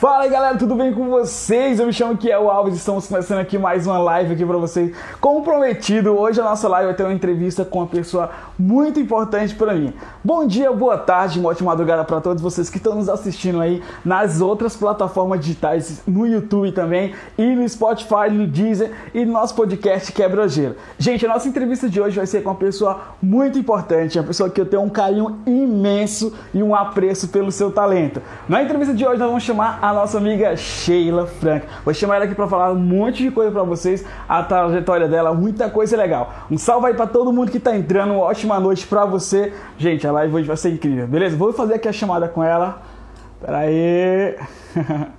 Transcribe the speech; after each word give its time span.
Fala 0.00 0.24
aí 0.24 0.30
galera, 0.30 0.56
tudo 0.56 0.76
bem 0.76 0.94
com 0.94 1.10
vocês? 1.10 1.78
Eu 1.78 1.84
me 1.84 1.92
chamo 1.92 2.16
Kiel 2.16 2.50
Alves, 2.50 2.74
estamos 2.74 3.06
começando 3.06 3.40
aqui 3.40 3.58
mais 3.58 3.86
uma 3.86 3.98
live 3.98 4.32
aqui 4.32 4.46
para 4.46 4.56
vocês. 4.56 4.96
Como 5.20 5.44
prometido, 5.44 6.18
hoje 6.18 6.40
a 6.40 6.44
nossa 6.44 6.66
live 6.68 6.86
vai 6.86 6.96
ter 6.96 7.02
uma 7.02 7.12
entrevista 7.12 7.66
com 7.66 7.80
uma 7.80 7.86
pessoa 7.86 8.30
muito 8.58 8.98
importante 8.98 9.54
para 9.54 9.74
mim. 9.74 9.92
Bom 10.24 10.46
dia, 10.46 10.72
boa 10.72 10.96
tarde, 10.96 11.38
uma 11.38 11.50
ótima 11.50 11.72
madrugada 11.72 12.02
para 12.02 12.18
todos 12.18 12.42
vocês 12.42 12.70
que 12.70 12.78
estão 12.78 12.94
nos 12.94 13.10
assistindo 13.10 13.60
aí 13.60 13.82
nas 14.02 14.40
outras 14.40 14.74
plataformas 14.74 15.38
digitais, 15.40 16.00
no 16.06 16.26
YouTube 16.26 16.72
também, 16.72 17.14
e 17.36 17.54
no 17.54 17.68
Spotify, 17.68 18.30
no 18.30 18.46
Deezer 18.46 18.90
e 19.12 19.26
no 19.26 19.34
nosso 19.34 19.54
podcast 19.54 20.10
Quebra 20.12 20.48
Gelo. 20.48 20.76
Gente, 20.98 21.26
a 21.26 21.28
nossa 21.28 21.46
entrevista 21.46 21.90
de 21.90 22.00
hoje 22.00 22.16
vai 22.16 22.26
ser 22.26 22.42
com 22.42 22.48
uma 22.48 22.56
pessoa 22.56 23.00
muito 23.20 23.58
importante, 23.58 24.18
uma 24.18 24.26
pessoa 24.26 24.48
que 24.48 24.62
eu 24.62 24.64
tenho 24.64 24.80
um 24.80 24.88
carinho 24.88 25.40
imenso 25.46 26.32
e 26.54 26.62
um 26.62 26.74
apreço 26.74 27.28
pelo 27.28 27.52
seu 27.52 27.70
talento. 27.70 28.22
Na 28.48 28.62
entrevista 28.62 28.94
de 28.94 29.06
hoje 29.06 29.18
nós 29.18 29.28
vamos 29.28 29.44
chamar 29.44 29.78
a 29.82 29.89
a 29.90 29.94
nossa 29.94 30.18
amiga 30.18 30.56
Sheila 30.56 31.26
Frank. 31.26 31.66
Vou 31.84 31.92
chamar 31.92 32.16
ela 32.16 32.24
aqui 32.24 32.34
para 32.34 32.46
falar 32.46 32.72
um 32.72 32.78
monte 32.78 33.22
de 33.24 33.30
coisa 33.30 33.50
para 33.50 33.62
vocês, 33.62 34.04
a 34.28 34.42
trajetória 34.42 35.08
dela, 35.08 35.34
muita 35.34 35.68
coisa 35.68 35.96
legal. 35.96 36.32
Um 36.50 36.56
salve 36.56 36.86
aí 36.86 36.94
para 36.94 37.06
todo 37.06 37.32
mundo 37.32 37.50
que 37.50 37.58
tá 37.58 37.76
entrando, 37.76 38.14
uma 38.14 38.22
ótima 38.22 38.58
noite 38.60 38.86
para 38.86 39.04
você. 39.04 39.52
Gente, 39.76 40.06
a 40.06 40.12
live 40.12 40.34
hoje 40.34 40.46
vai 40.46 40.56
ser 40.56 40.70
incrível, 40.70 41.06
beleza? 41.06 41.36
Vou 41.36 41.52
fazer 41.52 41.74
aqui 41.74 41.88
a 41.88 41.92
chamada 41.92 42.28
com 42.28 42.42
ela. 42.42 42.82
Pera 43.40 43.58
aí. 43.58 44.36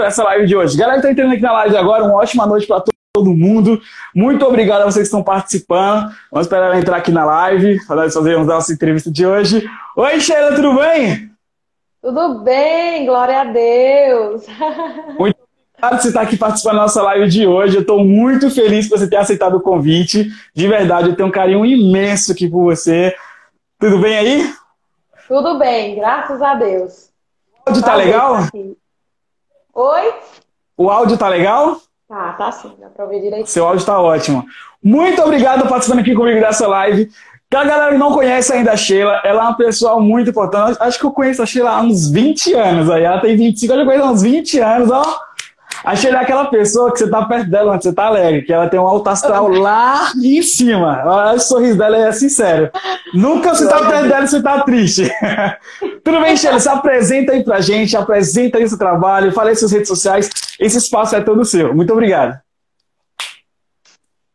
Essa 0.00 0.22
live 0.22 0.46
de 0.46 0.56
hoje. 0.56 0.78
Galera 0.78 1.00
que 1.00 1.06
tá 1.06 1.10
entrando 1.10 1.32
aqui 1.32 1.42
na 1.42 1.52
live 1.52 1.76
agora, 1.76 2.04
uma 2.04 2.14
ótima 2.14 2.46
noite 2.46 2.68
para 2.68 2.84
todo 3.12 3.34
mundo. 3.34 3.80
Muito 4.14 4.46
obrigado 4.46 4.82
a 4.82 4.84
vocês 4.84 5.08
que 5.08 5.14
estão 5.14 5.24
participando. 5.24 6.12
Vamos 6.30 6.46
esperar 6.46 6.66
ela 6.66 6.78
entrar 6.78 6.98
aqui 6.98 7.10
na 7.10 7.24
live 7.24 7.80
nós 7.88 8.14
fazermos 8.14 8.46
nossa 8.46 8.72
entrevista 8.72 9.10
de 9.10 9.26
hoje. 9.26 9.68
Oi, 9.96 10.20
Sheila, 10.20 10.54
tudo 10.54 10.76
bem? 10.76 11.37
Tudo 12.08 12.38
bem, 12.38 13.04
glória 13.04 13.42
a 13.42 13.44
Deus. 13.44 14.46
Muito 15.18 15.36
obrigado 15.74 15.90
por 15.90 16.00
você 16.00 16.08
estar 16.08 16.22
aqui 16.22 16.38
participando 16.38 16.76
da 16.76 16.80
nossa 16.80 17.02
live 17.02 17.28
de 17.28 17.46
hoje. 17.46 17.76
Eu 17.76 17.80
estou 17.82 18.02
muito 18.02 18.50
feliz 18.50 18.88
por 18.88 18.98
você 18.98 19.10
ter 19.10 19.16
aceitado 19.16 19.58
o 19.58 19.60
convite. 19.60 20.26
De 20.54 20.66
verdade, 20.66 21.10
eu 21.10 21.14
tenho 21.14 21.28
um 21.28 21.30
carinho 21.30 21.66
imenso 21.66 22.32
aqui 22.32 22.48
por 22.48 22.64
você. 22.64 23.14
Tudo 23.78 23.98
bem 24.00 24.16
aí? 24.16 24.54
Tudo 25.28 25.58
bem, 25.58 25.96
graças 25.96 26.40
a 26.40 26.54
Deus. 26.54 27.10
O 27.66 27.68
áudio 27.68 27.82
tá 27.82 27.94
legal? 27.94 28.36
Oi? 29.74 30.14
O 30.78 30.88
áudio 30.88 31.18
tá 31.18 31.28
legal? 31.28 31.76
Tá, 32.08 32.32
tá 32.32 32.50
sim, 32.52 32.74
dá 32.80 32.88
pra 32.88 33.04
ouvir 33.04 33.20
direitinho. 33.20 33.46
Seu 33.46 33.66
áudio 33.66 33.84
tá 33.84 34.00
ótimo. 34.00 34.46
Muito 34.82 35.20
obrigado 35.20 35.60
por 35.60 35.68
participando 35.68 36.00
aqui 36.00 36.14
comigo 36.14 36.40
dessa 36.40 36.66
live. 36.66 37.10
Pra 37.50 37.64
galera 37.64 37.92
que 37.92 37.98
não 37.98 38.12
conhece 38.12 38.52
ainda 38.52 38.72
a 38.72 38.76
Sheila, 38.76 39.22
ela 39.24 39.40
é 39.40 39.44
uma 39.44 39.56
pessoa 39.56 39.98
muito 39.98 40.28
importante. 40.28 40.76
Acho 40.80 40.98
que 40.98 41.06
eu 41.06 41.10
conheço 41.10 41.42
a 41.42 41.46
Sheila 41.46 41.70
há 41.70 41.80
uns 41.80 42.10
20 42.10 42.52
anos 42.52 42.90
aí. 42.90 43.04
Ela 43.04 43.20
tem 43.20 43.36
25, 43.36 43.72
eu 43.72 43.78
já 43.78 43.84
conheço 43.86 44.04
há 44.04 44.10
uns 44.10 44.22
20 44.22 44.60
anos, 44.60 44.90
ó. 44.90 45.20
A 45.82 45.96
Sheila 45.96 46.18
é 46.18 46.22
aquela 46.22 46.44
pessoa 46.46 46.92
que 46.92 46.98
você 46.98 47.08
tá 47.08 47.24
perto 47.24 47.48
dela, 47.48 47.80
você 47.80 47.90
tá 47.90 48.06
alegre, 48.06 48.42
que 48.42 48.52
ela 48.52 48.68
tem 48.68 48.78
um 48.78 48.86
alto 48.86 49.08
astral 49.08 49.48
lá 49.48 50.12
em 50.22 50.42
cima. 50.42 51.32
O 51.32 51.38
sorriso 51.38 51.78
dela 51.78 51.96
é 51.96 52.12
sincero. 52.12 52.70
Nunca 53.14 53.54
você 53.54 53.66
tá 53.66 53.78
perto 53.78 54.08
dela 54.08 54.24
e 54.24 54.28
você 54.28 54.42
tá 54.42 54.62
triste. 54.62 55.10
Tudo 56.04 56.20
bem, 56.20 56.36
Sheila? 56.36 56.60
Se 56.60 56.68
apresenta 56.68 57.32
aí 57.32 57.42
pra 57.42 57.62
gente, 57.62 57.96
apresenta 57.96 58.58
aí 58.58 58.68
seu 58.68 58.76
trabalho, 58.76 59.32
fala 59.32 59.48
aí 59.48 59.56
suas 59.56 59.72
redes 59.72 59.88
sociais. 59.88 60.28
Esse 60.60 60.76
espaço 60.76 61.16
é 61.16 61.20
todo 61.22 61.46
seu. 61.46 61.74
Muito 61.74 61.94
obrigado. 61.94 62.38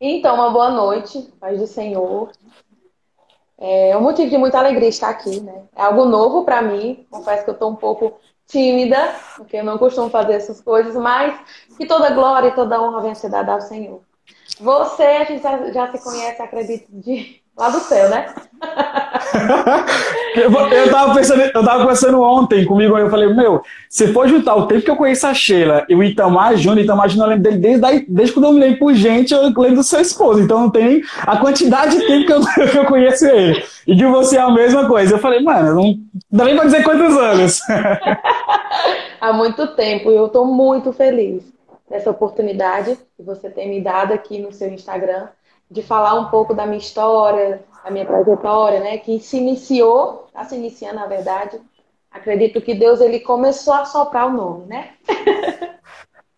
Então, 0.01 0.33
uma 0.35 0.49
boa 0.49 0.71
noite, 0.71 1.29
paz 1.39 1.59
do 1.59 1.67
Senhor. 1.67 2.31
É 3.65 3.95
um 3.95 4.01
motivo 4.01 4.29
de 4.29 4.37
muita 4.37 4.59
alegria 4.59 4.89
estar 4.89 5.07
aqui, 5.07 5.39
né? 5.39 5.63
É 5.73 5.83
algo 5.83 6.03
novo 6.03 6.43
para 6.43 6.61
mim. 6.61 7.07
Confesso 7.09 7.45
que 7.45 7.49
eu 7.49 7.53
estou 7.53 7.71
um 7.71 7.75
pouco 7.77 8.13
tímida, 8.45 9.15
porque 9.37 9.55
eu 9.55 9.63
não 9.63 9.77
costumo 9.77 10.09
fazer 10.09 10.33
essas 10.33 10.59
coisas, 10.59 10.93
mas 10.95 11.39
que 11.77 11.85
toda 11.85 12.09
glória 12.09 12.49
e 12.49 12.55
toda 12.55 12.81
honra 12.81 13.01
venha 13.01 13.15
ser 13.15 13.29
dada 13.29 13.53
ao 13.53 13.61
Senhor. 13.61 14.01
Você, 14.59 15.03
a 15.03 15.23
gente 15.23 15.41
já, 15.41 15.71
já 15.71 15.91
se 15.93 16.03
conhece, 16.03 16.41
acredito, 16.41 16.87
de 16.91 17.41
lá 17.57 17.69
do 17.69 17.79
céu, 17.79 18.09
né? 18.09 18.33
eu, 20.35 20.91
tava 20.91 21.13
pensando, 21.13 21.41
eu 21.41 21.65
tava 21.65 21.79
conversando 21.81 22.21
ontem 22.21 22.65
comigo, 22.65 22.97
eu 22.97 23.09
falei, 23.09 23.33
meu, 23.33 23.61
se 23.89 24.07
for 24.13 24.27
juntar 24.27 24.55
o 24.55 24.67
tempo 24.67 24.81
que 24.81 24.89
eu 24.89 24.95
conheço 24.95 25.27
a 25.27 25.33
Sheila 25.33 25.85
e 25.87 25.95
o 25.95 26.03
Itamar 26.03 26.55
Júnior, 26.55 26.83
Itamar 26.83 27.09
Júnior 27.09 27.27
eu 27.27 27.35
lembro 27.35 27.51
dele 27.51 27.77
desde, 27.77 28.05
desde 28.09 28.33
quando 28.33 28.45
eu 28.45 28.53
me 28.53 28.59
lembro 28.59 28.79
por 28.79 28.93
gente, 28.93 29.33
eu 29.33 29.43
lembro 29.43 29.75
do 29.75 29.83
seu 29.83 29.99
esposo, 29.99 30.41
então 30.41 30.61
não 30.61 30.69
tem 30.69 31.01
a 31.21 31.37
quantidade 31.37 31.97
de 31.97 32.07
tempo 32.07 32.25
que 32.25 32.33
eu, 32.33 32.41
que 32.71 32.77
eu 32.77 32.85
conheço 32.85 33.25
ele. 33.27 33.63
E 33.85 33.95
de 33.95 34.05
você 34.05 34.37
é 34.37 34.41
a 34.41 34.49
mesma 34.49 34.87
coisa. 34.87 35.15
Eu 35.15 35.19
falei, 35.19 35.41
mano, 35.41 35.75
não 35.75 35.95
dá 36.31 36.45
nem 36.45 36.55
pra 36.55 36.65
dizer 36.65 36.83
quantos 36.83 37.17
anos. 37.17 37.59
Há 39.19 39.33
muito 39.33 39.67
tempo, 39.75 40.11
e 40.11 40.15
eu 40.15 40.29
tô 40.29 40.45
muito 40.45 40.91
feliz 40.91 41.43
dessa 41.89 42.09
oportunidade 42.09 42.97
que 43.15 43.23
você 43.23 43.49
tem 43.49 43.69
me 43.69 43.81
dado 43.81 44.13
aqui 44.13 44.39
no 44.39 44.51
seu 44.51 44.69
Instagram 44.69 45.27
de 45.73 45.81
falar 45.81 46.13
um 46.13 46.25
pouco 46.25 46.53
da 46.53 46.65
minha 46.65 46.77
história, 46.77 47.63
da 47.83 47.89
minha 47.89 48.05
trajetória, 48.05 48.79
né? 48.79 48.97
Que 48.99 49.19
se 49.19 49.37
iniciou, 49.37 50.25
está 50.27 50.43
se 50.45 50.55
iniciando, 50.55 50.95
na 50.95 51.07
verdade. 51.07 51.59
Acredito 52.11 52.61
que 52.61 52.75
Deus 52.75 53.01
ele 53.01 53.19
começou 53.19 53.73
a 53.73 53.85
soprar 53.85 54.27
o 54.27 54.33
nome, 54.33 54.67
né? 54.67 54.91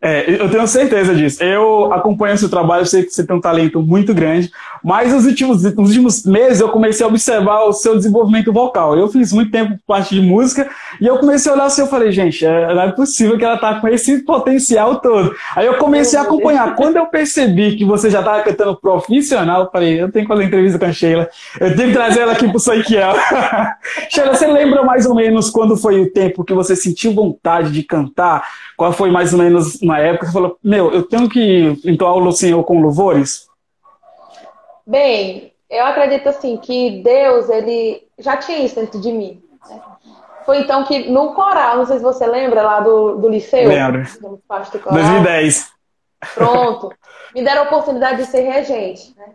É, 0.01 0.29
eu 0.29 0.51
tenho 0.51 0.68
certeza 0.68 1.16
disso. 1.16 1.44
Eu 1.44 1.91
acompanho 1.91 2.38
seu 2.38 2.47
trabalho, 2.47 2.85
sei 2.85 3.01
que 3.01 3.09
você 3.09 3.25
tem 3.25 3.35
um 3.35 3.41
talento 3.41 3.81
muito 3.81 4.13
grande, 4.13 4.51
mas 4.85 5.12
nos 5.12 5.25
últimos, 5.25 5.63
nos 5.63 5.90
últimos 5.90 6.23
meses 6.23 6.62
eu 6.62 6.69
comecei 6.69 7.03
a 7.03 7.09
observar 7.09 7.63
o 7.63 7.73
seu 7.73 7.96
desenvolvimento 7.96 8.53
vocal. 8.53 8.96
Eu 8.96 9.07
fiz 9.07 9.34
muito 9.34 9.50
tempo 9.50 9.79
parte 9.88 10.13
de 10.13 10.22
música 10.22 10.69
e 11.01 11.07
eu 11.07 11.18
comecei 11.18 11.51
a 11.51 11.56
olhar 11.56 11.66
assim, 11.66 11.81
eu 11.81 11.88
falei, 11.88 12.12
gente, 12.12 12.46
é, 12.46 12.72
não 12.72 12.84
é 12.84 12.91
possível 12.91 13.35
que 13.35 13.44
ela 13.44 13.57
tá 13.57 13.79
com 13.79 13.88
esse 13.88 14.19
potencial 14.19 14.97
todo. 14.97 15.35
Aí 15.56 15.66
eu 15.66 15.79
comecei 15.79 16.19
a 16.19 16.22
acompanhar. 16.22 16.75
Quando 16.75 16.97
eu 16.97 17.07
percebi 17.07 17.75
que 17.75 17.84
você 17.84 18.12
já 18.12 18.19
estava 18.19 18.44
cantando 18.44 18.79
profissional, 18.79 19.63
eu 19.63 19.72
falei, 19.72 20.00
eu 20.00 20.12
tenho 20.12 20.25
que 20.25 20.31
fazer 20.31 20.44
entrevista 20.44 20.78
com 20.78 20.85
a 20.85 20.94
Sheila, 20.94 21.29
eu 21.59 21.75
tenho 21.75 21.88
que 21.88 21.95
trazer 21.95 22.19
ela 22.19 22.34
aqui 22.34 22.47
pro 22.47 22.59
Soikiel. 22.59 23.16
Sheila, 24.13 24.35
você 24.35 24.45
lembra 24.45 24.84
mais 24.84 25.07
ou 25.07 25.16
menos 25.16 25.50
quando 25.50 25.75
foi 25.75 26.00
o 26.00 26.12
tempo 26.12 26.44
que 26.44 26.53
você 26.53 26.75
sentiu 26.75 27.12
vontade 27.12 27.72
de 27.72 27.81
cantar? 27.81 28.47
Qual 28.78 28.94
foi 28.94 29.09
mais 29.09 29.34
ou 29.34 29.40
menos 29.40 29.81
uma 29.81 29.97
época 29.97 30.28
que 30.28 30.31
você 30.31 30.34
falou, 30.34 30.59
meu, 30.63 30.94
eu 30.94 31.01
tenho 31.01 31.28
que 31.28 31.75
entoar 31.84 32.16
o 32.16 32.31
Senhor 32.31 32.63
com 32.63 32.79
louvores? 32.79 33.47
Bem, 34.85 35.53
eu 35.69 35.85
acredito 35.85 36.28
assim 36.28 36.57
que 36.57 37.01
Deus, 37.03 37.50
ele 37.50 38.07
já 38.19 38.38
tinha 38.38 38.59
isso 38.59 38.75
dentro 38.75 39.00
de 39.00 39.12
mim. 39.12 39.41
Né? 39.69 39.81
Foi 40.46 40.59
então 40.59 40.84
que 40.84 41.09
no 41.09 41.34
coral, 41.34 41.78
não 41.78 41.85
sei 41.85 41.97
se 41.97 42.03
você 42.03 42.25
lembra 42.28 42.62
lá 42.62 42.79
do, 42.79 43.16
do 43.18 43.29
liceu. 43.29 43.68
Lembro. 43.68 44.03
2010. 44.94 45.74
Pronto. 46.35 46.94
Me 47.34 47.44
deram 47.44 47.63
a 47.63 47.66
oportunidade 47.66 48.18
de 48.18 48.25
ser 48.25 48.41
regente, 48.41 49.13
né? 49.18 49.34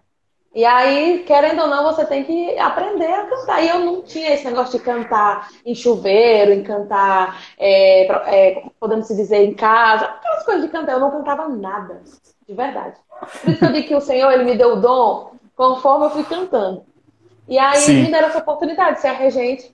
E 0.53 0.65
aí, 0.65 1.23
querendo 1.25 1.63
ou 1.63 1.69
não, 1.69 1.85
você 1.85 2.05
tem 2.05 2.25
que 2.25 2.59
aprender 2.59 3.07
a 3.07 3.27
cantar. 3.27 3.63
E 3.63 3.69
eu 3.69 3.79
não 3.79 4.03
tinha 4.03 4.35
esse 4.35 4.45
negócio 4.45 4.77
de 4.77 4.85
cantar 4.85 5.49
em 5.65 5.77
chuveiro, 5.77 6.53
em 6.53 6.65
cantar, 6.65 7.41
é, 7.57 8.07
é, 8.07 8.65
podemos 8.81 9.07
se 9.07 9.15
dizer, 9.15 9.45
em 9.45 9.55
casa, 9.55 10.07
aquelas 10.07 10.45
coisas 10.45 10.63
de 10.65 10.69
cantar. 10.69 10.95
Eu 10.95 11.01
não 11.01 11.13
cantava 11.13 11.49
nada, 11.49 12.03
de 12.49 12.55
verdade. 12.55 12.97
Por 13.41 13.51
isso 13.51 13.59
que 13.61 13.65
eu 13.65 13.73
digo 13.73 13.89
que 13.89 13.95
o 13.95 14.01
Senhor 14.01 14.33
ele 14.33 14.43
me 14.43 14.57
deu 14.57 14.73
o 14.73 14.81
dom 14.81 15.31
conforme 15.61 16.07
eu 16.07 16.11
fui 16.11 16.25
cantando. 16.25 16.87
E 17.47 17.59
aí 17.59 17.77
Sim. 17.77 18.05
me 18.05 18.11
deram 18.11 18.29
essa 18.29 18.39
oportunidade 18.39 18.95
de 18.95 19.03
ser 19.03 19.09
a 19.09 19.13
regente. 19.13 19.71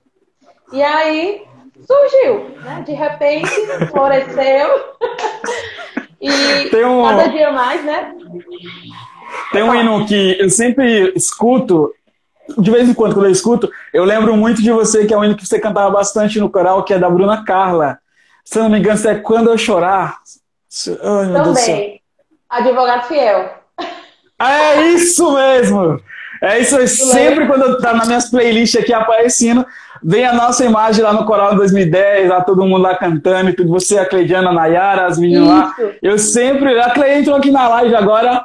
E 0.73 0.83
aí 0.83 1.45
surgiu, 1.87 2.59
né? 2.61 2.83
De 2.85 2.93
repente, 2.93 3.53
floresceu. 3.93 4.69
e 6.21 6.85
um... 6.85 7.05
cada 7.05 7.29
dia 7.29 7.53
mais, 7.53 7.85
né? 7.85 8.17
Tem 9.53 9.63
um 9.63 9.73
hino 9.73 10.05
que 10.07 10.37
eu 10.41 10.51
sempre 10.51 11.13
escuto, 11.15 11.95
de 12.59 12.69
vez 12.69 12.89
em 12.89 12.95
quando, 12.95 13.15
quando 13.15 13.27
eu 13.27 13.33
escuto, 13.33 13.71
eu 13.95 14.03
lembro 14.03 14.37
muito 14.37 14.61
de 14.61 14.73
você, 14.73 15.07
que 15.07 15.15
é 15.15 15.17
um 15.17 15.23
hino 15.23 15.37
que 15.37 15.47
você 15.47 15.61
cantava 15.61 15.91
bastante 15.91 16.41
no 16.41 16.51
coral, 16.51 16.83
que 16.83 16.95
é 16.95 16.99
da 16.99 17.09
Bruna 17.09 17.45
Carla. 17.45 18.01
Se 18.45 18.59
não 18.59 18.69
me 18.69 18.81
engano, 18.81 19.09
é 19.09 19.15
Quando 19.15 19.51
Eu 19.51 19.59
Chorar. 19.59 20.19
Ai, 20.89 21.45
Também. 21.45 22.03
Advogado 22.51 23.07
Fiel. 23.07 23.66
É 24.39 24.83
isso 24.93 25.33
mesmo! 25.33 26.01
É 26.43 26.61
isso 26.61 26.77
aí. 26.77 26.87
Sempre 26.87 27.47
quando 27.47 27.79
tá 27.79 27.95
nas 27.95 28.07
minhas 28.07 28.31
playlists 28.31 28.81
aqui 28.81 28.93
aparecendo, 28.93 29.65
vem 30.03 30.25
a 30.25 30.33
nossa 30.33 30.65
imagem 30.65 31.03
lá 31.03 31.13
no 31.13 31.25
Coral 31.25 31.55
2010, 31.55 32.29
lá 32.29 32.43
todo 32.43 32.65
mundo 32.67 32.83
lá 32.83 32.95
cantando 32.95 33.51
e 33.51 33.53
tudo. 33.55 33.71
Você, 33.71 33.99
a 33.99 34.07
Cleidiana, 34.07 34.51
a 34.51 34.53
Nayara, 34.53 35.07
as 35.07 35.19
meninas 35.19 35.49
lá. 35.49 35.75
Eu 36.03 36.19
sempre. 36.19 36.79
A 36.79 36.91
Cleidiana 36.91 37.21
entrou 37.21 37.37
aqui 37.37 37.51
na 37.51 37.69
live 37.69 37.95
agora. 37.95 38.45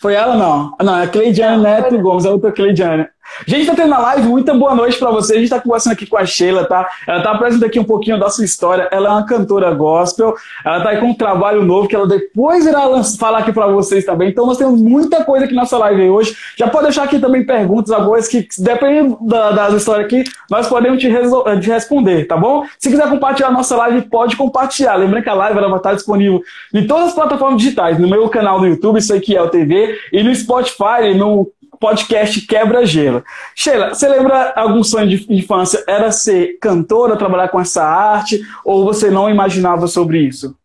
Foi 0.00 0.14
ela 0.14 0.36
não? 0.36 0.74
Não, 0.82 0.98
é 0.98 1.04
a 1.04 1.08
Cleidiane 1.08 1.62
Neto 1.62 1.98
Gomes, 1.98 2.26
a 2.26 2.30
outra 2.30 2.52
Cleidiane. 2.52 3.06
Gente, 3.46 3.66
tá 3.66 3.74
tendo 3.74 3.94
a 3.94 3.98
live, 3.98 4.28
muita 4.28 4.54
boa 4.54 4.74
noite 4.74 4.98
para 4.98 5.10
você. 5.10 5.34
A 5.34 5.38
gente 5.38 5.50
tá 5.50 5.60
conversando 5.60 5.92
aqui 5.92 6.06
com 6.06 6.16
a 6.16 6.24
Sheila, 6.24 6.64
tá? 6.64 6.88
Ela 7.06 7.22
tá 7.22 7.32
apresentando 7.32 7.68
aqui 7.68 7.78
um 7.78 7.84
pouquinho 7.84 8.18
da 8.18 8.30
sua 8.30 8.44
história. 8.44 8.88
Ela 8.90 9.08
é 9.08 9.12
uma 9.12 9.26
cantora 9.26 9.72
gospel. 9.74 10.34
Ela 10.64 10.82
tá 10.82 10.90
aí 10.90 11.00
com 11.00 11.06
um 11.06 11.14
trabalho 11.14 11.62
novo 11.62 11.88
que 11.88 11.94
ela 11.94 12.06
depois 12.06 12.66
irá 12.66 12.86
falar 13.18 13.38
aqui 13.38 13.52
para 13.52 13.66
vocês 13.66 14.04
também. 14.04 14.30
Então 14.30 14.46
nós 14.46 14.58
temos 14.58 14.80
muita 14.80 15.24
coisa 15.24 15.44
aqui 15.44 15.54
nessa 15.54 15.76
live 15.78 16.08
hoje. 16.08 16.36
Já 16.56 16.68
pode 16.68 16.84
deixar 16.84 17.04
aqui 17.04 17.18
também 17.18 17.44
perguntas 17.44 17.92
agora 17.92 18.22
que 18.22 18.46
dependendo 18.58 19.18
da, 19.20 19.50
das 19.52 19.74
histórias 19.74 20.06
aqui, 20.06 20.24
nós 20.50 20.68
podemos 20.68 21.00
te, 21.00 21.08
te, 21.08 21.68
responder, 21.68 22.26
tá 22.26 22.36
bom? 22.36 22.64
Se 22.78 22.88
quiser 22.88 23.08
compartilhar 23.08 23.48
a 23.48 23.52
nossa 23.52 23.76
live, 23.76 24.02
pode 24.08 24.36
compartilhar. 24.36 24.96
Lembrando 24.96 25.22
que 25.22 25.28
a 25.28 25.34
live 25.34 25.58
ela 25.58 25.68
vai 25.68 25.78
estar 25.78 25.94
disponível 25.94 26.42
em 26.72 26.86
todas 26.86 27.08
as 27.08 27.14
plataformas 27.14 27.60
digitais, 27.60 27.98
no 27.98 28.08
meu 28.08 28.28
canal 28.28 28.60
no 28.60 28.66
YouTube, 28.66 28.98
isso 28.98 29.14
aqui 29.14 29.36
é 29.36 29.42
o 29.42 29.48
TV, 29.48 29.98
e 30.12 30.22
no 30.22 30.34
Spotify, 30.34 31.14
no 31.16 31.50
podcast 31.78 32.44
Quebra-Gelo. 32.46 33.22
Sheila, 33.54 33.94
você 33.94 34.08
lembra 34.08 34.52
algum 34.56 34.82
sonho 34.82 35.08
de 35.08 35.32
infância? 35.32 35.84
Era 35.86 36.10
ser 36.10 36.58
cantora, 36.60 37.16
trabalhar 37.16 37.48
com 37.48 37.60
essa 37.60 37.84
arte, 37.84 38.40
ou 38.64 38.84
você 38.84 39.10
não 39.10 39.30
imaginava 39.30 39.86
sobre 39.86 40.18
isso? 40.18 40.56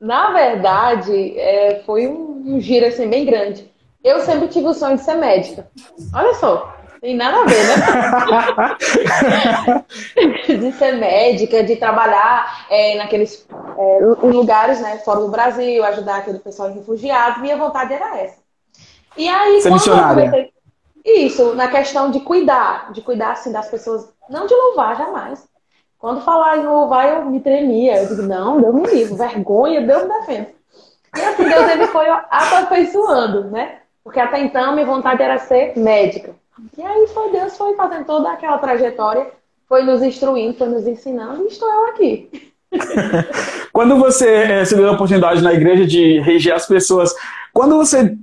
Na 0.00 0.30
verdade, 0.30 1.38
é, 1.38 1.82
foi 1.86 2.06
um, 2.06 2.60
giro 2.60 2.86
assim 2.86 3.08
bem 3.08 3.24
grande. 3.24 3.70
Eu 4.04 4.20
sempre 4.20 4.48
tive 4.48 4.66
o 4.66 4.74
sonho 4.74 4.96
de 4.96 5.02
ser 5.02 5.14
médica. 5.14 5.66
Olha 6.14 6.34
só, 6.34 6.76
tem 7.00 7.16
nada 7.16 7.40
a 7.40 7.44
ver, 7.44 7.66
né? 10.46 10.46
de 10.58 10.72
ser 10.72 10.92
médica, 10.92 11.64
de 11.64 11.76
trabalhar 11.76 12.66
é, 12.70 12.96
naqueles 12.96 13.46
é, 13.50 14.26
lugares, 14.26 14.80
né, 14.80 14.98
fora 14.98 15.20
do 15.20 15.28
Brasil, 15.28 15.84
ajudar 15.84 16.18
aquele 16.18 16.38
pessoal 16.38 16.72
refugiado. 16.72 17.40
Minha 17.40 17.56
vontade 17.56 17.92
era 17.92 18.18
essa. 18.18 18.45
E 19.16 19.28
aí, 19.28 19.60
Ser 19.60 19.70
missionária. 19.70 20.30
Comecei... 20.30 20.52
Isso, 21.04 21.54
na 21.54 21.68
questão 21.68 22.10
de 22.10 22.20
cuidar, 22.20 22.92
de 22.92 23.00
cuidar 23.00 23.32
assim 23.32 23.52
das 23.52 23.68
pessoas, 23.68 24.12
não 24.28 24.46
de 24.46 24.54
louvar 24.54 24.96
jamais. 24.96 25.46
Quando 25.98 26.20
falar 26.20 26.58
em 26.58 26.66
louvar, 26.66 27.08
eu 27.08 27.24
me 27.26 27.40
tremia. 27.40 28.02
Eu 28.02 28.08
digo, 28.08 28.22
não, 28.22 28.60
Deus 28.60 28.74
me 28.74 28.86
livre, 28.86 29.14
vergonha, 29.14 29.86
Deus 29.86 30.02
me 30.02 30.08
defenda. 30.08 30.48
E 31.16 31.20
assim, 31.20 31.44
Deus 31.44 31.70
ele 31.70 31.86
foi 31.86 32.06
aperfeiçoando, 32.08 33.44
né? 33.44 33.78
Porque 34.02 34.20
até 34.20 34.40
então 34.40 34.74
minha 34.74 34.84
vontade 34.84 35.22
era 35.22 35.38
ser 35.38 35.76
médica. 35.78 36.34
E 36.76 36.82
aí 36.82 37.06
foi 37.08 37.30
Deus 37.30 37.56
foi 37.56 37.74
fazendo 37.74 38.04
toda 38.04 38.30
aquela 38.30 38.58
trajetória, 38.58 39.30
foi 39.68 39.82
nos 39.82 40.02
instruindo, 40.02 40.58
foi 40.58 40.68
nos 40.68 40.86
ensinando 40.86 41.44
e 41.44 41.48
estou 41.48 41.68
eu 41.68 41.86
aqui. 41.86 42.52
quando 43.72 43.96
você 43.96 44.64
se 44.66 44.74
deu 44.74 44.88
a 44.88 44.92
oportunidade 44.92 45.42
na 45.42 45.52
igreja 45.52 45.86
de 45.86 46.20
reger 46.20 46.54
as 46.54 46.66
pessoas, 46.66 47.14
quando 47.52 47.76
você 47.76 48.16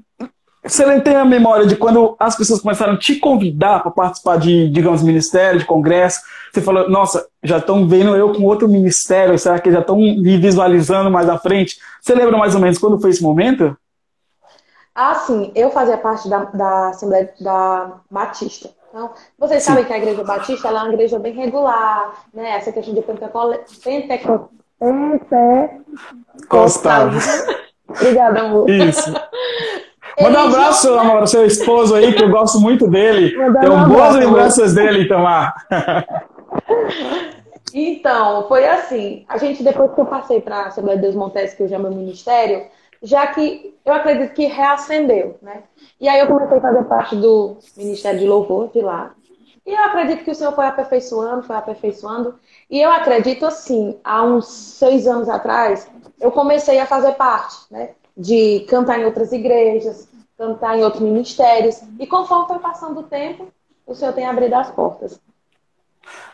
você 0.65 0.85
não 0.85 0.99
tem 1.01 1.15
a 1.15 1.25
memória 1.25 1.65
de 1.65 1.75
quando 1.75 2.15
as 2.17 2.35
pessoas 2.35 2.61
começaram 2.61 2.93
a 2.93 2.97
te 2.97 3.17
convidar 3.17 3.81
para 3.81 3.91
participar 3.91 4.37
de, 4.37 4.69
digamos, 4.69 5.03
ministério, 5.03 5.59
de 5.59 5.65
congresso? 5.65 6.21
Você 6.51 6.61
falou, 6.61 6.89
nossa, 6.89 7.27
já 7.43 7.57
estão 7.57 7.87
vendo 7.87 8.15
eu 8.15 8.31
com 8.33 8.43
outro 8.43 8.67
ministério, 8.69 9.37
será 9.37 9.59
que 9.59 9.71
já 9.71 9.79
estão 9.79 9.97
me 9.97 10.37
visualizando 10.37 11.11
mais 11.11 11.27
à 11.27 11.37
frente? 11.37 11.77
Você 12.01 12.15
lembra 12.15 12.37
mais 12.37 12.55
ou 12.55 12.61
menos 12.61 12.77
quando 12.77 12.99
foi 12.99 13.09
esse 13.09 13.21
momento? 13.21 13.75
Ah, 14.95 15.15
sim, 15.15 15.51
eu 15.55 15.71
fazia 15.71 15.97
parte 15.97 16.29
da, 16.29 16.45
da 16.45 16.89
Assembleia 16.89 17.33
da 17.41 17.97
Batista. 18.09 18.69
Então, 18.89 19.09
vocês 19.39 19.63
sim. 19.63 19.69
sabem 19.69 19.85
que 19.85 19.91
a 19.91 19.97
Igreja 19.97 20.23
Batista 20.23 20.67
é 20.67 20.71
uma 20.71 20.93
igreja 20.93 21.17
bem 21.17 21.33
regular, 21.33 22.13
né? 22.31 22.57
Essa 22.57 22.71
questão 22.71 22.93
de 22.93 23.01
pentecostal. 23.01 23.55
Penteco... 23.83 24.49
Costa. 26.47 27.09
Obrigada, 27.89 28.41
amor. 28.41 28.69
Isso. 28.69 29.11
Manda 30.19 30.43
um 30.43 30.47
abraço 30.47 30.93
já... 30.93 31.09
para 31.09 31.27
seu 31.27 31.45
esposo 31.45 31.95
aí, 31.95 32.13
que 32.13 32.23
eu 32.23 32.29
gosto 32.29 32.59
muito 32.59 32.87
dele. 32.87 33.35
Manda 33.37 33.59
Tenho 33.59 33.73
um 33.73 33.87
boas 33.87 34.15
lembranças 34.15 34.73
dele, 34.73 35.03
Itamar. 35.03 35.53
Então, 37.73 38.47
foi 38.47 38.67
assim. 38.67 39.25
A 39.27 39.37
gente, 39.37 39.63
depois 39.63 39.91
que 39.93 39.99
eu 39.99 40.05
passei 40.05 40.39
para 40.39 40.57
a 40.57 40.67
Assembleia 40.67 40.97
de 40.97 41.03
Deus 41.03 41.15
Montes, 41.15 41.55
que 41.55 41.63
hoje 41.63 41.73
é 41.73 41.79
meu 41.79 41.89
ministério, 41.91 42.67
já 43.01 43.25
que 43.27 43.75
eu 43.83 43.93
acredito 43.93 44.33
que 44.33 44.45
reacendeu, 44.45 45.37
né? 45.41 45.63
E 45.99 46.07
aí 46.07 46.19
eu 46.19 46.27
comecei 46.27 46.57
a 46.57 46.61
fazer 46.61 46.83
parte 46.83 47.15
do 47.15 47.57
Ministério 47.75 48.19
de 48.19 48.27
Louvor 48.27 48.69
de 48.71 48.81
lá. 48.81 49.13
E 49.65 49.73
eu 49.73 49.83
acredito 49.83 50.23
que 50.23 50.31
o 50.31 50.35
Senhor 50.35 50.53
foi 50.53 50.65
aperfeiçoando, 50.65 51.43
foi 51.43 51.55
aperfeiçoando. 51.55 52.35
E 52.69 52.81
eu 52.81 52.91
acredito, 52.91 53.45
assim, 53.45 53.97
há 54.03 54.21
uns 54.23 54.47
seis 54.47 55.07
anos 55.07 55.27
atrás, 55.27 55.89
eu 56.19 56.31
comecei 56.31 56.79
a 56.79 56.85
fazer 56.85 57.13
parte, 57.13 57.55
né? 57.71 57.91
De 58.15 58.61
cantar 58.69 58.99
em 58.99 59.05
outras 59.05 59.31
igrejas, 59.31 60.07
cantar 60.37 60.77
em 60.77 60.83
outros 60.83 61.01
ministérios. 61.01 61.81
E 61.99 62.05
conforme 62.05 62.47
foi 62.47 62.59
passando 62.59 62.99
o 62.99 63.03
tempo, 63.03 63.47
o 63.85 63.95
Senhor 63.95 64.13
tem 64.13 64.25
abrido 64.25 64.55
as 64.55 64.69
portas. 64.71 65.19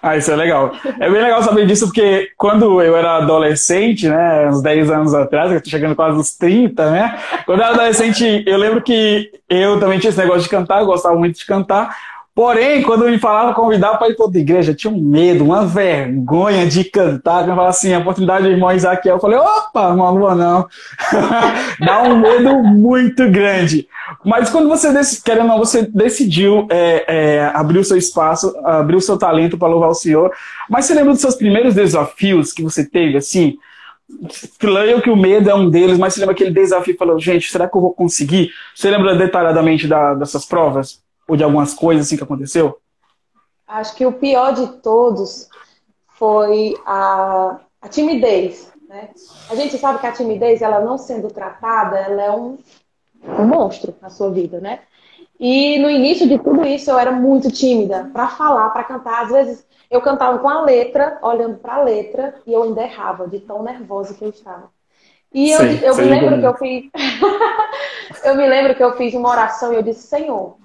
Ah, 0.02 0.16
isso 0.18 0.32
é 0.32 0.36
legal. 0.36 0.72
É 1.00 1.10
bem 1.10 1.22
legal 1.22 1.44
saber 1.44 1.68
disso, 1.68 1.88
porque 1.88 2.32
quando 2.38 2.82
eu 2.82 2.96
era 2.96 3.18
adolescente, 3.18 4.08
né, 4.08 4.50
uns 4.50 4.62
10 4.62 4.90
anos 4.90 5.14
atrás, 5.14 5.52
eu 5.52 5.62
tô 5.62 5.70
chegando 5.70 5.96
quase 5.96 6.18
uns 6.18 6.36
30, 6.36 6.90
né? 6.90 7.20
Quando 7.46 7.60
eu 7.60 7.66
era 7.66 7.74
adolescente, 7.74 8.44
eu 8.48 8.58
lembro 8.58 8.82
que 8.82 9.32
eu 9.50 9.80
também 9.80 10.00
tinha 10.00 10.10
esse 10.10 10.18
negócio 10.18 10.44
de 10.44 10.50
cantar, 10.50 10.80
eu 10.80 10.86
gostava 10.86 11.16
muito 11.16 11.38
de 11.38 11.46
cantar, 11.46 11.96
Porém, 12.40 12.82
quando 12.84 13.04
me 13.04 13.20
falava 13.20 13.54
convidar 13.54 13.98
para 13.98 14.08
ir 14.08 14.16
para 14.16 14.24
outra 14.24 14.40
igreja, 14.40 14.74
tinha 14.74 14.94
um 14.94 14.98
medo, 14.98 15.44
uma 15.44 15.66
vergonha 15.66 16.66
de 16.66 16.86
cantar. 16.86 17.42
Eu 17.42 17.50
falava 17.50 17.68
assim, 17.68 17.94
a 17.94 18.00
oportunidade 18.00 18.46
do 18.46 18.52
irmão 18.52 18.72
Isaquiel, 18.72 19.18
eu 19.18 19.20
falei, 19.20 19.38
opa, 19.38 19.94
não 19.94 20.18
vou 20.18 20.34
não. 20.34 20.66
Dá 21.86 22.02
um 22.04 22.18
medo 22.18 22.64
muito 22.64 23.30
grande. 23.30 23.90
Mas 24.24 24.50
quando 24.50 24.70
você, 24.70 24.88
querendo 25.22 25.42
ou 25.42 25.48
não, 25.50 25.58
você 25.58 25.82
decidiu 25.82 26.66
é, 26.72 27.04
é, 27.10 27.52
abrir 27.54 27.80
o 27.80 27.84
seu 27.84 27.98
espaço, 27.98 28.56
abrir 28.64 28.96
o 28.96 29.02
seu 29.02 29.18
talento 29.18 29.58
para 29.58 29.68
louvar 29.68 29.90
o 29.90 29.94
Senhor, 29.94 30.32
mas 30.70 30.86
você 30.86 30.94
lembra 30.94 31.12
dos 31.12 31.22
seus 31.22 31.36
primeiros 31.36 31.76
desafios 31.76 32.54
que 32.54 32.64
você 32.64 32.86
teve, 32.86 33.18
assim? 33.18 33.58
Creio 34.58 35.02
que 35.02 35.10
o 35.10 35.18
medo 35.18 35.50
é 35.50 35.54
um 35.54 35.70
deles, 35.70 35.98
mas 35.98 36.14
você 36.14 36.22
lembra 36.22 36.36
aquele 36.36 36.52
desafio 36.52 36.96
falou, 36.98 37.20
gente, 37.20 37.52
será 37.52 37.68
que 37.68 37.76
eu 37.76 37.82
vou 37.82 37.94
conseguir? 37.94 38.50
Você 38.74 38.90
lembra 38.90 39.14
detalhadamente 39.18 39.90
da, 39.90 40.14
dessas 40.14 40.46
provas? 40.46 41.02
Ou 41.30 41.38
de 41.38 41.44
algumas 41.44 41.74
coisas 41.74 42.06
assim 42.06 42.18
que 42.18 42.24
aconteceu? 42.24 42.80
Acho 43.68 43.96
que 43.96 44.06
o 44.06 44.12
pior 44.12 44.52
de 44.54 44.68
todos 44.82 45.48
foi 46.18 46.76
a, 46.86 47.60
a 47.82 47.88
timidez. 47.88 48.74
Né? 48.88 49.10
A 49.50 49.56
gente 49.56 49.78
sabe 49.78 50.00
que 50.00 50.08
a 50.08 50.12
timidez, 50.12 50.62
ela 50.62 50.82
não 50.82 50.98
sendo 50.98 51.30
tratada, 51.30 51.98
ela 51.98 52.22
é 52.22 52.32
um, 52.32 52.58
um 53.24 53.46
monstro 53.46 53.96
na 54.02 54.10
sua 54.10 54.32
vida, 54.32 54.60
né? 54.60 54.80
E 55.40 55.80
no 55.80 55.90
início 55.90 56.28
de 56.28 56.38
tudo 56.38 56.66
isso 56.66 56.92
eu 56.92 57.00
era 57.00 57.12
muito 57.12 57.50
tímida 57.50 58.10
para 58.12 58.28
falar, 58.28 58.72
para 58.72 58.84
cantar. 58.84 59.24
Às 59.24 59.32
vezes 59.32 59.66
eu 59.90 60.02
cantava 60.02 60.38
com 60.40 60.50
a 60.50 60.62
letra, 60.62 61.18
olhando 61.22 61.58
para 61.58 61.76
a 61.76 61.84
letra, 61.84 62.36
e 62.46 62.54
eu 62.54 62.64
ainda 62.64 62.84
errava 62.84 63.28
de 63.28 63.40
tão 63.40 63.64
nervosa 63.64 64.14
que 64.14 64.26
eu 64.26 64.30
estava. 64.30 64.70
E 65.34 65.52
eu, 65.52 65.62
eu 65.62 65.96
me 65.96 66.04
lembro 66.04 66.40
que 66.40 66.46
eu 66.46 66.54
fiz. 66.56 66.90
eu 68.26 68.36
me 68.36 68.48
lembro 68.48 68.76
que 68.76 68.84
eu 68.84 68.98
fiz 68.98 69.14
uma 69.14 69.30
oração 69.30 69.72
e 69.72 69.76
eu 69.78 69.84
disse, 69.84 70.08
Senhor, 70.08 70.58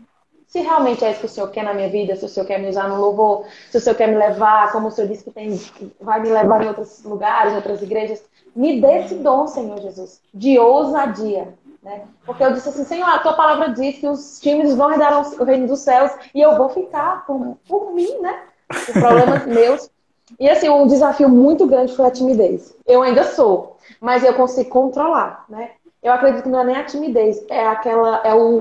se 0.54 0.60
realmente 0.60 1.04
é 1.04 1.10
isso 1.10 1.18
que 1.18 1.26
o 1.26 1.28
Senhor 1.28 1.50
quer 1.50 1.64
na 1.64 1.74
minha 1.74 1.88
vida, 1.88 2.14
se 2.14 2.24
o 2.24 2.28
Senhor 2.28 2.46
quer 2.46 2.60
me 2.60 2.68
usar 2.68 2.88
no 2.88 3.00
louvor, 3.00 3.44
se 3.72 3.76
o 3.76 3.80
Senhor 3.80 3.96
quer 3.96 4.06
me 4.06 4.14
levar, 4.14 4.70
como 4.70 4.86
o 4.86 4.90
Senhor 4.92 5.08
disse 5.08 5.24
que 5.24 5.32
tem, 5.32 5.60
vai 6.00 6.22
me 6.22 6.28
levar 6.28 6.62
em 6.62 6.68
outros 6.68 7.02
lugares, 7.02 7.52
em 7.52 7.56
outras 7.56 7.82
igrejas, 7.82 8.22
me 8.54 8.80
dê 8.80 8.98
esse 9.00 9.16
dom, 9.16 9.48
Senhor 9.48 9.80
Jesus, 9.80 10.20
de 10.32 10.56
ousadia. 10.56 11.52
Né? 11.82 12.02
Porque 12.24 12.44
eu 12.44 12.52
disse 12.52 12.68
assim, 12.68 12.84
Senhor, 12.84 13.08
a 13.08 13.18
tua 13.18 13.32
palavra 13.32 13.70
diz 13.70 13.98
que 13.98 14.06
os 14.06 14.38
times 14.38 14.76
vão 14.76 14.92
herdar 14.92 15.28
o 15.28 15.42
reino 15.42 15.66
dos 15.66 15.80
céus 15.80 16.12
e 16.32 16.40
eu 16.40 16.56
vou 16.56 16.68
ficar 16.68 17.26
por, 17.26 17.58
por 17.68 17.92
mim, 17.92 18.20
né? 18.20 18.42
Os 18.70 18.92
problemas 18.92 19.46
meus. 19.46 19.90
E 20.38 20.48
assim, 20.48 20.68
um 20.68 20.86
desafio 20.86 21.28
muito 21.28 21.66
grande 21.66 21.96
foi 21.96 22.06
a 22.06 22.12
timidez. 22.12 22.76
Eu 22.86 23.02
ainda 23.02 23.24
sou, 23.24 23.76
mas 24.00 24.22
eu 24.22 24.34
consigo 24.34 24.70
controlar, 24.70 25.46
né? 25.48 25.72
Eu 26.00 26.12
acredito 26.12 26.42
que 26.42 26.50
não 26.50 26.60
é 26.60 26.64
nem 26.64 26.76
a 26.76 26.84
timidez, 26.84 27.42
é 27.48 27.66
aquela, 27.66 28.20
é 28.24 28.34
o 28.34 28.60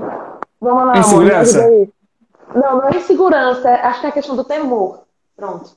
Vamos 0.64 0.86
lá, 0.86 0.98
insegurança. 0.98 1.64
amor. 1.64 1.88
Não, 2.54 2.76
não 2.78 2.88
é 2.88 2.96
insegurança, 2.96 3.68
é, 3.68 3.86
acho 3.86 4.00
que 4.00 4.06
é 4.06 4.08
a 4.08 4.12
questão 4.12 4.34
do 4.34 4.44
temor. 4.44 5.02
Pronto. 5.36 5.70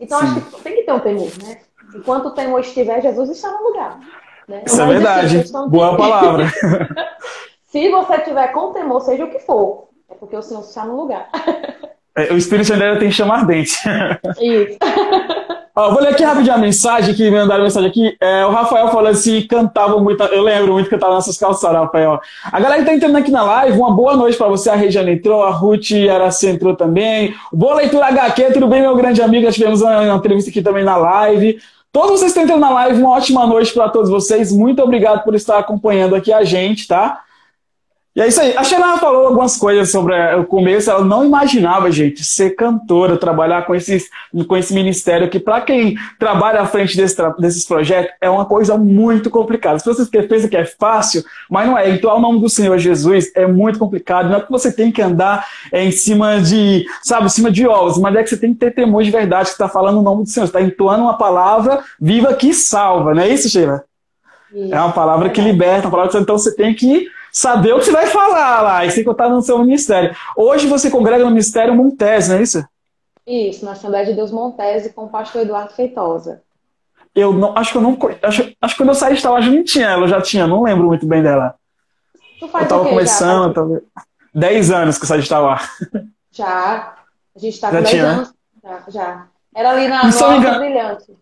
Então 0.00 0.18
Sim. 0.18 0.26
acho 0.26 0.40
que 0.40 0.62
tem 0.62 0.74
que 0.76 0.82
ter 0.82 0.92
um 0.92 1.00
temor, 1.00 1.30
né? 1.44 1.58
Enquanto 1.94 2.26
o 2.26 2.30
temor 2.30 2.60
estiver, 2.60 3.00
Jesus 3.00 3.30
está 3.30 3.52
no 3.52 3.62
lugar. 3.62 4.00
Né? 4.48 4.62
Isso 4.66 4.80
é 4.80 4.86
verdade. 4.86 5.44
Boa 5.68 5.94
palavra. 5.96 6.46
Se 7.66 7.88
você 7.88 8.18
tiver 8.18 8.48
com 8.48 8.72
temor, 8.72 9.00
seja 9.00 9.24
o 9.24 9.30
que 9.30 9.38
for, 9.38 9.88
é 10.10 10.14
porque 10.14 10.36
o 10.36 10.42
Senhor 10.42 10.62
está 10.62 10.84
no 10.84 10.96
lugar. 10.96 11.28
É, 12.16 12.32
o 12.32 12.36
Espírito 12.36 12.66
Santo 12.66 12.98
tem 12.98 13.08
que 13.08 13.12
chamar 13.12 13.46
dente. 13.46 13.78
Isso. 14.40 14.78
Ó, 15.74 15.90
vou 15.90 16.02
ler 16.02 16.10
aqui 16.10 16.22
rapidinho 16.22 16.54
a 16.54 16.58
mensagem 16.58 17.14
que 17.14 17.22
me 17.22 17.30
mandaram 17.30 17.64
mensagem 17.64 17.88
aqui. 17.88 18.14
É, 18.20 18.44
o 18.44 18.50
Rafael 18.50 18.88
falou 18.88 19.08
assim: 19.08 19.40
cantava 19.46 19.98
muito. 19.98 20.22
Eu 20.24 20.42
lembro 20.42 20.74
muito 20.74 20.88
que 20.88 20.94
eu 20.94 20.98
tava 20.98 21.14
nessas 21.14 21.38
calçadas, 21.38 21.80
Rafael. 21.80 22.20
A 22.44 22.60
galera 22.60 22.82
que 22.82 22.86
tá 22.86 22.94
entrando 22.94 23.16
aqui 23.16 23.30
na 23.30 23.42
live, 23.42 23.78
uma 23.78 23.90
boa 23.90 24.14
noite 24.14 24.36
para 24.36 24.48
você. 24.48 24.68
A 24.68 24.74
Regiane 24.74 25.12
entrou, 25.12 25.42
a 25.42 25.50
Ruth 25.50 25.92
Araci 26.12 26.46
entrou 26.48 26.76
também. 26.76 27.34
Boa 27.50 27.76
leitura 27.76 28.06
HQ, 28.06 28.52
tudo 28.52 28.66
bem, 28.66 28.82
meu 28.82 28.94
grande 28.94 29.22
amigo? 29.22 29.46
Nós 29.46 29.54
tivemos 29.54 29.80
uma 29.80 30.14
entrevista 30.14 30.50
aqui 30.50 30.60
também 30.60 30.84
na 30.84 30.96
live. 30.96 31.58
Todos 31.90 32.20
vocês 32.20 32.32
que 32.32 32.38
estão 32.38 32.44
entrando 32.44 32.60
na 32.60 32.70
live, 32.70 33.00
uma 33.00 33.10
ótima 33.10 33.46
noite 33.46 33.72
para 33.72 33.88
todos 33.88 34.10
vocês. 34.10 34.52
Muito 34.52 34.82
obrigado 34.82 35.24
por 35.24 35.34
estar 35.34 35.58
acompanhando 35.58 36.14
aqui 36.14 36.32
a 36.32 36.44
gente, 36.44 36.86
tá? 36.86 37.22
E 38.14 38.20
é 38.20 38.28
isso 38.28 38.42
aí. 38.42 38.54
A 38.54 38.62
Sheila 38.62 38.98
falou 38.98 39.28
algumas 39.28 39.56
coisas 39.56 39.90
sobre 39.90 40.14
eh, 40.14 40.36
o 40.36 40.44
começo. 40.44 40.90
Ela 40.90 41.02
não 41.02 41.24
imaginava, 41.24 41.90
gente, 41.90 42.22
ser 42.22 42.50
cantora, 42.50 43.16
trabalhar 43.16 43.64
com, 43.64 43.74
esses, 43.74 44.10
com 44.46 44.54
esse 44.54 44.74
ministério, 44.74 45.30
que 45.30 45.40
para 45.40 45.62
quem 45.62 45.96
trabalha 46.18 46.60
à 46.60 46.66
frente 46.66 46.94
desse, 46.94 47.16
desses 47.38 47.64
projetos 47.64 48.12
é 48.20 48.28
uma 48.28 48.44
coisa 48.44 48.76
muito 48.76 49.30
complicada. 49.30 49.78
Se 49.78 49.86
você 49.86 50.04
pensa 50.22 50.46
que 50.46 50.56
é 50.56 50.66
fácil, 50.66 51.24
mas 51.48 51.66
não 51.66 51.78
é. 51.78 51.88
Entoar 51.88 52.16
o 52.16 52.20
nome 52.20 52.38
do 52.38 52.50
Senhor 52.50 52.76
Jesus 52.78 53.32
é 53.34 53.46
muito 53.46 53.78
complicado. 53.78 54.28
Não 54.28 54.36
é 54.36 54.40
que 54.42 54.50
você 54.50 54.70
tem 54.70 54.92
que 54.92 55.00
andar 55.00 55.46
é, 55.72 55.82
em 55.82 55.90
cima 55.90 56.38
de, 56.38 56.84
sabe, 57.02 57.26
em 57.26 57.30
cima 57.30 57.50
de 57.50 57.66
ovos, 57.66 57.96
mas 57.96 58.14
é 58.14 58.22
que 58.22 58.28
você 58.28 58.36
tem 58.36 58.52
que 58.52 58.60
ter 58.60 58.72
temor 58.72 59.02
de 59.02 59.10
verdade, 59.10 59.46
que 59.46 59.52
está 59.52 59.70
falando 59.70 60.00
o 60.00 60.02
nome 60.02 60.24
do 60.24 60.28
Senhor. 60.28 60.46
Você 60.46 60.50
está 60.50 60.60
entoando 60.60 61.04
uma 61.04 61.16
palavra 61.16 61.82
viva 61.98 62.34
que 62.34 62.52
salva, 62.52 63.14
não 63.14 63.22
é 63.22 63.28
isso, 63.28 63.48
Sheila? 63.48 63.84
É 64.70 64.78
uma 64.78 64.92
palavra 64.92 65.30
que 65.30 65.40
liberta, 65.40 65.86
uma 65.86 65.90
palavra 65.90 66.12
que 66.12 66.18
então 66.18 66.36
você 66.36 66.54
tem 66.54 66.74
que 66.74 67.08
saber 67.32 67.72
o 67.72 67.78
que 67.78 67.86
você 67.86 67.92
vai 67.92 68.06
falar 68.06 68.60
lá, 68.60 68.84
e 68.84 68.90
sem 68.90 69.02
contar 69.02 69.30
no 69.30 69.40
seu 69.40 69.58
ministério. 69.58 70.14
Hoje 70.36 70.66
você 70.66 70.90
congrega 70.90 71.24
no 71.24 71.30
Ministério 71.30 71.74
Montese, 71.74 72.30
não 72.30 72.36
é 72.36 72.42
isso? 72.42 72.62
Isso, 73.26 73.64
na 73.64 73.72
Assembleia 73.72 74.04
de 74.04 74.12
Deus 74.12 74.30
Montese 74.30 74.92
com 74.92 75.04
o 75.04 75.08
pastor 75.08 75.42
Eduardo 75.42 75.72
Feitosa. 75.72 76.42
Eu 77.14 77.32
não, 77.32 77.56
acho 77.56 77.72
que 77.72 77.78
eu 77.78 77.82
não, 77.82 77.98
acho, 78.22 78.52
acho 78.60 78.74
que 78.74 78.82
quando 78.82 78.88
eu 78.88 78.94
saí 78.94 79.12
de 79.12 79.18
Estalaja 79.18 79.50
não 79.50 79.64
tinha, 79.64 79.88
ela 79.88 80.06
já 80.08 80.20
tinha, 80.20 80.46
não 80.46 80.62
lembro 80.62 80.86
muito 80.86 81.06
bem 81.06 81.22
dela. 81.22 81.54
Tu 82.40 82.48
faz 82.48 82.64
eu 82.64 82.68
tava 82.68 82.88
começando, 82.88 83.48
já, 83.48 83.54
tava... 83.54 83.82
10 84.34 84.70
anos 84.70 84.98
que 84.98 85.04
eu 85.04 85.08
saí 85.08 85.18
de 85.18 85.24
Estalaja. 85.24 85.68
Já, 86.30 86.94
a 87.36 87.38
gente 87.38 87.60
tá 87.60 87.68
com 87.68 87.76
10 87.76 87.90
tinha, 87.90 88.02
né? 88.02 88.08
anos, 88.08 88.34
já, 88.62 88.84
já. 88.88 89.26
Era 89.54 89.70
ali 89.70 89.86
na 89.86 90.04
Nova 90.04 90.58
Brilhante. 90.58 91.16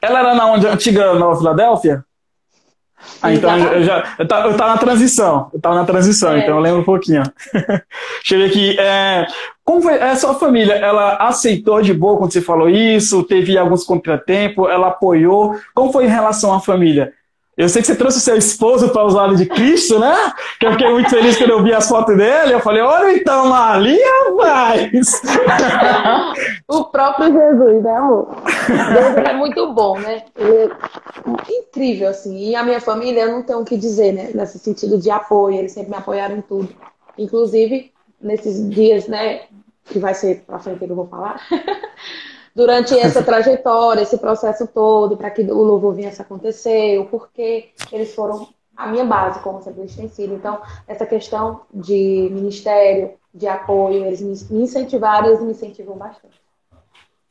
Ela 0.00 0.20
era 0.20 0.34
na 0.34 0.46
onde, 0.46 0.66
antiga 0.66 1.14
Nova 1.14 1.36
Filadélfia? 1.36 2.05
Ah, 3.22 3.32
então 3.32 3.56
eu 3.56 3.82
já. 3.82 4.14
Eu 4.18 4.26
tava, 4.26 4.48
eu 4.48 4.56
tava 4.56 4.72
na 4.72 4.78
transição. 4.78 5.50
Eu 5.52 5.60
tava 5.60 5.74
na 5.74 5.84
transição, 5.84 6.32
é. 6.32 6.40
então 6.40 6.56
eu 6.56 6.60
lembro 6.60 6.80
um 6.80 6.84
pouquinho. 6.84 7.22
Deixa 7.52 8.34
eu 8.34 8.38
ver 8.38 8.44
aqui. 8.46 8.76
É, 8.78 9.26
como 9.64 9.82
foi 9.82 10.00
a 10.00 10.14
sua 10.16 10.34
família? 10.34 10.74
Ela 10.74 11.16
aceitou 11.16 11.82
de 11.82 11.92
boa 11.92 12.16
quando 12.16 12.32
você 12.32 12.40
falou 12.40 12.68
isso? 12.68 13.22
Teve 13.24 13.58
alguns 13.58 13.84
contratempos? 13.84 14.70
Ela 14.70 14.88
apoiou? 14.88 15.58
Como 15.74 15.92
foi 15.92 16.04
em 16.04 16.08
relação 16.08 16.54
à 16.54 16.60
família? 16.60 17.12
Eu 17.56 17.70
sei 17.70 17.80
que 17.80 17.86
você 17.86 17.96
trouxe 17.96 18.18
o 18.18 18.20
seu 18.20 18.36
esposo 18.36 18.90
para 18.90 19.06
os 19.06 19.14
lados 19.14 19.38
de 19.38 19.46
Cristo, 19.46 19.98
né? 19.98 20.14
Que 20.60 20.66
eu 20.66 20.72
fiquei 20.72 20.90
muito 20.90 21.08
feliz 21.08 21.38
quando 21.38 21.50
eu 21.50 21.62
vi 21.62 21.72
as 21.72 21.88
fotos 21.88 22.14
dele. 22.14 22.52
Eu 22.52 22.60
falei, 22.60 22.82
olha 22.82 23.16
então 23.16 23.52
ali, 23.54 23.98
rapaz! 23.98 25.22
o 26.68 26.84
próprio 26.84 27.32
Jesus, 27.32 27.82
né, 27.82 27.96
amor? 27.96 28.28
Deus 28.66 29.26
é 29.26 29.32
muito 29.32 29.72
bom, 29.72 29.98
né? 29.98 30.24
Ele 30.36 30.64
é 30.64 30.70
incrível, 31.60 32.10
assim. 32.10 32.36
E 32.50 32.54
a 32.54 32.62
minha 32.62 32.80
família, 32.80 33.22
eu 33.22 33.32
não 33.32 33.42
tenho 33.42 33.60
o 33.60 33.64
que 33.64 33.78
dizer, 33.78 34.12
né? 34.12 34.30
Nesse 34.34 34.58
sentido 34.58 34.98
de 34.98 35.10
apoio. 35.10 35.56
Eles 35.56 35.72
sempre 35.72 35.90
me 35.90 35.96
apoiaram 35.96 36.36
em 36.36 36.42
tudo. 36.42 36.68
Inclusive, 37.16 37.90
nesses 38.20 38.68
dias, 38.68 39.08
né? 39.08 39.44
Que 39.86 39.98
vai 39.98 40.12
ser 40.12 40.44
para 40.46 40.58
frente 40.58 40.78
que 40.78 40.84
eu 40.84 40.94
vou 40.94 41.06
falar. 41.06 41.40
durante 42.56 42.98
essa 42.98 43.22
trajetória, 43.22 44.00
esse 44.00 44.16
processo 44.16 44.66
todo, 44.66 45.14
para 45.14 45.30
que 45.30 45.42
o 45.42 45.62
louvor 45.62 45.94
viesse 45.94 46.22
a 46.22 46.24
acontecer, 46.24 46.98
o 46.98 47.04
porquê 47.04 47.68
eles 47.92 48.14
foram 48.14 48.48
a 48.74 48.86
minha 48.86 49.04
base 49.04 49.40
como 49.40 49.60
sempre 49.60 49.86
tem 49.86 50.08
sido. 50.08 50.34
Então, 50.34 50.58
essa 50.88 51.04
questão 51.04 51.60
de 51.72 52.30
ministério, 52.32 53.10
de 53.34 53.46
apoio, 53.46 54.06
eles 54.06 54.22
me 54.50 54.62
incentivaram 54.62 55.28
eles 55.28 55.42
me 55.42 55.50
incentivam 55.50 55.96
bastante. 55.96 56.40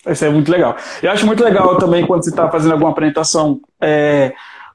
Isso 0.07 0.23
é 0.23 0.29
muito 0.29 0.51
legal. 0.51 0.75
Eu 1.01 1.09
acho 1.09 1.25
muito 1.25 1.43
legal 1.43 1.79
também 1.79 2.05
quando 2.05 2.23
você 2.23 2.29
está 2.29 2.47
fazendo 2.51 2.73
alguma 2.73 2.91
apresentação 2.91 3.59
é, 3.81 4.31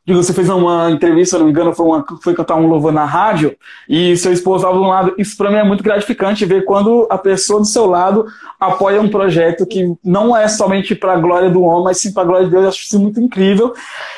você 0.07 0.33
fez 0.33 0.49
uma 0.49 0.90
entrevista, 0.90 1.37
se 1.37 1.38
não 1.38 1.45
me 1.45 1.52
engano, 1.52 1.75
foi, 1.75 1.87
uma, 1.87 2.04
foi 2.23 2.35
cantar 2.35 2.57
um 2.57 2.66
louvor 2.66 2.92
na 2.92 3.04
rádio 3.04 3.57
e 3.88 4.16
seu 4.16 4.33
esposo 4.33 4.64
estava 4.64 4.75
do 4.76 4.85
lado. 4.85 5.14
Isso 5.19 5.37
para 5.37 5.50
mim 5.50 5.57
é 5.57 5.64
muito 5.64 5.85
gratificante 5.85 6.45
ver 6.47 6.64
quando 6.64 7.07
a 7.11 7.19
pessoa 7.19 7.61
do 7.61 7.66
seu 7.66 7.87
lado 7.87 8.26
apoia 8.59 9.00
um 9.00 9.11
projeto 9.11 9.66
que 9.66 9.95
não 10.02 10.37
é 10.37 10.49
somente 10.49 10.95
para 10.95 11.12
a 11.12 11.19
glória 11.19 11.50
do 11.50 11.62
homem, 11.62 11.85
mas 11.85 11.99
sim 11.99 12.12
para 12.12 12.23
a 12.23 12.26
glória 12.26 12.47
de 12.47 12.50
Deus. 12.50 12.62
Eu 12.62 12.69
acho 12.71 12.83
isso 12.83 12.99
muito 12.99 13.21
incrível. 13.21 13.75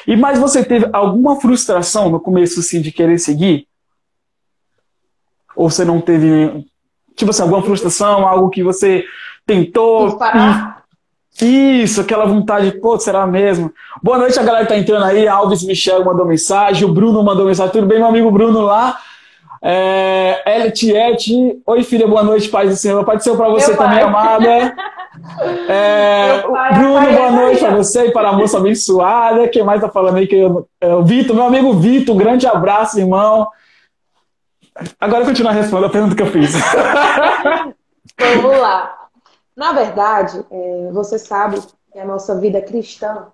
E 0.06 0.16
mas 0.16 0.38
você 0.38 0.64
teve 0.64 0.88
alguma 0.92 1.40
frustração 1.40 2.08
no 2.08 2.20
começo 2.20 2.60
assim, 2.60 2.80
de 2.80 2.92
querer 2.92 3.18
seguir? 3.18 3.66
Ou 5.54 5.68
você 5.68 5.84
não 5.84 6.00
teve, 6.00 6.64
tipo 7.14 7.30
assim, 7.30 7.42
alguma 7.42 7.62
frustração, 7.62 8.26
algo 8.26 8.48
que 8.48 8.62
você 8.62 9.04
tentou? 9.44 10.16
Parar 10.16 10.81
isso, 11.40 12.00
aquela 12.00 12.26
vontade, 12.26 12.72
pô, 12.72 12.98
será 12.98 13.26
mesmo? 13.26 13.72
Boa 14.02 14.18
noite, 14.18 14.38
a 14.38 14.42
galera 14.42 14.66
que 14.66 14.72
tá 14.72 14.78
entrando 14.78 15.04
aí. 15.04 15.26
Alves 15.26 15.64
Michel 15.64 16.04
mandou 16.04 16.26
mensagem, 16.26 16.84
o 16.84 16.92
Bruno 16.92 17.22
mandou 17.22 17.46
mensagem. 17.46 17.72
Tudo 17.72 17.86
bem, 17.86 17.98
meu 17.98 18.08
amigo 18.08 18.30
Bruno 18.30 18.60
lá? 18.60 18.98
É, 19.64 20.42
Elitiete, 20.56 21.60
oi 21.64 21.82
filha, 21.84 22.06
boa 22.06 22.22
noite, 22.22 22.48
paz 22.48 22.68
do 22.68 22.76
Senhor. 22.76 23.04
Pode 23.04 23.22
ser 23.22 23.36
para 23.36 23.48
você 23.48 23.76
também, 23.76 24.00
amada. 24.00 24.74
É, 25.68 26.38
pai, 26.38 26.74
Bruno, 26.74 26.94
pai, 26.94 27.14
boa 27.14 27.30
noite 27.30 27.60
para 27.60 27.76
você 27.76 28.06
e 28.06 28.10
para 28.10 28.30
a 28.30 28.32
moça 28.32 28.56
abençoada. 28.56 29.46
Quem 29.46 29.62
mais 29.62 29.80
tá 29.80 29.88
falando 29.88 30.16
aí? 30.16 30.26
Que 30.26 30.36
eu, 30.36 30.66
é, 30.80 30.94
o 30.94 31.04
Vitor, 31.04 31.36
meu 31.36 31.44
amigo 31.44 31.74
Vitor, 31.74 32.14
um 32.14 32.18
grande 32.18 32.46
abraço, 32.46 32.98
irmão. 32.98 33.46
Agora 34.98 35.24
continua 35.24 35.52
respondendo 35.52 35.86
a 35.86 35.90
pergunta 35.90 36.16
que 36.16 36.22
eu 36.22 36.26
fiz. 36.26 36.54
Vamos 38.18 38.58
lá. 38.58 39.01
Na 39.56 39.72
verdade, 39.72 40.44
é, 40.50 40.90
você 40.92 41.18
sabe 41.18 41.60
que 41.92 41.98
a 41.98 42.04
nossa 42.04 42.38
vida 42.38 42.60
cristã, 42.62 43.26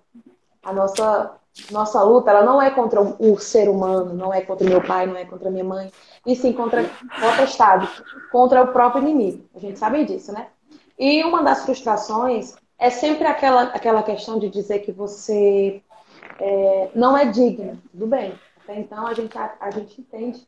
a 0.61 0.73
nossa, 0.73 1.31
nossa 1.71 2.03
luta, 2.03 2.29
ela 2.29 2.43
não 2.43 2.61
é 2.61 2.69
contra 2.69 3.01
o 3.01 3.39
ser 3.39 3.69
humano, 3.69 4.13
não 4.13 4.33
é 4.33 4.41
contra 4.41 4.67
meu 4.67 4.81
pai, 4.81 5.05
não 5.05 5.15
é 5.15 5.25
contra 5.25 5.49
minha 5.49 5.63
mãe, 5.63 5.91
e 6.25 6.35
sim 6.35 6.51
contra 6.51 6.81
o 6.81 7.43
Estado, 7.43 7.87
contra 8.31 8.63
o 8.63 8.67
próprio 8.67 9.01
inimigo. 9.01 9.45
A 9.55 9.59
gente 9.59 9.79
sabe 9.79 10.03
disso, 10.03 10.31
né? 10.33 10.47
E 10.97 11.23
uma 11.23 11.41
das 11.41 11.63
frustrações 11.63 12.55
é 12.77 12.89
sempre 12.89 13.25
aquela, 13.25 13.63
aquela 13.63 14.03
questão 14.03 14.37
de 14.37 14.49
dizer 14.49 14.79
que 14.79 14.91
você 14.91 15.81
é, 16.39 16.89
não 16.93 17.17
é 17.17 17.25
digno. 17.25 17.81
Tudo 17.91 18.07
bem. 18.07 18.33
Até 18.61 18.79
então 18.79 19.07
a 19.07 19.13
gente, 19.13 19.37
a, 19.37 19.53
a 19.59 19.71
gente 19.71 20.01
entende 20.01 20.45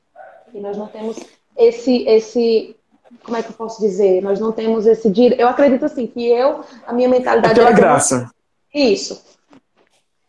que 0.51 0.59
nós 0.59 0.77
não 0.77 0.87
temos 0.87 1.17
esse, 1.55 2.03
esse 2.07 2.75
como 3.23 3.37
é 3.37 3.43
que 3.43 3.49
eu 3.49 3.53
posso 3.53 3.79
dizer? 3.81 4.21
Nós 4.21 4.39
não 4.39 4.51
temos 4.51 4.85
esse 4.85 5.09
direito. 5.09 5.39
Eu 5.39 5.47
acredito 5.47 5.85
assim 5.85 6.07
que 6.07 6.27
eu, 6.27 6.61
a 6.85 6.93
minha 6.93 7.09
mentalidade. 7.09 7.59
É 7.59 7.63
pela 7.63 7.71
graça. 7.71 8.31
Isso. 8.73 9.23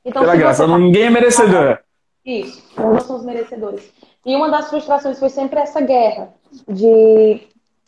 Então, 0.04 0.22
pela 0.22 0.36
graça. 0.36 0.66
Você... 0.66 0.78
Ninguém 0.78 1.04
é 1.04 1.10
merecedor. 1.10 1.78
Isso. 2.24 2.62
Nós 2.76 2.94
não 2.94 3.00
somos 3.00 3.24
merecedores. 3.24 3.90
E 4.24 4.36
uma 4.36 4.50
das 4.50 4.68
frustrações 4.68 5.18
foi 5.18 5.28
sempre 5.28 5.60
essa 5.60 5.80
guerra 5.80 6.32
de, 6.68 7.40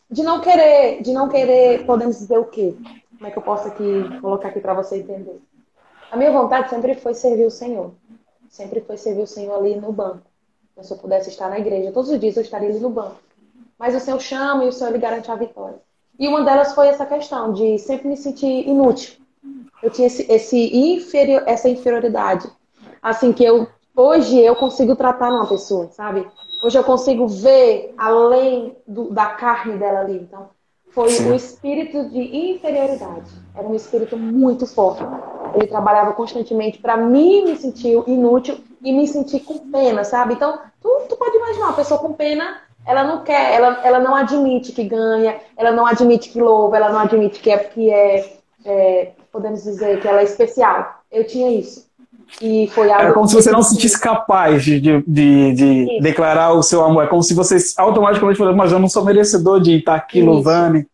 de 0.09 0.23
não 0.23 0.41
querer, 0.41 1.01
de 1.01 1.13
não 1.13 1.29
querer, 1.29 1.85
podemos 1.85 2.17
dizer 2.17 2.37
o 2.37 2.45
quê? 2.45 2.73
Como 3.17 3.27
é 3.27 3.31
que 3.31 3.37
eu 3.37 3.43
posso 3.43 3.67
aqui 3.67 4.19
colocar 4.19 4.49
aqui 4.49 4.59
para 4.59 4.73
você 4.73 4.97
entender? 4.97 5.39
A 6.11 6.17
minha 6.17 6.31
vontade 6.31 6.69
sempre 6.69 6.95
foi 6.95 7.13
servir 7.13 7.45
o 7.45 7.51
Senhor. 7.51 7.93
Sempre 8.49 8.81
foi 8.81 8.97
servir 8.97 9.21
o 9.21 9.27
Senhor 9.27 9.55
ali 9.55 9.75
no 9.75 9.91
banco. 9.91 10.23
Se 10.81 10.91
eu 10.91 10.97
pudesse 10.97 11.29
estar 11.29 11.49
na 11.49 11.57
igreja, 11.57 11.91
todos 11.93 12.09
os 12.09 12.19
dias 12.19 12.35
eu 12.35 12.41
estaria 12.41 12.67
ali 12.67 12.79
no 12.79 12.89
banco 12.89 13.15
mas 13.77 13.95
o 13.95 13.99
Senhor 13.99 14.19
chama 14.19 14.65
e 14.65 14.67
o 14.67 14.71
Senhor 14.71 14.91
lhe 14.91 14.99
garante 14.99 15.29
a 15.29 15.35
vitória. 15.35 15.79
E 16.17 16.27
uma 16.27 16.43
delas 16.43 16.73
foi 16.73 16.87
essa 16.87 17.05
questão 17.05 17.53
de 17.53 17.77
sempre 17.77 18.07
me 18.07 18.17
sentir 18.17 18.67
inútil. 18.67 19.15
Eu 19.83 19.89
tinha 19.89 20.07
esse, 20.07 20.31
esse 20.31 20.75
inferior, 20.75 21.43
essa 21.45 21.69
inferioridade. 21.69 22.49
Assim, 23.01 23.33
que 23.33 23.43
eu 23.43 23.67
hoje 23.95 24.39
eu 24.39 24.55
consigo 24.55 24.95
tratar 24.95 25.29
uma 25.29 25.47
pessoa, 25.47 25.89
sabe? 25.91 26.27
Hoje 26.63 26.77
eu 26.77 26.83
consigo 26.83 27.27
ver 27.27 27.93
além 27.97 28.75
do, 28.87 29.11
da 29.11 29.27
carne 29.27 29.77
dela 29.77 29.99
ali. 29.99 30.15
Então, 30.15 30.49
foi 30.89 31.09
Sim. 31.09 31.29
um 31.29 31.35
espírito 31.35 32.09
de 32.09 32.53
inferioridade. 32.53 33.29
Era 33.53 33.67
um 33.67 33.75
espírito 33.75 34.17
muito 34.17 34.65
forte. 34.65 35.03
Ele 35.53 35.67
trabalhava 35.67 36.13
constantemente 36.13 36.79
para 36.79 36.97
mim 36.97 37.43
me 37.45 37.55
sentir 37.57 38.01
inútil 38.07 38.57
e 38.81 38.91
me 38.91 39.07
sentir 39.07 39.41
com 39.41 39.57
pena, 39.69 40.03
sabe? 40.03 40.33
Então, 40.33 40.57
tu, 40.81 41.01
tu 41.09 41.17
pode 41.17 41.35
imaginar 41.35 41.67
uma 41.67 41.75
pessoa 41.75 41.99
com 41.99 42.13
pena 42.13 42.61
ela 42.85 43.03
não 43.03 43.23
quer, 43.23 43.53
ela, 43.53 43.79
ela 43.83 43.99
não 43.99 44.15
admite 44.15 44.71
que 44.71 44.83
ganha, 44.83 45.37
ela 45.57 45.71
não 45.71 45.85
admite 45.85 46.29
que 46.29 46.39
louva, 46.39 46.77
ela 46.77 46.89
não 46.89 46.99
admite 46.99 47.39
que 47.39 47.49
é, 47.49 47.57
que 47.57 47.89
é, 47.89 48.33
é 48.65 49.11
podemos 49.31 49.63
dizer, 49.63 49.99
que 49.99 50.07
ela 50.07 50.21
é 50.21 50.23
especial. 50.23 51.01
Eu 51.11 51.25
tinha 51.25 51.51
isso. 51.51 51.85
E 52.41 52.67
foi 52.73 52.91
algo. 52.91 53.09
É 53.09 53.13
como 53.13 53.27
se 53.27 53.35
você 53.35 53.51
não 53.51 53.61
se 53.61 53.75
sentisse 53.75 53.99
capaz 53.99 54.63
de, 54.63 54.79
de, 54.79 55.01
de, 55.07 55.53
de 55.53 55.99
declarar 56.01 56.53
o 56.53 56.63
seu 56.63 56.83
amor. 56.83 57.03
É 57.03 57.07
como 57.07 57.21
se 57.21 57.33
você 57.33 57.57
automaticamente 57.77 58.37
falasse, 58.37 58.57
mas 58.57 58.71
eu 58.71 58.79
não 58.79 58.89
sou 58.89 59.05
merecedor 59.05 59.61
de 59.61 59.77
estar 59.77 59.95
aqui 59.95 60.19
isso. 60.19 60.27
louvando. 60.27 60.85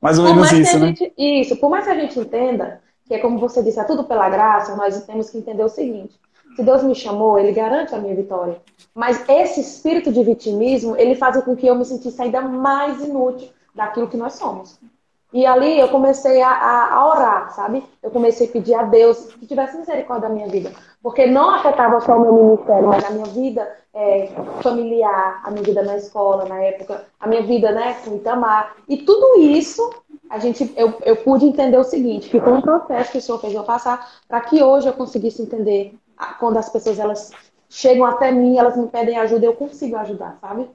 Mais 0.00 0.18
ou 0.18 0.24
menos 0.24 0.50
isso, 0.50 0.78
né? 0.78 0.88
Gente, 0.88 1.12
isso. 1.16 1.56
Por 1.56 1.70
mais 1.70 1.84
que 1.84 1.90
a 1.90 1.94
gente 1.94 2.18
entenda 2.18 2.80
que 3.06 3.14
é 3.14 3.18
como 3.18 3.38
você 3.38 3.62
disse, 3.62 3.78
é 3.78 3.84
tudo 3.84 4.04
pela 4.04 4.28
graça, 4.28 4.76
nós 4.76 5.04
temos 5.04 5.30
que 5.30 5.38
entender 5.38 5.62
o 5.62 5.68
seguinte: 5.68 6.14
se 6.56 6.62
Deus 6.62 6.82
me 6.82 6.94
chamou, 6.94 7.38
Ele 7.38 7.52
garante 7.52 7.94
a 7.94 7.98
minha 7.98 8.14
vitória. 8.14 8.60
Mas 8.94 9.28
esse 9.28 9.60
espírito 9.60 10.12
de 10.12 10.22
vitimismo, 10.22 10.96
ele 10.96 11.14
faz 11.14 11.42
com 11.44 11.56
que 11.56 11.66
eu 11.66 11.74
me 11.74 11.84
sentisse 11.84 12.20
ainda 12.20 12.40
mais 12.40 13.02
inútil 13.02 13.48
daquilo 13.74 14.08
que 14.08 14.16
nós 14.16 14.34
somos. 14.34 14.78
E 15.32 15.46
ali 15.46 15.78
eu 15.78 15.88
comecei 15.88 16.42
a, 16.42 16.50
a, 16.50 16.94
a, 16.94 17.08
orar, 17.08 17.54
sabe? 17.54 17.84
Eu 18.02 18.10
comecei 18.10 18.48
a 18.48 18.50
pedir 18.50 18.74
a 18.74 18.82
Deus 18.82 19.32
que 19.34 19.46
tivesse 19.46 19.78
misericórdia 19.78 20.28
da 20.28 20.34
minha 20.34 20.48
vida. 20.48 20.72
Porque 21.00 21.24
não 21.24 21.50
afetava 21.50 22.00
só 22.00 22.16
o 22.16 22.20
meu 22.20 22.32
ministério, 22.32 22.88
mas 22.88 23.04
a 23.04 23.10
minha 23.10 23.26
vida 23.26 23.70
é, 23.94 24.28
familiar, 24.60 25.40
a 25.44 25.50
minha 25.52 25.62
vida 25.62 25.82
na 25.82 25.96
escola, 25.96 26.46
na 26.46 26.60
época, 26.62 27.04
a 27.20 27.28
minha 27.28 27.42
vida 27.42 27.70
né, 27.70 27.96
com 28.04 28.16
Itamar. 28.16 28.74
E 28.88 28.98
tudo 28.98 29.40
isso, 29.40 29.88
a 30.28 30.40
gente, 30.40 30.72
eu, 30.76 30.94
eu 31.04 31.14
pude 31.16 31.46
entender 31.46 31.78
o 31.78 31.84
seguinte, 31.84 32.28
que 32.28 32.40
foi 32.40 32.52
um 32.52 32.60
processo 32.60 33.12
que 33.12 33.18
o 33.18 33.22
Senhor 33.22 33.38
fez 33.38 33.54
eu 33.54 33.62
passar 33.62 34.10
para 34.26 34.40
que 34.40 34.60
hoje 34.60 34.88
eu 34.88 34.92
conseguisse 34.92 35.40
entender 35.40 35.94
quando 36.38 36.58
as 36.58 36.68
pessoas 36.68 36.98
elas 36.98 37.30
chegam 37.68 38.04
até 38.04 38.32
mim, 38.32 38.58
elas 38.58 38.76
me 38.76 38.88
pedem 38.88 39.18
ajuda, 39.18 39.46
eu 39.46 39.54
consigo 39.54 39.96
ajudar, 39.96 40.36
sabe? 40.40 40.68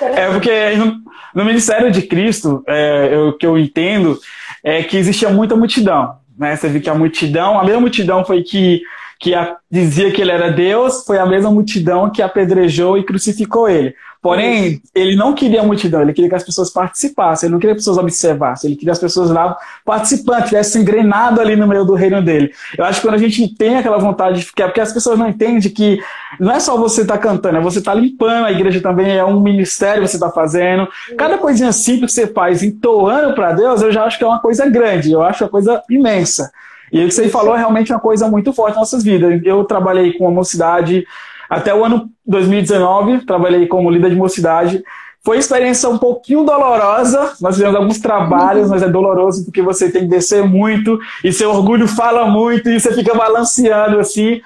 É 0.00 0.30
porque 0.30 0.76
no, 0.76 1.02
no 1.34 1.44
Ministério 1.44 1.90
de 1.90 2.02
Cristo, 2.02 2.62
é, 2.66 3.16
o 3.18 3.32
que 3.36 3.46
eu 3.46 3.58
entendo 3.58 4.18
é 4.62 4.82
que 4.82 4.96
existia 4.96 5.30
muita 5.30 5.56
multidão. 5.56 6.16
Né? 6.38 6.54
Você 6.54 6.68
viu 6.68 6.80
que 6.80 6.90
a 6.90 6.94
multidão, 6.94 7.58
a 7.58 7.64
mesma 7.64 7.80
multidão 7.80 8.24
foi 8.24 8.42
que, 8.42 8.82
que 9.18 9.34
a, 9.34 9.56
dizia 9.70 10.12
que 10.12 10.20
ele 10.20 10.30
era 10.30 10.50
Deus, 10.50 11.04
foi 11.04 11.18
a 11.18 11.26
mesma 11.26 11.50
multidão 11.50 12.10
que 12.10 12.22
apedrejou 12.22 12.96
e 12.96 13.04
crucificou 13.04 13.68
ele. 13.68 13.94
Porém, 14.24 14.80
ele 14.94 15.16
não 15.16 15.34
queria 15.34 15.60
a 15.60 15.62
multidão, 15.62 16.00
ele 16.00 16.14
queria 16.14 16.30
que 16.30 16.34
as 16.34 16.42
pessoas 16.42 16.70
participassem, 16.70 17.46
ele 17.46 17.52
não 17.52 17.60
queria 17.60 17.74
que 17.74 17.80
as 17.80 17.84
pessoas 17.84 17.98
observassem, 17.98 18.70
ele 18.70 18.78
queria 18.78 18.92
as 18.92 18.98
pessoas 18.98 19.28
lá 19.28 19.54
participantes, 19.84 20.48
tivessem 20.48 20.80
engrenado 20.80 21.42
ali 21.42 21.54
no 21.54 21.66
meio 21.66 21.84
do 21.84 21.92
reino 21.92 22.22
dele. 22.22 22.50
Eu 22.78 22.86
acho 22.86 23.02
que 23.02 23.06
quando 23.06 23.16
a 23.16 23.18
gente 23.18 23.54
tem 23.54 23.76
aquela 23.76 23.98
vontade 23.98 24.38
de 24.38 24.46
ficar, 24.46 24.68
porque 24.68 24.80
as 24.80 24.94
pessoas 24.94 25.18
não 25.18 25.28
entendem 25.28 25.70
que 25.70 26.00
não 26.40 26.50
é 26.50 26.58
só 26.58 26.74
você 26.74 27.02
estar 27.02 27.18
tá 27.18 27.22
cantando, 27.22 27.58
é 27.58 27.60
você 27.60 27.80
estar 27.80 27.92
tá 27.92 28.00
limpando, 28.00 28.46
a 28.46 28.50
igreja 28.50 28.80
também 28.80 29.14
é 29.14 29.22
um 29.22 29.40
ministério 29.40 30.00
que 30.04 30.08
você 30.08 30.16
está 30.16 30.30
fazendo. 30.30 30.88
Cada 31.18 31.36
coisinha 31.36 31.70
simples 31.70 32.14
que 32.14 32.22
você 32.22 32.26
faz 32.26 32.62
entoando 32.62 33.34
para 33.34 33.52
Deus, 33.52 33.82
eu 33.82 33.92
já 33.92 34.04
acho 34.04 34.16
que 34.16 34.24
é 34.24 34.26
uma 34.26 34.40
coisa 34.40 34.66
grande, 34.70 35.12
eu 35.12 35.22
acho 35.22 35.44
uma 35.44 35.50
coisa 35.50 35.82
imensa. 35.90 36.50
E 36.90 37.04
o 37.04 37.08
que 37.08 37.14
você 37.14 37.28
falou 37.28 37.54
é 37.54 37.58
realmente 37.58 37.92
uma 37.92 38.00
coisa 38.00 38.26
muito 38.26 38.54
forte 38.54 38.70
nas 38.70 38.90
nossas 38.90 39.04
vidas. 39.04 39.38
Eu 39.44 39.64
trabalhei 39.64 40.14
com 40.14 40.26
a 40.26 40.30
mocidade 40.30 41.04
até 41.48 41.74
o 41.74 41.84
ano 41.84 42.10
2019, 42.26 43.26
trabalhei 43.26 43.66
como 43.66 43.90
líder 43.90 44.10
de 44.10 44.16
mocidade. 44.16 44.82
Foi 45.24 45.36
uma 45.36 45.40
experiência 45.40 45.88
um 45.88 45.96
pouquinho 45.96 46.44
dolorosa. 46.44 47.32
Nós 47.40 47.54
fizemos 47.54 47.74
alguns 47.74 47.98
trabalhos, 47.98 48.68
mas 48.68 48.82
é 48.82 48.88
doloroso 48.88 49.44
porque 49.44 49.62
você 49.62 49.90
tem 49.90 50.02
que 50.02 50.08
descer 50.08 50.44
muito 50.44 50.98
e 51.24 51.32
seu 51.32 51.50
orgulho 51.50 51.88
fala 51.88 52.26
muito 52.26 52.68
e 52.68 52.78
você 52.78 52.92
fica 52.92 53.14
balanceando 53.14 53.98
assim. 53.98 54.42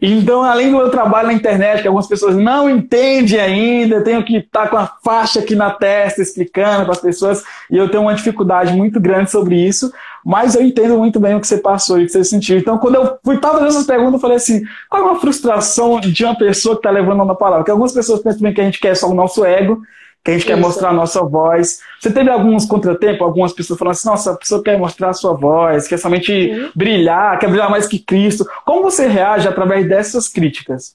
Então, 0.00 0.44
além 0.44 0.70
do 0.70 0.76
meu 0.76 0.90
trabalho 0.90 1.26
na 1.26 1.32
internet, 1.32 1.82
que 1.82 1.88
algumas 1.88 2.06
pessoas 2.06 2.36
não 2.36 2.70
entendem 2.70 3.40
ainda, 3.40 4.04
tenho 4.04 4.24
que 4.24 4.36
estar 4.36 4.68
com 4.68 4.76
a 4.76 4.86
faixa 5.02 5.40
aqui 5.40 5.56
na 5.56 5.70
testa 5.70 6.22
explicando 6.22 6.84
para 6.84 6.92
as 6.92 7.00
pessoas, 7.00 7.42
e 7.68 7.76
eu 7.76 7.90
tenho 7.90 8.04
uma 8.04 8.14
dificuldade 8.14 8.72
muito 8.74 9.00
grande 9.00 9.28
sobre 9.28 9.56
isso, 9.56 9.92
mas 10.24 10.54
eu 10.54 10.62
entendo 10.62 10.96
muito 10.98 11.18
bem 11.18 11.34
o 11.34 11.40
que 11.40 11.48
você 11.48 11.58
passou 11.58 11.98
e 11.98 12.04
o 12.04 12.06
que 12.06 12.12
você 12.12 12.22
sentiu. 12.22 12.56
Então, 12.56 12.78
quando 12.78 12.94
eu 12.94 13.18
fui 13.24 13.38
fazendo 13.38 13.66
essas 13.66 13.86
perguntas, 13.86 14.14
eu 14.14 14.20
falei 14.20 14.36
assim: 14.36 14.62
qual 14.88 15.08
é 15.08 15.12
a 15.12 15.16
frustração 15.16 15.98
de 15.98 16.24
uma 16.24 16.36
pessoa 16.36 16.76
que 16.76 16.80
está 16.80 16.90
levando 16.90 17.20
uma 17.20 17.34
palavra? 17.34 17.60
Porque 17.60 17.72
algumas 17.72 17.92
pessoas 17.92 18.22
pensam 18.22 18.42
bem 18.42 18.54
que 18.54 18.60
a 18.60 18.64
gente 18.64 18.78
quer 18.78 18.94
só 18.94 19.08
o 19.08 19.14
nosso 19.14 19.44
ego, 19.44 19.82
que 20.28 20.30
a 20.30 20.32
gente 20.34 20.40
Isso. 20.40 20.46
quer 20.46 20.56
mostrar 20.60 20.90
a 20.90 20.92
nossa 20.92 21.22
voz. 21.22 21.80
Você 21.98 22.12
teve 22.12 22.28
alguns 22.28 22.66
contratempos, 22.66 23.22
algumas 23.22 23.52
pessoas 23.52 23.78
falando 23.78 23.92
assim, 23.92 24.08
nossa, 24.08 24.32
a 24.32 24.36
pessoa 24.36 24.62
quer 24.62 24.78
mostrar 24.78 25.08
a 25.08 25.14
sua 25.14 25.32
voz, 25.32 25.88
quer 25.88 25.98
somente 25.98 26.54
Sim. 26.54 26.70
brilhar, 26.74 27.38
quer 27.38 27.48
brilhar 27.48 27.70
mais 27.70 27.86
que 27.86 27.98
Cristo. 27.98 28.46
Como 28.64 28.82
você 28.82 29.06
reage 29.06 29.48
através 29.48 29.88
dessas 29.88 30.28
críticas? 30.28 30.94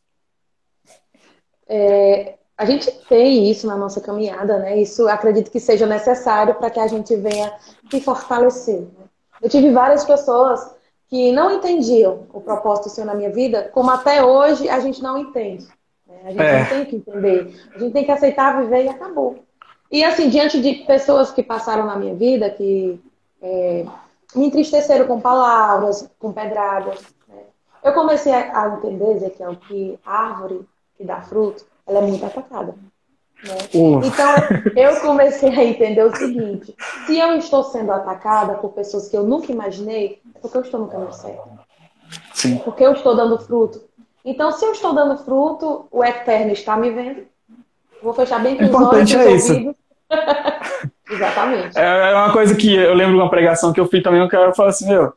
É, 1.68 2.36
a 2.56 2.66
gente 2.66 2.92
tem 3.10 3.50
isso 3.50 3.66
na 3.66 3.76
nossa 3.76 4.00
caminhada, 4.00 4.60
né? 4.60 4.80
Isso 4.80 5.08
acredito 5.08 5.50
que 5.50 5.60
seja 5.60 5.88
necessário 5.88 6.54
para 6.56 6.70
que 6.70 6.80
a 6.80 6.88
gente 6.88 7.16
venha 7.16 7.52
se 7.90 8.00
fortalecer. 8.02 8.82
Né? 8.82 9.06
Eu 9.42 9.50
tive 9.50 9.72
várias 9.72 10.06
pessoas 10.06 10.76
que 11.10 11.32
não 11.32 11.52
entendiam 11.52 12.28
o 12.32 12.40
propósito 12.40 12.86
do 12.86 12.92
Senhor 12.92 13.08
na 13.08 13.16
minha 13.16 13.32
vida, 13.32 13.70
como 13.74 13.90
até 13.90 14.24
hoje 14.24 14.70
a 14.70 14.80
gente 14.80 15.02
não 15.02 15.18
entende. 15.18 15.68
A 16.24 16.32
gente 16.32 16.42
é. 16.42 16.60
não 16.60 16.70
tem 16.70 16.86
que 16.86 16.96
entender. 16.96 17.54
A 17.76 17.80
gente 17.80 17.94
tem 17.94 18.06
que 18.06 18.12
aceitar, 18.12 18.62
viver 18.62 18.86
e 18.86 18.90
acabou. 18.90 19.44
E 19.92 20.04
assim, 20.04 20.30
diante 20.30 20.62
de 20.62 20.86
pessoas 20.86 21.32
que 21.32 21.44
passaram 21.44 21.86
na 21.86 21.96
minha 21.96 22.16
vida, 22.16 22.50
que 22.50 23.00
é, 23.42 23.86
me 24.36 24.48
entristeceram 24.48 25.06
com 25.06 25.20
palavras, 25.20 26.10
com 26.18 26.32
pedradas, 26.32 27.00
né? 27.28 27.44
eu 27.84 27.94
comecei 27.94 28.34
a 28.34 28.76
entender, 28.76 29.18
Ezequiel, 29.18 29.56
que 29.68 30.00
árvore 30.06 30.62
que 30.98 31.04
dá 31.04 31.22
fruto, 31.22 31.66
ela 31.86 32.00
é 32.00 32.02
muito 32.02 32.26
atacada. 32.26 32.74
Né? 33.44 33.58
Então, 33.74 34.72
eu 34.76 35.02
comecei 35.02 35.50
a 35.50 35.64
entender 35.64 36.04
o 36.04 36.16
seguinte: 36.16 36.74
se 37.06 37.20
eu 37.20 37.38
estou 37.38 37.64
sendo 37.66 37.92
atacada 37.92 38.56
por 38.56 38.72
pessoas 38.72 39.10
que 39.10 39.18
eu 39.18 39.24
nunca 39.24 39.52
imaginei, 39.52 40.22
é 40.34 40.40
porque 40.40 40.58
eu 40.58 40.62
estou 40.62 40.80
no 40.80 40.88
caminho 40.88 41.14
certo. 41.14 41.50
Sim. 42.34 42.58
Porque 42.60 42.84
eu 42.84 42.94
estou 42.94 43.16
dando 43.16 43.40
fruto. 43.40 43.82
Então, 44.26 44.52
se 44.52 44.66
eu 44.66 44.72
estou 44.72 44.94
dando 44.94 45.18
fruto, 45.18 45.86
o 45.92 46.04
eterno 46.04 46.54
está 46.54 46.78
me 46.78 46.90
vendo. 46.92 47.24
Vou 48.02 48.14
fechar 48.14 48.40
bem 48.42 48.58
com 48.58 48.66
os 48.66 48.74
olhos 48.74 49.14
é 49.14 49.32
isso. 49.32 49.76
Exatamente. 51.10 51.78
É, 51.78 52.12
é 52.12 52.16
uma 52.16 52.32
coisa 52.32 52.56
que 52.56 52.74
eu 52.74 52.94
lembro 52.94 53.16
de 53.16 53.22
uma 53.22 53.30
pregação 53.30 53.74
que 53.74 53.80
eu 53.80 53.88
fiz 53.88 54.02
também, 54.02 54.28
que 54.28 54.36
eu 54.36 54.56
falo 54.56 54.70
assim, 54.70 54.88
meu. 54.88 55.14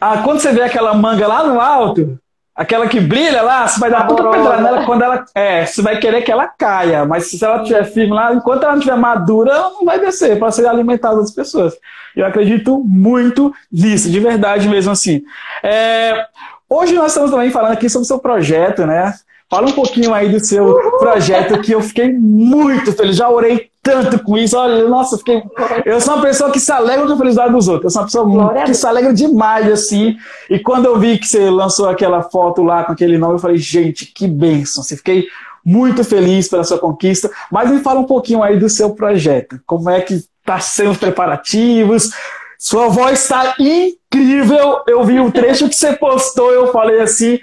Ah, 0.00 0.22
quando 0.24 0.40
você 0.40 0.52
vê 0.52 0.62
aquela 0.62 0.94
manga 0.94 1.26
lá 1.26 1.44
no 1.44 1.60
alto, 1.60 2.18
aquela 2.54 2.88
que 2.88 3.00
brilha 3.00 3.42
lá, 3.42 3.66
você 3.66 3.78
vai 3.78 3.90
dar 3.90 4.06
tudo 4.06 4.30
pedra 4.30 4.60
nela 4.60 4.84
quando 4.84 5.02
ela. 5.02 5.24
É, 5.34 5.64
você 5.64 5.80
vai 5.80 5.98
querer 5.98 6.22
que 6.22 6.32
ela 6.32 6.48
caia. 6.48 7.04
Mas 7.04 7.30
se 7.30 7.44
ela 7.44 7.62
estiver 7.62 7.84
firme 7.84 8.12
lá, 8.12 8.34
enquanto 8.34 8.64
ela 8.64 8.72
não 8.72 8.78
estiver 8.78 8.96
madura, 8.96 9.52
ela 9.52 9.70
não 9.70 9.84
vai 9.84 10.00
descer 10.00 10.38
para 10.38 10.50
ser 10.50 10.66
alimentada 10.66 11.16
das 11.16 11.30
pessoas. 11.30 11.74
Eu 12.16 12.26
acredito 12.26 12.82
muito 12.84 13.54
nisso, 13.70 14.10
de 14.10 14.20
verdade 14.20 14.68
mesmo 14.68 14.92
assim. 14.92 15.22
É, 15.62 16.26
Hoje 16.72 16.94
nós 16.94 17.08
estamos 17.08 17.30
também 17.30 17.50
falando 17.50 17.72
aqui 17.72 17.86
sobre 17.90 18.04
o 18.04 18.08
seu 18.08 18.18
projeto, 18.18 18.86
né? 18.86 19.12
Fala 19.50 19.68
um 19.68 19.72
pouquinho 19.72 20.14
aí 20.14 20.30
do 20.30 20.42
seu 20.42 20.74
projeto 20.98 21.60
que 21.60 21.72
eu 21.72 21.82
fiquei 21.82 22.10
muito 22.10 22.90
feliz. 22.94 23.14
Já 23.14 23.28
orei 23.28 23.68
tanto 23.82 24.18
com 24.24 24.38
isso. 24.38 24.56
Olha, 24.56 24.88
nossa, 24.88 25.18
fiquei. 25.18 25.42
Eu 25.84 26.00
sou 26.00 26.14
uma 26.14 26.22
pessoa 26.22 26.50
que 26.50 26.58
se 26.58 26.72
alegra 26.72 27.06
com 27.06 27.12
a 27.12 27.16
felicidade 27.18 27.52
dos 27.52 27.68
outros. 27.68 27.84
Eu 27.84 27.90
sou 27.90 28.00
uma 28.00 28.06
pessoa 28.06 28.24
Glória 28.24 28.64
que 28.64 28.72
se 28.72 28.86
alegra 28.86 29.12
demais, 29.12 29.70
assim. 29.70 30.16
E 30.48 30.58
quando 30.58 30.86
eu 30.86 30.98
vi 30.98 31.18
que 31.18 31.28
você 31.28 31.50
lançou 31.50 31.90
aquela 31.90 32.22
foto 32.22 32.62
lá 32.62 32.84
com 32.84 32.92
aquele 32.92 33.18
nome, 33.18 33.34
eu 33.34 33.38
falei, 33.38 33.58
gente, 33.58 34.06
que 34.06 34.26
bênção. 34.26 34.82
Você 34.82 34.96
fiquei 34.96 35.26
muito 35.62 36.02
feliz 36.02 36.48
pela 36.48 36.64
sua 36.64 36.78
conquista. 36.78 37.30
Mas 37.50 37.70
me 37.70 37.80
fala 37.80 38.00
um 38.00 38.04
pouquinho 38.04 38.42
aí 38.42 38.58
do 38.58 38.70
seu 38.70 38.94
projeto. 38.94 39.60
Como 39.66 39.90
é 39.90 40.00
que 40.00 40.24
tá 40.42 40.58
sendo 40.58 40.92
os 40.92 40.96
preparativos? 40.96 42.12
Sua 42.62 42.86
voz 42.86 43.20
está 43.20 43.56
incrível. 43.58 44.82
Eu 44.86 45.02
vi 45.02 45.18
o 45.18 45.32
trecho 45.32 45.68
que 45.68 45.74
você 45.74 45.94
postou, 45.94 46.52
eu 46.52 46.68
falei 46.68 47.00
assim. 47.00 47.40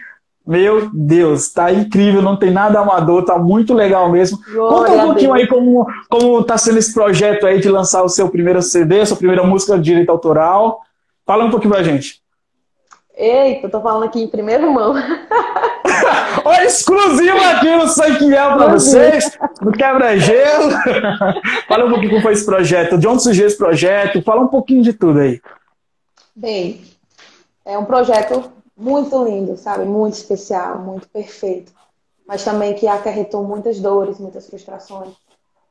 Meu 0.48 0.90
Deus, 0.94 1.42
está 1.42 1.74
incrível, 1.74 2.22
não 2.22 2.38
tem 2.38 2.50
nada 2.50 2.80
amador, 2.80 3.26
tá 3.26 3.38
muito 3.38 3.74
legal 3.74 4.10
mesmo. 4.10 4.40
Glória 4.50 4.94
Conta 4.94 5.04
um 5.04 5.08
pouquinho 5.08 5.34
aí 5.34 5.46
como, 5.46 5.86
como 6.10 6.42
tá 6.44 6.58
sendo 6.58 6.80
esse 6.80 6.94
projeto 6.94 7.46
aí 7.46 7.60
de 7.60 7.70
lançar 7.70 8.02
o 8.02 8.08
seu 8.08 8.30
primeiro 8.30 8.62
CD, 8.62 9.06
sua 9.06 9.18
primeira 9.18 9.44
música 9.44 9.76
de 9.76 9.84
direito 9.84 10.10
autoral. 10.10 10.80
Fala 11.26 11.44
um 11.44 11.52
pouquinho 11.52 11.74
pra 11.74 11.84
gente. 11.84 12.22
Eita, 13.14 13.68
eu 13.68 13.72
tô 13.72 13.82
falando 13.82 14.06
aqui 14.06 14.22
em 14.22 14.28
primeira 14.30 14.66
mão. 14.72 14.96
Olha, 16.46 16.66
exclusivo 16.66 17.38
aqui 17.38 17.76
no 17.76 17.88
Sanquiel 17.88 18.58
para 18.58 18.74
vocês, 18.74 19.38
no 19.62 19.72
Quebra-Gelo. 19.72 20.72
Fala 21.68 21.86
um 21.86 21.90
pouquinho 21.90 22.12
como 22.12 22.22
foi 22.22 22.34
esse 22.34 22.46
projeto, 22.46 22.98
de 22.98 23.08
onde 23.08 23.24
surgiu 23.24 23.48
esse 23.48 23.58
projeto, 23.58 24.22
fala 24.22 24.42
um 24.42 24.48
pouquinho 24.48 24.82
de 24.82 24.94
tudo 24.94 25.20
aí. 25.20 25.42
Bem, 26.36 26.82
é 27.66 27.78
um 27.78 27.86
projeto 27.86 28.52
muito 28.76 29.24
lindo, 29.24 29.58
sabe? 29.58 29.86
Muito 29.86 30.14
especial, 30.14 30.80
muito 30.80 31.08
perfeito. 31.10 31.72
Mas 32.28 32.44
também 32.44 32.74
que 32.76 32.88
acarretou 32.88 33.44
muitas 33.44 33.80
dores, 33.80 34.20
muitas 34.20 34.48
frustrações. 34.48 35.14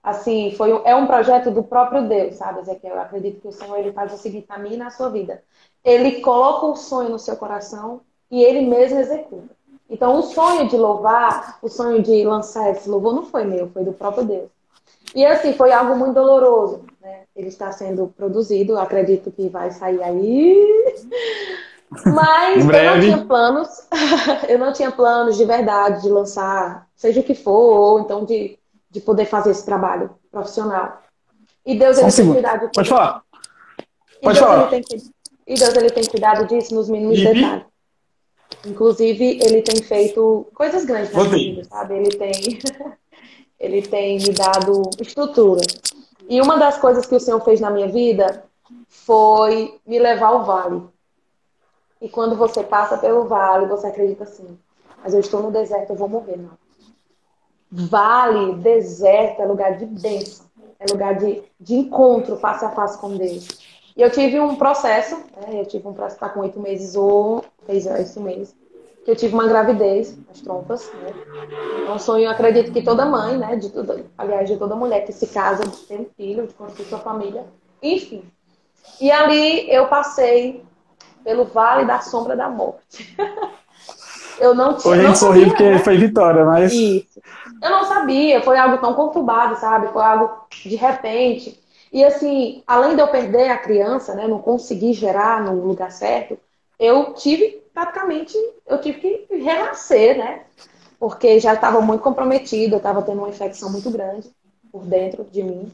Assim, 0.03 0.55
foi, 0.57 0.71
é 0.85 0.95
um 0.95 1.07
projeto 1.07 1.51
do 1.51 1.63
próprio 1.63 2.09
Deus, 2.09 2.37
sabe, 2.37 2.61
Ezequiel? 2.61 2.95
Eu 2.95 3.01
acredito 3.01 3.41
que 3.41 3.49
o 3.49 3.53
Senhor 3.53 3.79
ele 3.79 3.93
faz 3.93 4.13
o 4.13 4.17
seguinte 4.17 4.47
na 4.49 4.59
minha 4.59 4.75
e 4.75 4.79
na 4.79 4.91
sua 4.91 5.09
vida. 5.09 5.43
Ele 5.85 6.21
coloca 6.21 6.67
um 6.67 6.77
sonho 6.77 7.11
no 7.11 7.19
seu 7.19 7.37
coração 7.37 8.01
e 8.31 8.43
ele 8.43 8.63
mesmo 8.63 8.99
executa. 8.99 9.58
Então, 9.89 10.19
o 10.19 10.23
sonho 10.23 10.69
de 10.69 10.77
louvar, 10.77 11.59
o 11.63 11.69
sonho 11.69 12.03
de 12.03 12.23
lançar 12.25 12.71
esse 12.71 12.89
louvor 12.89 13.15
não 13.15 13.25
foi 13.25 13.45
meu, 13.45 13.71
foi 13.71 13.85
do 13.85 13.93
próprio 13.93 14.25
Deus. 14.25 14.49
E 15.15 15.25
assim, 15.25 15.55
foi 15.55 15.73
algo 15.73 15.97
muito 15.97 16.15
doloroso. 16.15 16.83
Né? 17.01 17.23
Ele 17.35 17.49
está 17.49 17.73
sendo 17.73 18.13
produzido, 18.17 18.79
acredito 18.79 19.31
que 19.31 19.49
vai 19.49 19.71
sair 19.71 20.03
aí. 20.03 20.95
Mas 22.05 22.65
eu 22.65 22.85
não 22.85 23.01
tinha 23.01 23.25
planos, 23.25 23.69
eu 24.47 24.59
não 24.59 24.73
tinha 24.75 24.91
planos 24.91 25.39
de 25.39 25.45
verdade 25.47 26.03
de 26.03 26.11
lançar, 26.11 26.87
seja 26.95 27.21
o 27.21 27.25
que 27.25 27.35
for, 27.35 27.81
ou 27.81 28.01
então 28.01 28.27
de, 28.27 28.59
de 28.91 29.01
poder 29.01 29.25
fazer 29.25 29.53
esse 29.53 29.65
trabalho 29.65 30.11
profissional. 30.31 31.01
E 31.65 31.79
Deus 31.79 31.97
ele 31.97 32.13
tem 32.13 32.33
cuidado 32.33 32.67
de 32.67 32.73
Pode 32.73 32.89
falar. 32.89 33.23
Pode 34.23 34.37
e 34.37 34.41
Deus, 34.41 34.53
falar. 34.53 34.71
E 35.47 35.55
Deus 35.55 35.75
ele 35.77 35.91
tem 35.91 36.05
cuidado 36.05 36.47
disso 36.47 36.75
nos 36.75 36.91
mínimos 36.91 37.19
detalhes. 37.19 37.65
Inclusive, 38.67 39.39
ele 39.43 39.63
tem 39.63 39.83
feito 39.83 40.47
coisas 40.55 40.85
grandes 40.85 41.13
na 41.13 41.25
vida, 41.25 41.65
sabe? 41.65 41.95
Ele 41.95 42.11
tem, 42.11 42.59
ele 43.59 43.83
tem 43.83 44.19
me 44.19 44.33
dado 44.33 44.91
estrutura. 45.01 45.61
E 46.29 46.41
uma 46.41 46.57
das 46.57 46.79
coisas 46.79 47.07
que 47.07 47.15
o 47.15 47.21
Senhor 47.21 47.41
fez 47.41 47.61
na 47.61 47.71
minha 47.71 47.89
vida 47.89 48.45
foi 48.89 49.79
me 49.87 49.99
levar 49.99 50.29
ao 50.29 50.45
vale. 50.45 50.83
E 52.01 52.09
quando 52.09 52.37
você 52.37 52.63
passa 52.63 52.99
pelo 52.99 53.25
vale, 53.25 53.67
você 53.67 53.87
acredita 53.87 54.25
assim, 54.25 54.59
mas 55.03 55.15
eu 55.15 55.21
estou 55.21 55.43
no 55.43 55.51
deserto, 55.51 55.91
eu 55.91 55.97
vou 55.97 56.09
morrer, 56.09 56.37
não. 56.37 56.57
Vale, 57.71 58.55
deserto, 58.57 59.43
é 59.43 59.47
lugar 59.47 59.77
de 59.77 59.87
bênção, 59.87 60.47
é 60.79 60.87
lugar 60.91 61.17
de, 61.17 61.43
de 61.61 61.75
encontro 61.75 62.37
face 62.37 62.65
a 62.65 62.71
face 62.71 62.99
com 62.99 63.17
Deus. 63.17 63.68
E 63.99 64.03
eu 64.03 64.13
tive 64.13 64.39
um 64.39 64.55
processo, 64.55 65.17
né? 65.17 65.61
eu 65.61 65.67
tive 65.67 65.89
um 65.89 65.93
processo, 65.93 66.15
está 66.15 66.29
com 66.29 66.39
oito 66.39 66.61
meses 66.61 66.95
ou 66.95 67.45
fez 67.67 67.85
oito 67.85 68.21
meses, 68.21 68.55
que 69.05 69.11
eu 69.11 69.17
tive 69.17 69.35
uma 69.35 69.49
gravidez 69.49 70.17
nas 70.29 70.41
trompas, 70.41 70.89
né? 71.03 71.13
É 71.85 71.91
um 71.91 71.99
sonho, 71.99 72.27
eu 72.27 72.31
acredito 72.31 72.71
que 72.71 72.81
toda 72.81 73.05
mãe, 73.05 73.37
né, 73.37 73.57
de 73.57 73.71
toda, 73.71 74.05
aliás, 74.17 74.49
de 74.49 74.57
toda 74.57 74.77
mulher 74.77 75.05
que 75.05 75.13
se 75.13 75.27
casa, 75.27 75.65
de 75.65 75.77
ter 75.79 75.99
um 75.99 76.07
filho, 76.17 76.47
de 76.47 76.55
construir 76.55 76.87
sua 76.87 77.01
família, 77.01 77.45
enfim. 77.83 78.23
E 79.01 79.11
ali 79.11 79.69
eu 79.69 79.89
passei 79.89 80.63
pelo 81.25 81.47
vale 81.47 81.85
da 81.85 81.99
sombra 81.99 82.37
da 82.37 82.49
morte. 82.49 83.17
eu 84.39 84.55
não 84.55 84.75
tinha. 84.75 84.93
Hoje 84.93 85.03
a 85.03 85.07
gente 85.09 85.19
sorri 85.19 85.47
porque 85.47 85.71
né? 85.71 85.79
foi 85.81 85.97
vitória, 85.97 86.45
mas. 86.45 86.73
Isso. 86.73 87.21
Eu 87.61 87.71
não 87.71 87.85
sabia, 87.85 88.41
foi 88.43 88.57
algo 88.57 88.79
tão 88.79 88.95
conturbado, 88.95 89.57
sabe? 89.57 89.89
Foi 89.89 90.05
algo 90.05 90.31
de 90.51 90.77
repente. 90.77 91.59
E 91.93 92.05
assim, 92.05 92.63
além 92.67 92.95
de 92.95 93.03
eu 93.03 93.09
perder 93.09 93.51
a 93.51 93.59
criança, 93.59 94.15
né, 94.15 94.27
não 94.27 94.41
conseguir 94.41 94.93
gerar 94.93 95.43
no 95.43 95.67
lugar 95.67 95.91
certo, 95.91 96.39
eu 96.79 97.15
tive 97.15 97.63
praticamente, 97.73 98.37
eu 98.67 98.81
tive 98.81 98.99
que 99.01 99.37
renascer, 99.37 100.19
né? 100.19 100.43
Porque 100.99 101.39
já 101.39 101.55
estava 101.55 101.81
muito 101.81 102.03
comprometida, 102.03 102.75
eu 102.75 102.79
estava 102.79 103.03
tendo 103.03 103.19
uma 103.19 103.29
infecção 103.29 103.71
muito 103.71 103.91
grande 103.91 104.31
por 104.71 104.83
dentro 104.85 105.25
de 105.25 105.43
mim. 105.43 105.73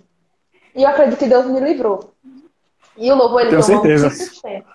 E 0.74 0.82
eu 0.82 0.88
acredito 0.88 1.18
que 1.18 1.28
Deus 1.28 1.46
me 1.46 1.60
livrou. 1.60 2.12
E 2.96 3.10
o 3.10 3.14
louvor, 3.14 3.40
ele 3.40 3.50
Tenho 3.50 3.64
tem 3.64 3.74
certeza. 3.74 4.08
nome 4.08 4.18
Te 4.18 4.24
Sustenta. 4.24 4.66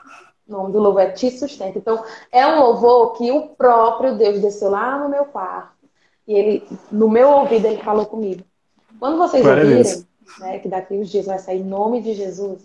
O 0.48 0.52
nome 0.52 0.74
do 0.74 0.80
louvor 0.80 1.02
é 1.02 1.12
Te 1.12 1.32
Sustenta. 1.32 1.78
Então, 1.78 2.04
é 2.32 2.46
um 2.48 2.60
louvor 2.60 3.14
que 3.14 3.32
o 3.32 3.50
próprio 3.50 4.16
Deus 4.16 4.42
desceu 4.42 4.72
lá 4.72 4.98
no 4.98 5.10
meu 5.10 5.26
quarto. 5.26 5.74
E 6.28 6.34
ele, 6.34 6.68
no 6.92 7.10
meu 7.10 7.30
ouvido, 7.30 7.66
ele 7.66 7.82
falou 7.82 8.06
comigo. 8.06 8.44
Quando 9.00 9.18
vocês 9.18 9.44
Glória 9.44 9.64
ouvirem, 9.64 10.06
né, 10.40 10.60
que 10.60 10.68
daqui 10.68 10.94
uns 10.94 11.10
dias 11.10 11.26
vai 11.26 11.40
sair 11.40 11.62
em 11.62 11.64
nome 11.64 12.02
de 12.02 12.14
Jesus, 12.14 12.62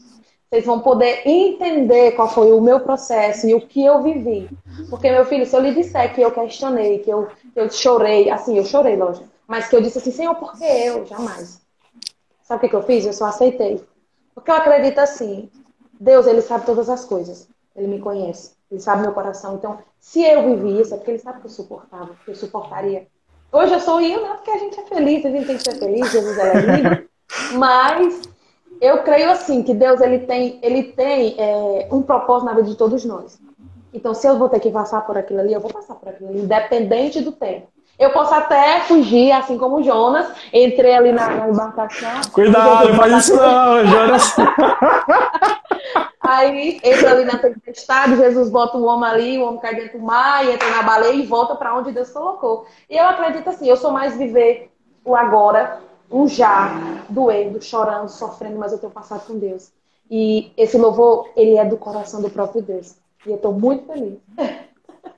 vocês 0.55 0.67
vão 0.67 0.81
poder 0.81 1.23
entender 1.27 2.13
qual 2.13 2.29
foi 2.29 2.53
o 2.53 2.61
meu 2.61 2.79
processo 2.81 3.49
e 3.49 3.55
o 3.55 3.61
que 3.61 3.85
eu 3.85 4.03
vivi. 4.03 4.49
Porque, 4.89 5.11
meu 5.11 5.25
filho, 5.25 5.45
se 5.45 5.57
eu 5.57 5.61
lhe 5.61 5.75
disser 5.75 6.15
que 6.15 6.21
eu 6.21 6.31
questionei, 6.31 7.01
que 7.01 7.11
eu, 7.11 7.29
eu 7.57 7.69
chorei, 7.71 8.31
assim, 8.31 8.57
eu 8.57 8.65
chorei, 8.65 8.95
lógico, 8.95 9.27
mas 9.49 9.69
que 9.69 9.75
eu 9.75 9.81
disse 9.81 9.99
assim, 9.99 10.13
Senhor, 10.13 10.35
por 10.37 10.57
que 10.57 10.65
eu? 10.65 11.05
Jamais. 11.07 11.61
Sabe 12.43 12.59
o 12.59 12.61
que, 12.61 12.69
que 12.69 12.77
eu 12.77 12.83
fiz? 12.83 13.05
Eu 13.05 13.13
só 13.13 13.27
aceitei. 13.27 13.85
Porque 14.35 14.51
eu 14.51 14.55
acredito 14.55 14.99
assim, 14.99 15.51
Deus, 15.99 16.27
Ele 16.27 16.41
sabe 16.41 16.67
todas 16.67 16.89
as 16.89 17.05
coisas. 17.05 17.49
Ele 17.75 17.89
me 17.89 17.99
conhece. 17.99 18.53
Ele 18.71 18.81
sabe 18.81 19.03
meu 19.03 19.13
coração. 19.13 19.57
Então, 19.57 19.79
se 19.99 20.23
eu 20.23 20.45
vivi 20.45 20.81
isso, 20.81 20.95
é 20.95 20.97
porque 20.99 21.11
Ele 21.11 21.19
sabe 21.19 21.41
que 21.41 21.47
eu 21.47 21.51
suportava, 21.51 22.15
que 22.25 22.31
eu 22.31 22.35
suportaria. 22.37 23.09
Hoje 23.51 23.73
eu 23.73 23.81
sou 23.81 24.01
eu, 24.01 24.21
não 24.21 24.35
é 24.35 24.37
porque 24.37 24.51
a 24.51 24.59
gente 24.59 24.79
é 24.79 24.85
feliz, 24.85 25.25
a 25.25 25.31
gente 25.31 25.47
tem 25.47 25.57
que 25.57 25.63
ser 25.63 25.79
feliz, 25.79 26.13
Jesus 26.13 26.39
é 26.39 26.61
lindo. 26.61 27.09
Mas 27.53 28.23
eu 28.81 28.99
creio 29.03 29.31
assim 29.31 29.63
que 29.63 29.75
Deus 29.75 30.01
ele 30.01 30.21
tem, 30.21 30.59
ele 30.63 30.83
tem 30.85 31.35
é, 31.39 31.89
um 31.91 32.03
propósito 32.03 32.47
na 32.47 32.55
vida 32.55 32.69
de 32.69 32.77
todos 32.77 33.05
nós. 33.05 33.39
Então, 33.93 34.13
se 34.13 34.27
eu 34.27 34.37
vou 34.37 34.49
ter 34.49 34.59
que 34.61 34.71
passar 34.71 35.03
por 35.03 35.17
aquilo 35.17 35.41
ali, 35.41 35.53
eu 35.53 35.61
vou 35.61 35.73
passar 35.73 35.95
por 35.95 36.09
aquilo 36.09 36.31
ali, 36.31 36.41
independente 36.41 37.21
do 37.21 37.31
tempo. 37.31 37.69
Eu 37.97 38.11
posso 38.11 38.35
até 38.35 38.81
fugir, 38.81 39.31
assim 39.31 39.57
como 39.57 39.83
Jonas. 39.83 40.27
Entrei 40.53 40.95
ali 40.95 41.13
na, 41.13 41.29
na 41.29 41.49
embarcação. 41.49 42.11
Cuidado, 42.33 42.89
não 42.89 42.97
faz 42.97 43.25
isso 43.25 43.37
não, 43.37 43.87
Jonas. 43.87 44.37
Aí 46.21 46.81
entra 46.83 47.11
ali 47.11 47.25
na 47.25 47.39
tempestade, 47.39 48.17
Jesus 48.17 48.49
bota 48.49 48.79
um 48.79 48.87
homem 48.87 49.11
ali, 49.11 49.39
o 49.39 49.47
homem 49.47 49.61
cai 49.61 49.75
dentro 49.75 49.99
do 49.99 50.05
mar, 50.05 50.45
entra 50.49 50.71
na 50.71 50.83
baleia 50.83 51.13
e 51.13 51.27
volta 51.27 51.55
para 51.55 51.77
onde 51.77 51.93
Deus 51.93 52.11
colocou. 52.11 52.67
E 52.89 52.97
eu 52.97 53.07
acredito 53.07 53.49
assim, 53.49 53.69
eu 53.69 53.77
sou 53.77 53.93
mais 53.93 54.17
viver 54.17 54.71
o 55.05 55.15
agora, 55.15 55.81
o 56.11 56.29
já, 56.29 57.03
doendo, 57.09 57.63
chorando, 57.63 58.09
sofrendo, 58.09 58.59
mas 58.59 58.73
eu 58.73 58.79
tenho 58.79 58.93
passado 58.93 59.27
com 59.27 59.39
Deus. 59.39 59.71
E 60.11 60.53
esse 60.57 60.77
louvor, 60.77 61.29
ele 61.37 61.57
é 61.57 61.65
do 61.65 61.77
coração 61.77 62.21
do 62.21 62.31
próprio 62.31 62.63
Deus. 62.63 62.97
E 63.27 63.31
eu 63.31 63.37
estou 63.37 63.53
muito 63.53 63.87
feliz. 63.87 64.19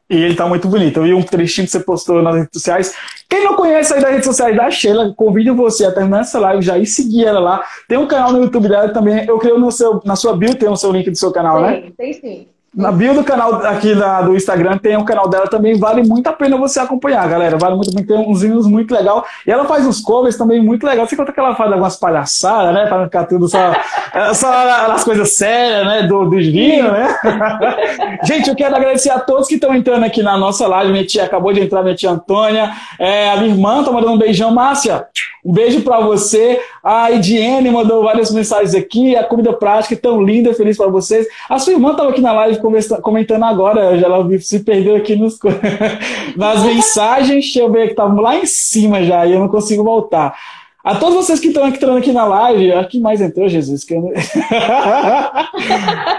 E 0.08 0.14
ele 0.14 0.36
tá 0.36 0.46
muito 0.46 0.68
bonito. 0.68 1.00
Eu 1.00 1.02
vi 1.02 1.14
um 1.14 1.22
trechinho 1.22 1.66
que 1.66 1.72
você 1.72 1.80
postou 1.80 2.22
nas 2.22 2.36
redes 2.36 2.50
sociais. 2.52 2.94
Quem 3.28 3.42
não 3.42 3.56
conhece 3.56 3.92
aí 3.92 4.00
das 4.00 4.10
redes 4.10 4.26
sociais 4.26 4.56
da 4.56 4.70
Sheila, 4.70 5.12
convido 5.16 5.54
você 5.56 5.84
a 5.84 5.92
terminar 5.92 6.20
essa 6.20 6.38
live 6.38 6.62
já 6.62 6.78
e 6.78 6.86
seguir 6.86 7.24
ela 7.24 7.40
lá. 7.40 7.64
Tem 7.88 7.98
um 7.98 8.06
canal 8.06 8.32
no 8.32 8.40
YouTube 8.44 8.68
dela 8.68 8.88
também. 8.90 9.26
Eu 9.26 9.36
creio 9.38 9.58
no 9.58 9.72
seu, 9.72 10.00
na 10.04 10.14
sua 10.14 10.36
bio 10.36 10.54
tem 10.54 10.68
o 10.68 10.76
seu 10.76 10.92
link 10.92 11.10
do 11.10 11.16
seu 11.16 11.32
canal, 11.32 11.56
tem, 11.56 11.82
né? 11.82 11.92
Tem 11.96 12.12
sim. 12.12 12.48
Na 12.76 12.92
bio 12.92 13.14
do 13.14 13.24
canal 13.24 13.54
aqui 13.66 13.94
do 13.94 14.36
Instagram 14.36 14.76
tem 14.76 14.96
o 14.96 15.00
um 15.00 15.04
canal 15.04 15.30
dela 15.30 15.46
também, 15.46 15.78
vale 15.78 16.06
muito 16.06 16.26
a 16.26 16.32
pena 16.34 16.58
você 16.58 16.78
acompanhar, 16.78 17.26
galera. 17.26 17.56
Vale 17.56 17.74
muito, 17.74 17.90
muito 17.90 18.06
tem 18.06 18.18
uns 18.18 18.42
vídeos 18.42 18.66
muito 18.66 18.94
legal. 18.94 19.24
E 19.46 19.50
ela 19.50 19.64
faz 19.64 19.86
uns 19.86 19.98
covers 20.02 20.36
também 20.36 20.62
muito 20.62 20.86
legal. 20.86 21.06
Você 21.06 21.16
conta 21.16 21.32
que 21.32 21.40
ela 21.40 21.54
faz 21.54 21.72
algumas 21.72 21.96
palhaçadas, 21.96 22.74
né? 22.74 22.84
Pra 22.84 23.04
ficar 23.04 23.24
tudo 23.24 23.48
só, 23.48 23.72
só 24.34 24.92
as 24.92 25.02
coisas 25.02 25.32
sérias, 25.32 25.86
né? 25.86 26.02
Do, 26.02 26.28
dos 26.28 26.46
vinhos, 26.46 26.92
né? 26.92 27.16
Gente, 28.24 28.50
eu 28.50 28.54
quero 28.54 28.76
agradecer 28.76 29.08
a 29.10 29.20
todos 29.20 29.48
que 29.48 29.54
estão 29.54 29.74
entrando 29.74 30.04
aqui 30.04 30.22
na 30.22 30.36
nossa 30.36 30.66
live. 30.66 30.92
Minha 30.92 31.06
tia 31.06 31.24
acabou 31.24 31.54
de 31.54 31.62
entrar, 31.62 31.82
minha 31.82 31.94
tia 31.94 32.10
Antônia. 32.10 32.72
É, 32.98 33.30
a 33.30 33.38
minha 33.38 33.54
irmã 33.54 33.82
tá 33.82 33.90
mandando 33.90 34.12
um 34.12 34.18
beijão. 34.18 34.50
Márcia, 34.50 35.06
um 35.46 35.52
beijo 35.52 35.82
para 35.82 36.00
você. 36.00 36.60
A 36.82 37.12
Ediene 37.12 37.70
mandou 37.70 38.02
várias 38.02 38.32
mensagens 38.32 38.74
aqui. 38.74 39.14
A 39.14 39.22
comida 39.22 39.52
prática 39.52 39.94
tão 39.96 40.20
linda, 40.20 40.52
feliz 40.52 40.76
para 40.76 40.88
vocês. 40.88 41.26
A 41.48 41.56
sua 41.60 41.74
irmã 41.74 41.92
estava 41.92 42.10
aqui 42.10 42.20
na 42.20 42.32
live 42.32 42.60
comentando 43.00 43.44
agora, 43.44 43.96
ela 43.96 44.26
se 44.40 44.60
perdeu 44.60 44.96
aqui 44.96 45.14
nos, 45.14 45.38
nas 46.36 46.64
mensagens. 46.64 47.44
Deixa 47.44 47.60
eu 47.60 47.70
ver 47.70 47.86
que 47.86 47.92
estava 47.92 48.20
lá 48.20 48.36
em 48.36 48.46
cima 48.46 49.04
já 49.04 49.24
e 49.24 49.32
eu 49.32 49.38
não 49.38 49.48
consigo 49.48 49.84
voltar. 49.84 50.36
A 50.86 50.94
todos 50.94 51.16
vocês 51.16 51.40
que 51.40 51.48
estão 51.48 51.66
entrando 51.66 51.98
aqui 51.98 52.12
na 52.12 52.24
live, 52.24 52.70
aqui 52.74 53.00
mais 53.00 53.20
entrou, 53.20 53.48
Jesus. 53.48 53.82
Que 53.82 53.94
eu... 53.94 54.12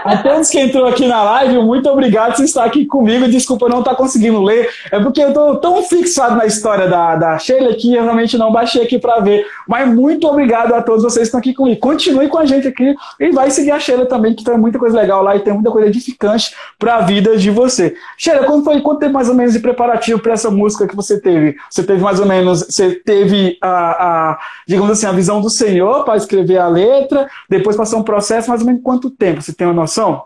a 0.04 0.20
todos 0.22 0.50
que 0.50 0.60
entrou 0.60 0.86
aqui 0.86 1.06
na 1.06 1.22
live, 1.22 1.56
muito 1.60 1.88
obrigado 1.88 2.36
por 2.36 2.44
estar 2.44 2.64
aqui 2.64 2.84
comigo. 2.84 3.26
Desculpa 3.28 3.66
não 3.66 3.78
estar 3.78 3.94
conseguindo 3.94 4.42
ler, 4.42 4.68
é 4.92 5.00
porque 5.00 5.22
eu 5.22 5.28
estou 5.28 5.56
tão 5.56 5.82
fixado 5.82 6.36
na 6.36 6.44
história 6.44 6.86
da, 6.86 7.16
da 7.16 7.38
Sheila 7.38 7.72
que 7.72 7.94
eu 7.94 8.02
realmente 8.02 8.36
não 8.36 8.52
baixei 8.52 8.82
aqui 8.82 8.98
para 8.98 9.20
ver. 9.20 9.46
Mas 9.66 9.88
muito 9.88 10.28
obrigado 10.28 10.74
a 10.74 10.82
todos 10.82 11.02
vocês 11.02 11.22
que 11.22 11.28
estão 11.28 11.40
aqui 11.40 11.54
comigo. 11.54 11.80
Continue 11.80 12.28
com 12.28 12.36
a 12.36 12.44
gente 12.44 12.68
aqui 12.68 12.94
e 13.18 13.30
vai 13.30 13.50
seguir 13.50 13.70
a 13.70 13.80
Sheila 13.80 14.04
também, 14.04 14.34
que 14.34 14.44
tem 14.44 14.58
muita 14.58 14.78
coisa 14.78 15.00
legal 15.00 15.22
lá 15.22 15.34
e 15.34 15.40
tem 15.40 15.54
muita 15.54 15.70
coisa 15.70 15.88
edificante 15.88 16.54
para 16.78 16.96
a 16.96 17.00
vida 17.00 17.38
de 17.38 17.50
você. 17.50 17.96
Sheila, 18.18 18.44
quando 18.44 18.64
foi, 18.64 18.82
quanto 18.82 18.98
tempo 18.98 19.14
mais 19.14 19.30
ou 19.30 19.34
menos 19.34 19.54
de 19.54 19.60
preparativo 19.60 20.18
para 20.18 20.34
essa 20.34 20.50
música 20.50 20.86
que 20.86 20.94
você 20.94 21.18
teve? 21.18 21.56
Você 21.70 21.82
teve 21.82 22.02
mais 22.02 22.20
ou 22.20 22.26
menos, 22.26 22.66
você 22.68 22.90
teve 22.96 23.56
a, 23.62 24.32
a 24.32 24.38
digamos 24.66 24.90
assim, 24.90 25.06
a 25.06 25.12
visão 25.12 25.40
do 25.40 25.50
Senhor 25.50 26.04
para 26.04 26.16
escrever 26.16 26.58
a 26.58 26.68
letra, 26.68 27.28
depois 27.48 27.76
passar 27.76 27.96
um 27.96 28.02
processo, 28.02 28.48
mais 28.48 28.60
ou 28.60 28.66
menos 28.66 28.82
quanto 28.82 29.10
tempo? 29.10 29.42
Você 29.42 29.52
tem 29.52 29.66
uma 29.66 29.74
noção? 29.74 30.24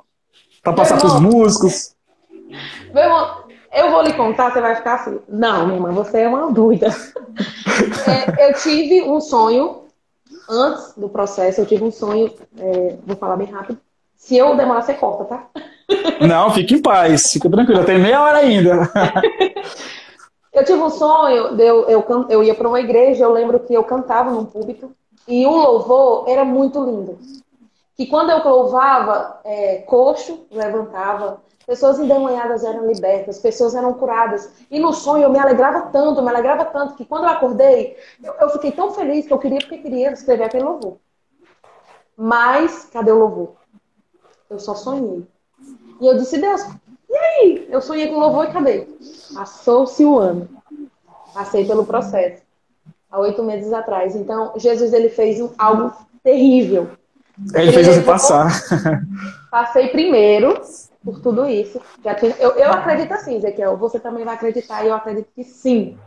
Para 0.63 0.73
passar 0.73 0.99
para 0.99 1.07
os 1.07 1.21
músicos? 1.21 1.95
Meu 2.93 3.03
irmão, 3.03 3.43
eu 3.73 3.91
vou 3.91 4.03
lhe 4.03 4.13
contar, 4.13 4.53
você 4.53 4.61
vai 4.61 4.77
ficar 4.77 4.95
assim. 4.95 5.19
Não, 5.29 5.67
minha 5.67 5.79
irmã, 5.79 5.93
você 5.93 6.21
é 6.21 6.29
uma 6.29 6.53
doida. 6.53 6.89
é, 8.39 8.49
eu 8.49 8.55
tive 8.55 9.03
um 9.03 9.21
sonho, 9.21 9.85
antes 10.49 10.95
do 10.97 11.09
processo, 11.09 11.61
eu 11.61 11.67
tive 11.67 11.85
um 11.85 11.91
sonho, 11.91 12.33
é, 12.59 12.97
vou 13.07 13.17
falar 13.17 13.37
bem 13.37 13.51
rápido. 13.51 13.79
Se 14.15 14.37
eu 14.37 14.57
demorar, 14.57 14.83
você 14.83 14.95
corta, 14.95 15.25
tá? 15.25 15.47
Não, 16.21 16.53
fique 16.53 16.75
em 16.75 16.83
paz, 16.83 17.33
fica 17.33 17.51
tranquilo, 17.51 17.85
tem 17.85 17.99
meia 17.99 18.23
hora 18.23 18.39
ainda. 18.39 18.91
Eu 20.53 20.65
tive 20.65 20.83
um 20.83 20.91
sonho, 20.91 21.59
eu, 21.61 21.89
eu, 21.89 22.27
eu 22.29 22.43
ia 22.43 22.55
para 22.55 22.69
uma 22.69 22.81
igreja, 22.81 23.25
eu 23.25 23.33
lembro 23.33 23.61
que 23.61 23.73
eu 23.73 23.83
cantava 23.83 24.31
num 24.31 24.45
púlpito, 24.45 24.95
e 25.27 25.47
o 25.47 25.51
louvor 25.51 26.29
era 26.29 26.45
muito 26.45 26.85
lindo. 26.85 27.19
Que 27.97 28.07
quando 28.07 28.31
eu 28.31 28.43
louvava, 28.45 29.41
é, 29.45 29.79
coxo 29.79 30.47
levantava, 30.51 31.41
pessoas 31.67 31.99
endemoniadas 31.99 32.65
eram 32.65 32.87
libertas, 32.87 33.39
pessoas 33.39 33.75
eram 33.75 33.95
curadas. 33.95 34.53
E 34.71 34.79
no 34.79 34.93
sonho 34.93 35.25
eu 35.25 35.31
me 35.31 35.39
alegrava 35.39 35.89
tanto, 35.91 36.21
me 36.23 36.29
alegrava 36.29 36.65
tanto, 36.67 36.97
que 36.97 37.05
quando 37.05 37.25
eu 37.25 37.31
acordei, 37.31 37.97
eu, 38.23 38.35
eu 38.35 38.51
fiquei 38.51 38.73
tão 38.73 38.91
feliz 38.91 39.27
que 39.27 39.33
eu 39.33 39.39
queria, 39.39 39.61
porque 39.61 39.79
queria 39.79 40.13
escrever 40.13 40.45
aquele 40.45 40.65
louvor. 40.65 40.99
Mas, 42.17 42.85
cadê 42.93 43.11
o 43.11 43.19
louvor? 43.19 43.53
Eu 44.51 44.59
só 44.59 44.75
sonhei. 44.75 45.27
E 46.01 46.07
eu 46.07 46.17
disse, 46.17 46.39
Deus, 46.39 46.63
aí? 47.43 47.69
Eu 47.71 47.81
sonhei 47.81 48.09
com 48.09 48.19
louvor 48.19 48.47
e 48.47 48.53
cadê? 48.53 48.87
Passou-se 49.35 50.05
o 50.05 50.19
ano. 50.19 50.49
Passei 51.35 51.65
pelo 51.65 51.85
processo. 51.85 52.43
Há 53.11 53.19
oito 53.21 53.43
meses 53.43 53.73
atrás. 53.73 54.17
Então, 54.17 54.53
Jesus 54.57 54.93
ele 54.93 55.09
fez 55.09 55.39
algo 55.59 55.93
terrível. 56.23 56.91
Ele, 57.55 57.65
ele 57.65 57.73
fez 57.73 57.87
você 57.87 58.03
passar. 58.03 58.51
Passei 59.51 59.89
primeiro 59.89 60.61
por 61.05 61.21
tudo 61.21 61.49
isso. 61.49 61.81
Já 62.05 62.15
tinha, 62.15 62.35
eu, 62.39 62.53
eu 62.53 62.71
acredito 62.71 63.13
assim, 63.13 63.37
Ezequiel. 63.37 63.77
Você 63.77 63.99
também 63.99 64.25
vai 64.25 64.35
acreditar 64.35 64.85
e 64.85 64.89
eu 64.89 64.95
acredito 64.95 65.29
que 65.35 65.45
sim. 65.45 65.99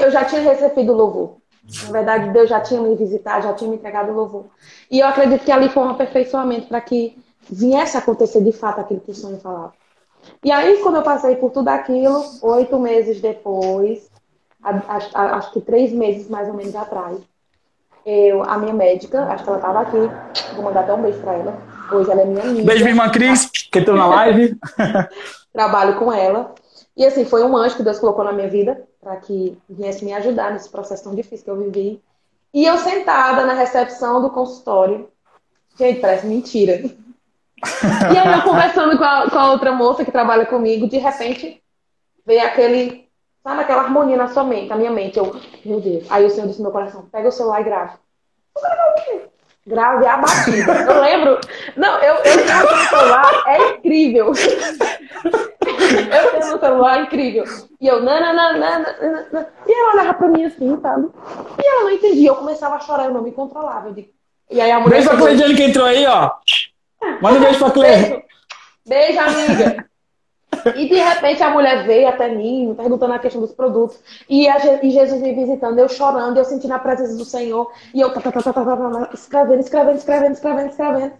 eu 0.00 0.10
já 0.10 0.24
tinha 0.24 0.40
recebido 0.40 0.92
louvor. 0.92 1.36
Na 1.84 1.92
verdade, 1.92 2.30
Deus 2.30 2.48
já 2.48 2.60
tinha 2.60 2.80
me 2.80 2.94
visitado, 2.94 3.44
já 3.44 3.52
tinha 3.52 3.68
me 3.68 3.76
entregado 3.76 4.12
o 4.12 4.14
louvor. 4.14 4.46
E 4.90 5.00
eu 5.00 5.06
acredito 5.06 5.44
que 5.44 5.50
ali 5.50 5.68
foi 5.68 5.82
um 5.82 5.90
aperfeiçoamento 5.90 6.68
para 6.68 6.80
que 6.80 7.18
viesse 7.50 7.96
a 7.96 8.00
acontecer 8.00 8.42
de 8.42 8.52
fato 8.52 8.80
aquilo 8.80 9.00
que 9.00 9.10
o 9.10 9.14
sonho 9.14 9.38
falava. 9.38 9.72
E 10.44 10.50
aí, 10.50 10.78
quando 10.82 10.96
eu 10.96 11.02
passei 11.02 11.36
por 11.36 11.50
tudo 11.50 11.68
aquilo, 11.68 12.24
oito 12.42 12.78
meses 12.78 13.20
depois, 13.20 14.10
acho, 14.62 15.52
que 15.52 15.60
três 15.60 15.92
meses 15.92 16.28
mais 16.28 16.48
ou 16.48 16.54
menos 16.54 16.74
atrás, 16.74 17.18
eu, 18.04 18.42
a 18.42 18.56
minha 18.58 18.72
médica, 18.72 19.24
acho 19.24 19.42
que 19.42 19.48
ela 19.48 19.58
estava 19.58 19.80
aqui, 19.80 19.98
vou 20.54 20.64
mandar 20.64 20.80
até 20.80 20.94
um 20.94 21.02
beijo 21.02 21.18
para 21.20 21.34
ela. 21.34 21.58
Hoje 21.92 22.10
ela 22.10 22.22
é 22.22 22.24
minha 22.24 22.42
amiga. 22.42 22.64
Beijo, 22.64 22.84
minha 22.84 22.92
irmã 22.92 23.10
Cris, 23.10 23.46
que 23.46 23.78
entrou 23.78 23.96
na 23.96 24.06
live. 24.06 24.56
Trabalho 25.52 25.98
com 25.98 26.12
ela. 26.12 26.54
E 26.96 27.04
assim, 27.04 27.24
foi 27.24 27.44
um 27.44 27.56
anjo 27.56 27.76
que 27.76 27.82
Deus 27.82 27.98
colocou 27.98 28.24
na 28.24 28.32
minha 28.32 28.48
vida 28.48 28.86
para 29.02 29.16
que 29.16 29.56
viesse 29.68 30.04
me 30.04 30.12
ajudar 30.14 30.52
nesse 30.52 30.68
processo 30.68 31.04
tão 31.04 31.14
difícil 31.14 31.44
que 31.44 31.50
eu 31.50 31.58
vivi. 31.58 32.02
E 32.52 32.64
eu 32.64 32.78
sentada 32.78 33.44
na 33.44 33.52
recepção 33.52 34.22
do 34.22 34.30
consultório. 34.30 35.08
Gente, 35.78 36.00
parece 36.00 36.26
mentira. 36.26 36.82
E 38.12 38.18
aí 38.18 38.32
eu 38.32 38.42
conversando 38.42 38.98
com 38.98 39.04
a, 39.04 39.30
com 39.30 39.38
a 39.38 39.50
outra 39.50 39.72
moça 39.72 40.04
que 40.04 40.12
trabalha 40.12 40.46
comigo, 40.46 40.88
de 40.88 40.98
repente 40.98 41.62
veio 42.24 42.44
aquele, 42.44 43.08
sabe 43.42 43.62
aquela 43.62 43.82
harmonia 43.82 44.16
na 44.16 44.28
sua 44.28 44.44
mente, 44.44 44.68
na 44.68 44.76
minha 44.76 44.90
mente. 44.90 45.18
Eu, 45.18 45.34
meu 45.64 45.80
Deus. 45.80 46.06
Aí 46.10 46.24
o 46.24 46.30
Senhor 46.30 46.46
disse 46.46 46.58
no 46.58 46.64
meu 46.64 46.72
coração, 46.72 47.08
pega 47.10 47.28
o 47.28 47.32
celular 47.32 47.60
e 47.60 47.64
grave. 47.64 47.92
Eu 48.56 48.62
gravar 48.62 48.90
o 48.90 49.04
quê? 49.04 49.22
Grave 49.66 50.06
a 50.06 50.16
batida. 50.16 50.72
Eu 50.72 51.00
lembro. 51.00 51.40
Não, 51.76 51.98
eu, 51.98 52.14
eu 52.14 52.22
tenho 52.22 52.62
no 52.62 52.88
celular, 52.88 53.42
é 53.46 53.70
incrível. 53.70 54.26
eu 54.26 56.30
tenho 56.30 56.52
no 56.52 56.60
celular, 56.60 56.98
é 56.98 57.02
incrível. 57.02 57.44
E 57.80 57.86
eu, 57.86 58.00
nananana. 58.00 58.86
E 59.66 59.72
ela 59.72 59.92
olhava 59.92 60.14
pra 60.14 60.28
mim 60.28 60.44
assim, 60.44 60.78
sabe? 60.80 61.08
E 61.58 61.66
ela 61.66 61.82
não 61.82 61.90
entendia. 61.90 62.28
Eu 62.28 62.36
começava 62.36 62.76
a 62.76 62.80
chorar, 62.80 63.06
eu 63.06 63.12
não 63.12 63.22
me 63.22 63.32
controlava. 63.32 63.88
Eu 63.88 63.94
digo, 63.94 64.08
e 64.48 64.60
aí 64.60 64.70
a 64.70 64.78
mulher. 64.78 65.04
Pra 65.04 65.16
Cleidiane 65.16 65.56
que 65.56 65.64
entrou 65.64 65.86
aí, 65.86 66.06
ó. 66.06 66.30
Manda 67.20 67.38
um 67.38 67.40
beijo 67.40 67.58
pra 67.58 67.70
Cleide. 67.70 68.24
Beijo, 68.86 69.18
amiga. 69.18 69.86
E 70.74 70.88
de 70.88 70.94
repente 70.94 71.42
a 71.42 71.50
mulher 71.50 71.86
veio 71.86 72.08
até 72.08 72.28
mim, 72.28 72.74
perguntando 72.76 73.12
a 73.12 73.18
questão 73.18 73.40
dos 73.40 73.52
produtos. 73.52 73.98
E, 74.28 74.48
e 74.48 74.90
Jesus 74.90 75.20
me 75.20 75.32
visitando, 75.34 75.78
eu 75.78 75.88
chorando, 75.88 76.36
eu 76.36 76.44
sentindo 76.44 76.72
a 76.72 76.78
presença 76.78 77.16
do 77.16 77.24
Senhor. 77.24 77.70
E 77.94 78.00
eu 78.00 78.08
escrevendo, 79.12 79.60
escrevendo, 79.60 79.96
escrevendo, 79.96 80.32
escrevendo, 80.32 80.70
escrevendo. 80.70 81.12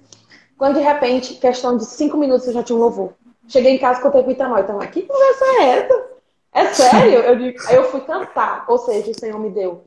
Quando 0.59 0.75
de 0.75 0.81
repente, 0.81 1.35
questão 1.35 1.77
de 1.77 1.85
cinco 1.85 2.17
minutos, 2.17 2.47
eu 2.47 2.55
já 2.55 2.63
tinha 2.63 2.77
um 2.77 2.81
louvor. 2.81 3.13
Cheguei 3.47 3.75
em 3.75 3.79
casa, 3.79 4.01
contei 4.01 4.23
pro 4.23 4.33
Itamar. 4.33 4.61
Itamar, 4.61 4.91
que 4.91 5.03
conversa 5.03 5.45
é 5.45 5.65
essa? 5.69 6.07
É 6.53 6.65
sério? 6.73 7.21
Eu 7.21 7.37
digo, 7.37 7.59
eu 7.71 7.91
fui 7.91 8.01
cantar. 8.01 8.65
Ou 8.69 8.79
seja, 8.79 9.11
o 9.11 9.19
Senhor 9.19 9.39
me 9.39 9.51
deu. 9.51 9.85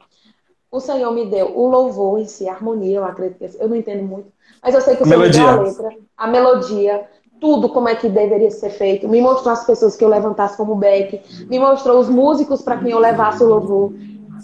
O 0.71 0.79
Senhor 0.79 1.11
me 1.11 1.25
deu 1.25 1.57
o 1.57 1.67
louvor 1.67 2.19
em 2.19 2.25
si, 2.25 2.47
a 2.47 2.53
harmonia, 2.53 2.97
eu 2.97 3.03
acredito. 3.03 3.57
Eu 3.59 3.69
não 3.69 3.75
entendo 3.75 4.03
muito. 4.03 4.31
Mas 4.61 4.75
eu 4.75 4.81
sei 4.81 4.95
que 4.95 5.03
o 5.03 5.05
Senhor 5.05 5.19
me 5.19 5.29
deu 5.29 5.47
a 5.47 5.61
letra, 5.61 5.89
a 6.15 6.27
melodia, 6.27 7.07
tudo 7.39 7.69
como 7.69 7.89
é 7.89 7.95
que 7.95 8.07
deveria 8.07 8.51
ser 8.51 8.69
feito. 8.69 9.07
Me 9.07 9.21
mostrou 9.21 9.53
as 9.53 9.65
pessoas 9.65 9.95
que 9.95 10.03
eu 10.03 10.09
levantasse 10.09 10.57
como 10.57 10.75
back, 10.75 11.21
me 11.47 11.59
mostrou 11.59 11.99
os 11.99 12.09
músicos 12.09 12.61
para 12.61 12.77
quem 12.77 12.91
eu 12.91 12.99
levasse 12.99 13.43
o 13.43 13.47
louvor. 13.47 13.93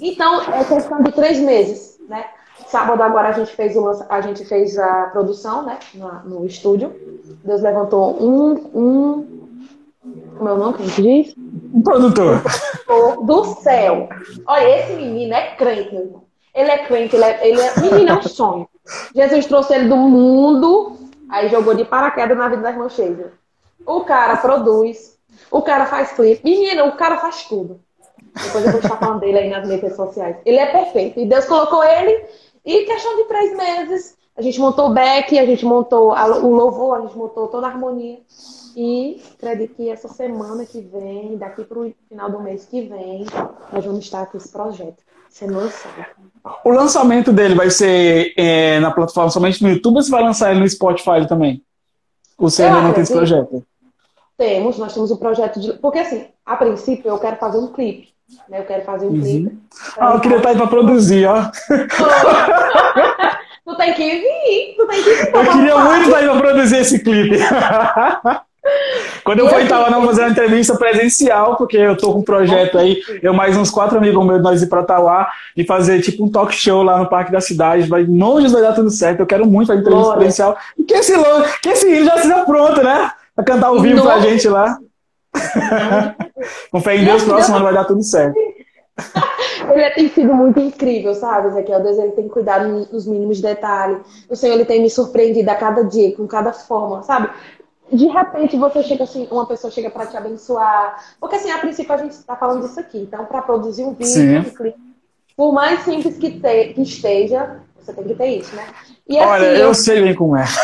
Então, 0.02 0.42
é 0.42 0.64
questão 0.64 1.02
de 1.04 1.12
três 1.12 1.40
meses, 1.40 2.00
né? 2.08 2.26
Sábado 2.68 3.04
agora 3.04 3.30
a 3.30 3.32
gente 3.32 3.56
fez, 3.56 3.76
o, 3.76 3.88
a, 4.10 4.22
gente 4.22 4.44
fez 4.46 4.78
a 4.78 5.10
produção, 5.12 5.64
né? 5.64 5.78
No, 5.94 6.40
no 6.40 6.46
estúdio. 6.46 6.94
Deus 7.44 7.62
levantou 7.62 8.18
um, 8.22 8.54
um 8.74 9.45
como 10.38 10.50
é 10.50 10.54
o 10.54 10.58
nome 10.58 10.74
que 10.76 10.84
a 10.84 10.86
gente 10.86 11.02
diz? 11.02 11.36
Produtor. 11.84 12.42
Do 13.24 13.46
céu. 13.62 14.10
Olha, 14.48 14.80
esse 14.80 14.94
menino 14.94 15.34
é 15.34 15.56
crente, 15.56 15.94
meu 15.94 16.04
irmão. 16.04 16.24
Ele 16.54 16.72
é 16.72 16.78
crente, 16.86 17.16
ele 17.16 17.26
é, 17.26 17.48
ele 17.48 17.62
é 17.62 17.80
menino 17.80 18.10
é 18.10 18.14
um 18.14 18.24
sonho. 18.24 18.68
Jesus 19.14 19.46
trouxe 19.46 19.74
ele 19.74 19.90
do 19.90 19.98
mundo 19.98 20.96
Aí 21.30 21.50
jogou 21.50 21.74
de 21.74 21.86
paraquedas 21.86 22.38
na 22.38 22.48
vida 22.48 22.62
da 22.62 22.72
irmã 22.72 22.90
Sheila. 22.90 23.34
O 23.86 24.02
cara 24.02 24.38
produz, 24.38 25.18
o 25.52 25.62
cara 25.62 25.86
faz 25.86 26.12
clipe. 26.12 26.44
Menina, 26.44 26.86
o 26.86 26.96
cara 26.96 27.18
faz 27.18 27.46
tudo. 27.46 27.80
Depois 28.18 28.66
eu 28.66 28.72
vou 28.72 28.82
estar 28.82 28.98
falando 28.98 29.20
dele 29.22 29.38
aí 29.38 29.50
nas 29.50 29.68
redes 29.68 29.96
sociais. 29.96 30.38
Ele 30.46 30.58
é 30.58 30.66
perfeito. 30.68 31.20
E 31.20 31.26
Deus 31.26 31.46
colocou 31.46 31.84
ele. 31.84 32.26
E 32.64 32.84
questão 32.86 33.16
de 33.16 33.24
três 33.26 33.56
meses, 33.56 34.18
a 34.36 34.42
gente 34.42 34.60
montou 34.60 34.90
o 34.90 34.94
back, 34.94 35.38
a 35.38 35.46
gente 35.46 35.66
montou 35.66 36.14
o 36.14 36.50
louvor, 36.50 36.98
a 36.98 37.02
gente 37.02 37.18
montou 37.18 37.48
toda 37.48 37.68
a 37.68 37.70
harmonia. 37.70 38.20
E 38.76 39.22
acredito 39.38 39.76
que 39.76 39.90
essa 39.90 40.10
semana 40.10 40.66
que 40.66 40.82
vem, 40.82 41.38
daqui 41.38 41.64
para 41.64 41.80
o 41.80 41.94
final 42.10 42.30
do 42.30 42.42
mês 42.42 42.66
que 42.66 42.82
vem, 42.82 43.26
nós 43.72 43.86
vamos 43.86 44.04
estar 44.04 44.26
com 44.26 44.38
esse 44.38 44.52
projeto 44.52 45.02
sendo 45.30 45.56
lançado. 45.56 46.06
O 46.64 46.70
lançamento 46.72 47.34
dele 47.34 47.56
vai 47.56 47.70
ser 47.70 48.34
é, 48.38 48.80
na 48.80 48.92
plataforma 48.92 49.30
somente 49.30 49.62
no 49.64 49.70
YouTube 49.70 49.98
ou 49.98 50.02
você 50.02 50.12
vai 50.12 50.24
lançar 50.24 50.52
ele 50.52 50.60
no 50.62 50.70
Spotify 50.70 51.28
também? 51.28 51.62
Ou 52.38 52.50
você 52.50 52.64
ainda 52.64 52.82
não 52.82 52.94
tem 52.94 53.04
esse 53.04 53.14
projeto? 53.14 53.66
Temos, 54.38 54.78
nós 54.78 54.94
temos 54.94 55.12
um 55.12 55.18
projeto 55.18 55.60
de. 55.60 55.74
Porque 55.74 56.00
assim, 56.00 56.28
a 56.46 56.58
princípio 56.58 57.10
eu 57.10 57.18
quero 57.18 57.38
fazer 57.38 57.58
um 57.58 57.68
clipe. 57.68 58.10
Né? 58.50 58.60
Eu 58.60 58.66
quero 58.66 58.84
fazer 58.84 59.08
um 59.08 59.12
uhum. 59.12 59.22
clipe. 59.22 59.58
Ah, 59.98 60.14
eu 60.16 60.20
queria 60.20 60.38
estar 60.38 60.50
aí 60.50 60.58
pra 60.58 60.68
produzir, 60.68 61.26
ó. 61.26 61.50
tu 63.66 63.76
tem 63.78 63.94
que 63.94 64.20
vir, 64.20 64.76
tu 64.76 64.88
tem 64.88 65.04
que 65.04 65.10
vir. 65.10 65.36
Eu 65.36 65.52
queria 65.52 65.78
muito 65.80 66.06
estar 66.06 66.18
aí 66.18 66.26
pra 66.26 66.38
produzir 66.38 66.78
esse 66.78 67.00
clipe. 67.00 67.38
Quando 69.24 69.40
eu 69.40 69.50
fui 69.50 69.64
em 69.64 69.68
Tauá, 69.68 69.90
não 69.90 70.06
fazer 70.06 70.22
uma 70.22 70.30
entrevista 70.30 70.76
presencial, 70.76 71.56
porque 71.56 71.78
eu 71.78 71.98
tô 71.98 72.14
com 72.14 72.20
um 72.20 72.24
projeto 72.24 72.78
aí, 72.78 73.02
eu 73.22 73.34
mais 73.34 73.58
uns 73.58 73.70
quatro 73.70 73.98
amigos 73.98 74.26
meus, 74.26 74.42
nós 74.42 74.62
ir 74.62 74.68
pra 74.68 74.84
Tauá 74.84 75.28
e 75.56 75.64
fazer 75.64 76.02
tipo 76.02 76.24
um 76.24 76.32
talk 76.32 76.54
show 76.54 76.84
lá 76.84 76.98
no 76.98 77.10
Parque 77.10 77.32
da 77.32 77.42
Cidade. 77.42 77.88
Vai, 77.88 78.06
não 78.08 78.48
vai 78.48 78.62
dar 78.62 78.74
tudo 78.74 78.90
certo, 78.90 79.20
eu 79.20 79.26
quero 79.26 79.46
muito 79.46 79.68
fazer 79.68 79.82
entrevista 79.82 80.14
presencial. 80.14 80.58
E 80.78 80.84
que 80.84 80.94
esse, 80.94 81.14
que 81.62 81.70
esse 81.70 81.88
hino 81.88 82.06
já 82.06 82.18
seja 82.18 82.46
pronto, 82.46 82.84
né? 82.84 83.12
Pra 83.36 83.44
cantar 83.44 83.68
ao 83.68 83.80
vivo 83.80 84.02
pra 84.02 84.20
gente 84.20 84.48
lá. 84.48 84.78
com 86.72 86.82
fé 86.82 86.96
em 86.96 87.06
Deus, 87.06 87.24
próximo 87.24 87.58
ano 87.58 87.66
vai 87.66 87.74
dar 87.74 87.86
tudo 87.86 88.02
certo. 88.04 88.36
ele 89.74 89.90
tem 89.92 90.10
sido 90.10 90.34
muito 90.34 90.60
incrível, 90.60 91.14
sabe, 91.14 91.50
Ezequiel? 91.50 91.82
Deus 91.82 91.98
ele 91.98 92.12
tem 92.12 92.28
cuidado 92.28 92.86
dos 92.86 93.06
mínimos 93.06 93.42
detalhes. 93.42 93.98
O 94.30 94.36
Senhor 94.36 94.54
ele 94.54 94.66
tem 94.66 94.82
me 94.82 94.90
surpreendido 94.90 95.50
a 95.50 95.56
cada 95.56 95.84
dia, 95.84 96.16
com 96.16 96.26
cada 96.28 96.54
forma, 96.54 97.04
sabe? 97.04 97.30
De 97.92 98.08
repente 98.08 98.58
você 98.58 98.84
chega 98.84 99.04
assim, 99.04 99.28
uma 99.32 99.46
pessoa 99.46 99.72
chega 99.72 99.90
para 99.90 100.08
te 100.08 100.18
abençoar. 100.18 101.16
Porque 101.20 101.36
assim, 101.36 101.52
a 101.52 101.60
princípio 101.60 101.94
a 101.94 101.98
gente 101.98 102.12
está 102.12 102.36
falando 102.36 102.66
disso 102.66 102.80
aqui. 102.80 103.00
Então, 103.00 103.26
para 103.26 103.42
produzir 103.42 103.84
um 103.84 103.94
vídeo, 103.94 104.40
um 104.40 104.44
clipe, 104.44 104.80
por 105.36 105.54
mais 105.54 105.82
simples 105.82 106.18
que, 106.18 106.40
te, 106.40 106.74
que, 106.74 106.82
esteja, 106.82 107.60
você 107.80 107.94
tem 107.94 108.04
que 108.06 108.16
ter 108.16 108.28
isso, 108.28 108.56
né? 108.56 108.68
E, 109.08 109.20
assim, 109.20 109.30
Olha, 109.30 109.46
eu, 109.46 109.68
eu 109.68 109.74
sei 109.74 110.02
bem 110.02 110.16
como 110.16 110.36
é. 110.36 110.46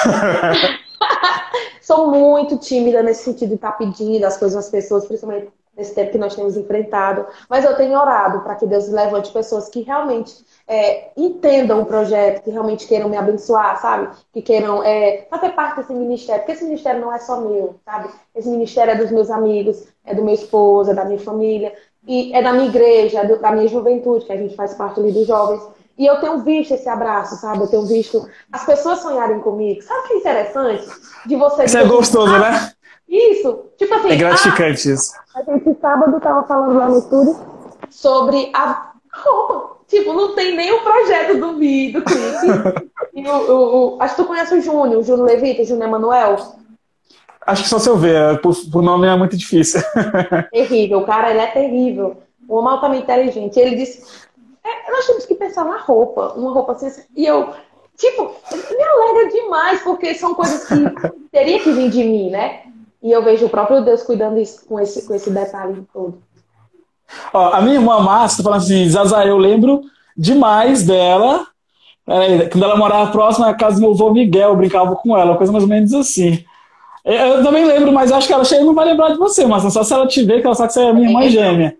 sou 1.81 2.09
muito 2.09 2.57
tímida 2.57 3.03
nesse 3.03 3.25
sentido 3.25 3.49
de 3.49 3.55
estar 3.55 3.71
tá 3.71 3.77
pedindo 3.77 4.23
as 4.23 4.37
coisas 4.37 4.65
às 4.65 4.71
pessoas, 4.71 5.05
principalmente 5.05 5.49
nesse 5.75 5.93
tempo 5.93 6.11
que 6.11 6.17
nós 6.17 6.35
temos 6.35 6.55
enfrentado. 6.55 7.25
Mas 7.49 7.65
eu 7.65 7.75
tenho 7.75 7.99
orado 7.99 8.41
para 8.41 8.55
que 8.55 8.65
Deus 8.65 8.87
levante 8.89 9.31
pessoas 9.31 9.69
que 9.69 9.81
realmente 9.81 10.33
é, 10.71 11.11
entendam 11.17 11.81
o 11.81 11.85
projeto, 11.85 12.43
que 12.43 12.49
realmente 12.49 12.87
queiram 12.87 13.09
me 13.09 13.17
abençoar, 13.17 13.81
sabe? 13.81 14.07
Que 14.31 14.41
queiram 14.41 14.81
é, 14.81 15.27
fazer 15.29 15.49
parte 15.49 15.75
desse 15.75 15.91
ministério, 15.91 16.41
porque 16.41 16.53
esse 16.53 16.63
ministério 16.63 17.01
não 17.01 17.13
é 17.13 17.19
só 17.19 17.41
meu, 17.41 17.75
sabe? 17.83 18.07
Esse 18.33 18.47
ministério 18.47 18.93
é 18.93 18.95
dos 18.95 19.11
meus 19.11 19.29
amigos, 19.29 19.85
é 20.05 20.15
do 20.15 20.23
meu 20.23 20.33
esposo, 20.33 20.91
é 20.91 20.93
da 20.93 21.03
minha 21.03 21.19
família, 21.19 21.73
e 22.07 22.33
é 22.33 22.41
da 22.41 22.53
minha 22.53 22.69
igreja, 22.69 23.19
é 23.19 23.27
do, 23.27 23.37
da 23.37 23.51
minha 23.51 23.67
juventude, 23.67 24.23
que 24.23 24.31
a 24.31 24.37
gente 24.37 24.55
faz 24.55 24.73
parte 24.73 25.01
ali 25.01 25.11
dos 25.11 25.27
jovens. 25.27 25.61
E 25.97 26.05
eu 26.05 26.21
tenho 26.21 26.39
visto 26.39 26.73
esse 26.73 26.87
abraço, 26.87 27.35
sabe? 27.35 27.63
Eu 27.63 27.67
tenho 27.67 27.85
visto 27.85 28.25
as 28.49 28.65
pessoas 28.65 28.99
sonharem 28.99 29.41
comigo. 29.41 29.81
Sabe 29.81 29.99
o 29.99 30.07
que 30.07 30.13
é 30.13 30.17
interessante? 30.19 30.87
De 31.25 31.35
você. 31.35 31.65
Isso 31.65 31.77
é 31.77 31.83
gostoso, 31.83 32.33
ah, 32.33 32.39
né? 32.39 32.71
Isso. 33.09 33.65
Tipo 33.77 33.93
assim. 33.93 34.11
É 34.11 34.15
gratificante 34.15 34.89
ah, 34.89 34.93
isso. 34.93 35.13
A 35.35 35.43
gente 35.43 35.77
sábado 35.81 36.17
tava 36.21 36.47
falando 36.47 36.77
lá 36.77 36.87
no 36.87 36.97
estúdio 36.97 37.37
sobre 37.89 38.49
a 38.55 38.93
roupa. 39.13 39.70
Tipo, 39.91 40.13
não 40.13 40.33
tem 40.33 40.55
nem 40.55 40.71
o 40.71 40.79
projeto 40.79 41.37
do 41.37 41.57
vídeo, 41.57 41.99
do 41.99 42.05
clipe. 42.05 42.89
e 43.13 43.27
o, 43.27 43.33
o, 43.33 43.97
o, 43.97 44.01
acho 44.01 44.15
que 44.15 44.21
tu 44.21 44.27
conhece 44.27 44.55
o 44.55 44.61
Júnior, 44.61 45.01
o 45.01 45.03
Júnior 45.03 45.27
Levita, 45.27 45.63
o 45.63 45.65
Júnior 45.65 45.89
Emanuel. 45.89 46.37
Acho 47.45 47.63
que 47.63 47.69
só 47.69 47.77
se 47.77 47.89
eu 47.89 47.97
ver, 47.97 48.39
por, 48.39 48.55
por 48.71 48.81
nome 48.81 49.05
é 49.05 49.17
muito 49.17 49.35
difícil. 49.35 49.81
terrível, 50.49 50.99
o 50.99 51.05
cara, 51.05 51.31
ele 51.31 51.41
é 51.41 51.47
terrível. 51.47 52.23
O 52.47 52.55
homem 52.55 52.71
altamente 52.71 53.03
inteligente. 53.03 53.59
Ele 53.59 53.75
disse, 53.75 54.01
é, 54.63 54.91
nós 54.93 55.05
temos 55.05 55.25
que 55.25 55.35
pensar 55.35 55.65
na 55.65 55.77
roupa, 55.77 56.35
uma 56.37 56.53
roupa 56.53 56.71
assim. 56.71 57.03
E 57.13 57.25
eu, 57.25 57.49
tipo, 57.97 58.33
me 58.53 58.83
alegra 58.83 59.29
demais, 59.29 59.81
porque 59.81 60.15
são 60.15 60.33
coisas 60.33 60.67
que 60.67 60.75
teria 61.33 61.59
que 61.59 61.69
vir 61.69 61.89
de 61.89 62.03
mim, 62.05 62.29
né? 62.29 62.61
E 63.03 63.11
eu 63.11 63.21
vejo 63.21 63.47
o 63.47 63.49
próprio 63.49 63.83
Deus 63.83 64.03
cuidando 64.03 64.39
isso, 64.39 64.65
com, 64.65 64.79
esse, 64.79 65.05
com 65.05 65.13
esse 65.13 65.29
detalhe 65.29 65.85
todo. 65.91 66.23
Ó, 67.33 67.53
a 67.53 67.61
minha 67.61 67.75
irmã 67.75 67.99
Márcia 67.99 68.37
tá 68.37 68.43
falando 68.43 68.61
assim, 68.61 68.89
Zaza, 68.89 69.25
eu 69.25 69.37
lembro 69.37 69.81
demais 70.17 70.83
dela. 70.83 71.47
Peraí, 72.05 72.49
quando 72.49 72.63
ela 72.63 72.75
morava 72.75 73.11
próxima 73.11 73.45
da 73.47 73.53
casa 73.53 73.75
do 73.75 73.81
meu 73.81 73.91
avô 73.91 74.11
Miguel, 74.11 74.49
eu 74.49 74.55
brincava 74.55 74.95
com 74.95 75.17
ela, 75.17 75.37
coisa 75.37 75.51
mais 75.51 75.63
ou 75.63 75.69
menos 75.69 75.93
assim. 75.93 76.43
Eu 77.03 77.43
também 77.43 77.65
lembro, 77.65 77.91
mas 77.91 78.11
acho 78.11 78.27
que 78.27 78.33
ela 78.33 78.45
chega 78.45 78.63
não 78.63 78.75
vai 78.75 78.85
lembrar 78.85 79.09
de 79.09 79.17
você, 79.17 79.45
mas 79.45 79.63
só 79.73 79.83
se 79.83 79.93
ela 79.93 80.07
te 80.07 80.23
ver, 80.23 80.41
que 80.41 80.45
ela 80.45 80.55
sabe 80.55 80.67
que 80.67 80.73
você 80.73 80.83
é 80.83 80.89
a 80.89 80.93
minha 80.93 81.07
irmã 81.07 81.27
gêmea. 81.29 81.75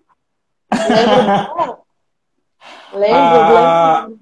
Lembro, 2.92 3.38
ah, 3.54 4.06
lembro. 4.08 4.20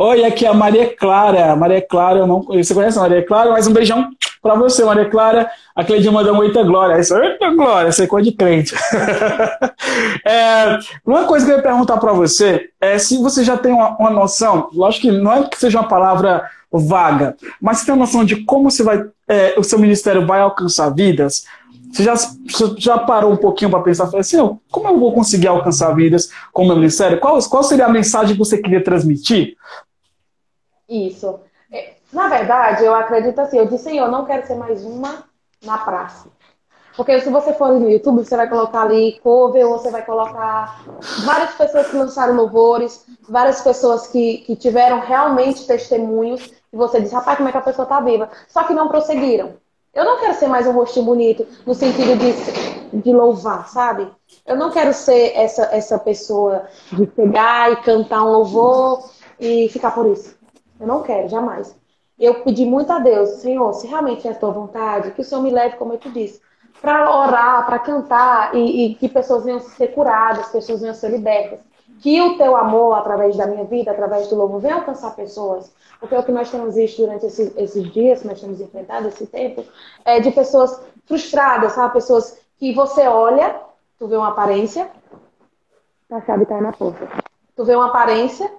Oi, 0.00 0.24
aqui 0.24 0.46
é 0.46 0.48
a 0.48 0.54
Maria 0.54 0.94
Clara. 0.94 1.56
Maria 1.56 1.82
Clara, 1.82 2.20
eu 2.20 2.26
não 2.26 2.40
Você 2.42 2.72
conhece 2.72 2.96
a 2.96 3.02
Maria 3.02 3.26
Clara? 3.26 3.50
Mas 3.50 3.66
um 3.66 3.72
beijão 3.72 4.08
para 4.40 4.54
você, 4.54 4.84
Maria 4.84 5.10
Clara. 5.10 5.50
A 5.74 5.82
Cleide 5.82 6.08
mandou 6.08 6.36
muita 6.36 6.62
glória. 6.62 7.00
Isso, 7.00 7.18
muita 7.18 7.50
glória, 7.50 7.90
você 7.90 8.04
é 8.04 8.06
coisa 8.06 8.30
de 8.30 8.36
crente. 8.36 8.76
é, 10.24 10.78
uma 11.04 11.24
coisa 11.24 11.44
que 11.44 11.50
eu 11.50 11.56
ia 11.56 11.62
perguntar 11.64 11.96
para 11.96 12.12
você 12.12 12.70
é 12.80 12.96
se 12.96 13.18
você 13.18 13.42
já 13.42 13.56
tem 13.56 13.72
uma, 13.72 13.96
uma, 13.96 14.10
noção, 14.10 14.68
lógico 14.72 15.08
que 15.08 15.10
não 15.10 15.32
é 15.32 15.48
que 15.48 15.58
seja 15.58 15.80
uma 15.80 15.88
palavra 15.88 16.48
vaga, 16.70 17.36
mas 17.60 17.78
você 17.78 17.86
tem 17.86 17.94
uma 17.94 18.04
noção 18.04 18.24
de 18.24 18.44
como 18.44 18.70
você 18.70 18.84
vai, 18.84 19.04
é, 19.26 19.54
o 19.58 19.64
seu 19.64 19.80
ministério 19.80 20.24
vai 20.24 20.40
alcançar 20.40 20.90
vidas? 20.90 21.44
Você 21.92 22.04
já, 22.04 22.14
já 22.76 22.98
parou 22.98 23.32
um 23.32 23.36
pouquinho 23.36 23.70
para 23.70 23.80
pensar, 23.80 24.04
falou 24.04 24.20
assim, 24.20 24.36
como 24.70 24.88
eu 24.88 24.98
vou 25.00 25.12
conseguir 25.12 25.48
alcançar 25.48 25.92
vidas 25.92 26.30
com 26.52 26.62
o 26.62 26.66
meu 26.66 26.76
ministério? 26.76 27.18
Qual, 27.18 27.36
qual 27.48 27.64
seria 27.64 27.86
a 27.86 27.90
mensagem 27.90 28.34
que 28.34 28.38
você 28.38 28.58
queria 28.58 28.84
transmitir? 28.84 29.56
Isso. 30.88 31.40
É, 31.70 31.94
na 32.12 32.28
verdade, 32.28 32.84
eu 32.84 32.94
acredito 32.94 33.38
assim, 33.40 33.58
eu 33.58 33.66
disse, 33.66 33.94
eu 33.96 34.10
não 34.10 34.24
quero 34.24 34.46
ser 34.46 34.54
mais 34.54 34.84
uma 34.84 35.24
na 35.62 35.78
praça. 35.78 36.28
Porque 36.96 37.20
se 37.20 37.30
você 37.30 37.52
for 37.52 37.78
no 37.78 37.88
YouTube, 37.88 38.24
você 38.24 38.36
vai 38.36 38.48
colocar 38.48 38.82
ali 38.82 39.20
cover, 39.22 39.68
você 39.68 39.88
vai 39.88 40.04
colocar 40.04 40.82
várias 41.24 41.54
pessoas 41.54 41.86
que 41.88 41.96
lançaram 41.96 42.34
louvores, 42.34 43.06
várias 43.28 43.60
pessoas 43.60 44.08
que, 44.08 44.38
que 44.38 44.56
tiveram 44.56 44.98
realmente 44.98 45.64
testemunhos, 45.64 46.52
e 46.72 46.76
você 46.76 47.00
diz, 47.00 47.12
rapaz, 47.12 47.36
como 47.36 47.48
é 47.48 47.52
que 47.52 47.58
a 47.58 47.62
pessoa 47.62 47.84
está 47.84 48.00
viva? 48.00 48.28
Só 48.48 48.64
que 48.64 48.74
não 48.74 48.88
prosseguiram. 48.88 49.54
Eu 49.94 50.04
não 50.04 50.18
quero 50.18 50.34
ser 50.34 50.48
mais 50.48 50.66
um 50.66 50.72
rostinho 50.72 51.06
bonito 51.06 51.46
no 51.64 51.74
sentido 51.74 52.16
de, 52.16 53.00
de 53.00 53.12
louvar, 53.12 53.68
sabe? 53.68 54.10
Eu 54.44 54.56
não 54.56 54.70
quero 54.70 54.92
ser 54.92 55.32
essa, 55.36 55.68
essa 55.72 55.98
pessoa 55.98 56.66
de 56.92 57.06
pegar 57.06 57.72
e 57.72 57.76
cantar 57.76 58.24
um 58.24 58.32
louvor 58.32 59.08
e 59.38 59.68
ficar 59.68 59.92
por 59.92 60.06
isso. 60.06 60.37
Eu 60.80 60.86
não 60.86 61.02
quero, 61.02 61.28
jamais. 61.28 61.74
Eu 62.18 62.42
pedi 62.42 62.64
muito 62.64 62.92
a 62.92 62.98
Deus, 62.98 63.30
Senhor, 63.40 63.72
se 63.74 63.86
realmente 63.86 64.26
é 64.26 64.32
a 64.32 64.34
tua 64.34 64.50
vontade, 64.50 65.12
que 65.12 65.20
o 65.20 65.24
Senhor 65.24 65.40
me 65.40 65.50
leve, 65.50 65.76
como 65.76 65.92
eu 65.92 65.98
te 65.98 66.10
disse, 66.10 66.40
para 66.80 67.16
orar, 67.16 67.64
para 67.66 67.78
cantar 67.78 68.54
e, 68.54 68.86
e 68.86 68.94
que 68.94 69.08
pessoas 69.08 69.44
venham 69.44 69.60
ser 69.60 69.88
curadas, 69.88 70.48
pessoas 70.48 70.80
venham 70.80 70.94
ser 70.94 71.10
libertas. 71.10 71.60
Que 72.00 72.20
o 72.20 72.36
teu 72.36 72.56
amor, 72.56 72.94
através 72.94 73.36
da 73.36 73.46
minha 73.46 73.64
vida, 73.64 73.90
através 73.90 74.28
do 74.28 74.36
louvor, 74.36 74.60
venha 74.60 74.76
alcançar 74.76 75.14
pessoas. 75.16 75.72
Porque 75.98 76.14
é 76.14 76.18
o 76.18 76.22
que 76.22 76.30
nós 76.30 76.50
temos 76.50 76.76
visto 76.76 77.02
durante 77.02 77.26
esses, 77.26 77.56
esses 77.56 77.92
dias, 77.92 78.20
que 78.20 78.28
nós 78.28 78.40
temos 78.40 78.60
enfrentado 78.60 79.08
esse 79.08 79.26
tempo, 79.26 79.64
é 80.04 80.20
de 80.20 80.30
pessoas 80.30 80.80
frustradas, 81.06 81.72
sabe? 81.72 81.94
Pessoas 81.94 82.38
que 82.56 82.72
você 82.72 83.06
olha, 83.06 83.60
tu 83.98 84.06
vê 84.06 84.16
uma 84.16 84.28
aparência, 84.28 84.88
a 86.10 86.20
chave 86.22 86.46
tá 86.46 86.60
na 86.60 86.72
porta. 86.72 87.08
Tu 87.56 87.64
vê 87.64 87.74
uma 87.74 87.88
aparência 87.88 88.50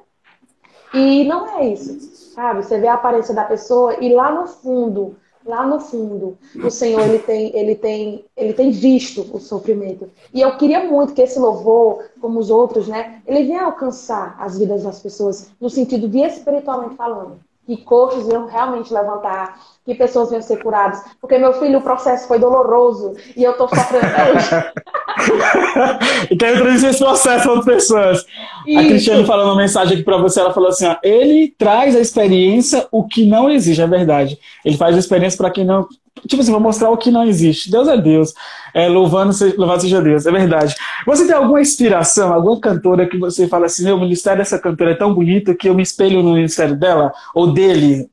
e 0.94 1.24
não 1.26 1.60
é 1.60 1.68
isso, 1.68 2.00
sabe? 2.34 2.64
Você 2.64 2.80
vê 2.80 2.88
a 2.88 2.96
aparência 2.96 3.34
da 3.34 3.44
pessoa 3.44 3.96
e 4.00 4.14
lá 4.14 4.32
no 4.32 4.48
fundo 4.48 5.16
lá 5.46 5.66
no 5.66 5.80
fundo, 5.80 6.38
o 6.64 6.70
Senhor 6.70 7.02
ele 7.02 7.20
tem, 7.20 7.58
ele 7.58 7.76
tem, 7.76 8.26
ele 8.38 8.54
tem 8.54 8.72
visto 8.72 9.28
o 9.34 9.40
sofrimento. 9.40 10.10
E 10.34 10.42
eu 10.42 10.56
queria 10.58 10.86
muito 10.86 11.14
que 11.14 11.22
esse 11.22 11.40
louvor, 11.40 12.06
como 12.22 12.40
os 12.40 12.50
outros, 12.50 12.88
né, 12.88 13.22
ele 13.26 13.46
venha 13.46 13.64
alcançar 13.64 14.36
as 14.40 14.60
vidas 14.60 14.84
das 14.84 15.00
pessoas 15.00 15.52
no 15.60 15.70
sentido 15.70 16.08
de 16.08 16.20
espiritualmente 16.20 16.96
falando 16.96 17.40
que 17.66 17.78
coxos 17.84 18.28
iam 18.28 18.48
realmente 18.48 18.92
levantar, 18.92 19.60
que 19.86 19.94
pessoas 19.94 20.32
iam 20.32 20.42
ser 20.42 20.58
curadas. 20.58 21.04
Porque, 21.22 21.38
meu 21.38 21.54
filho, 21.54 21.78
o 21.78 21.84
processo 21.84 22.28
foi 22.28 22.40
doloroso 22.40 23.14
e 23.38 23.44
eu 23.44 23.56
tô 23.56 23.68
sofrendo. 23.68 24.08
e 26.30 26.36
quero 26.36 26.58
trazer 26.58 26.88
esse 26.88 27.00
processo 27.00 27.44
para 27.44 27.54
outras 27.54 27.76
pessoas. 27.76 28.26
Isso. 28.66 28.80
A 28.80 28.84
Cristiane 28.84 29.26
falou 29.26 29.46
uma 29.46 29.56
mensagem 29.56 29.96
aqui 29.96 30.04
para 30.04 30.18
você, 30.18 30.40
ela 30.40 30.54
falou 30.54 30.70
assim, 30.70 30.86
ó, 30.86 30.96
ele 31.04 31.54
traz 31.58 31.96
a 31.96 32.00
experiência 32.00 32.88
o 32.92 33.08
que 33.08 33.26
não 33.26 33.50
existe, 33.50 33.82
é 33.82 33.88
verdade. 33.88 34.38
Ele 34.64 34.78
faz 34.78 34.96
a 34.96 35.00
experiência 35.00 35.38
para 35.38 35.52
quem 35.52 35.66
não 35.66 35.88
Tipo 36.28 36.42
assim, 36.42 36.52
vou 36.52 36.60
mostrar 36.60 36.90
o 36.90 36.98
que 36.98 37.12
não 37.12 37.24
existe. 37.24 37.72
Deus 37.72 37.88
é 37.88 37.98
Deus. 37.98 38.34
É, 38.74 38.88
louvando, 38.88 39.34
louvado 39.58 39.82
seja 39.82 40.02
Deus, 40.02 40.26
é 40.26 40.32
verdade. 40.32 40.76
Você 41.06 41.26
tem 41.26 41.36
alguma 41.36 41.62
inspiração, 41.62 42.34
alguma 42.34 42.60
cantora 42.60 43.08
que 43.08 43.18
você 43.18 43.48
fala 43.48 43.68
assim, 43.68 43.86
meu, 43.86 43.96
o 43.96 44.02
ministério 44.02 44.40
dessa 44.40 44.60
cantora 44.60 44.92
é 44.92 44.96
tão 44.96 45.14
bonito 45.14 45.56
que 45.56 45.70
eu 45.70 45.74
me 45.74 45.84
espelho 45.84 46.22
no 46.22 46.34
ministério 46.34 46.76
dela? 46.76 47.14
Ou 47.34 47.54
dele? 47.54 48.10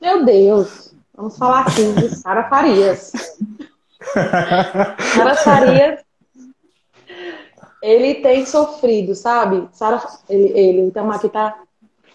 Meu 0.00 0.24
Deus. 0.24 0.92
Vamos 1.16 1.36
falar 1.36 1.60
aqui 1.60 1.82
de 1.92 2.14
Sara 2.14 2.48
Farias. 2.48 3.12
Sara 5.14 5.34
Farias, 5.36 6.00
ele 7.82 8.16
tem 8.16 8.44
sofrido, 8.44 9.14
sabe? 9.14 9.68
Sara, 9.72 10.02
ele, 10.28 10.48
ele, 10.58 10.80
então 10.82 11.10
aqui 11.10 11.28
tá. 11.28 11.58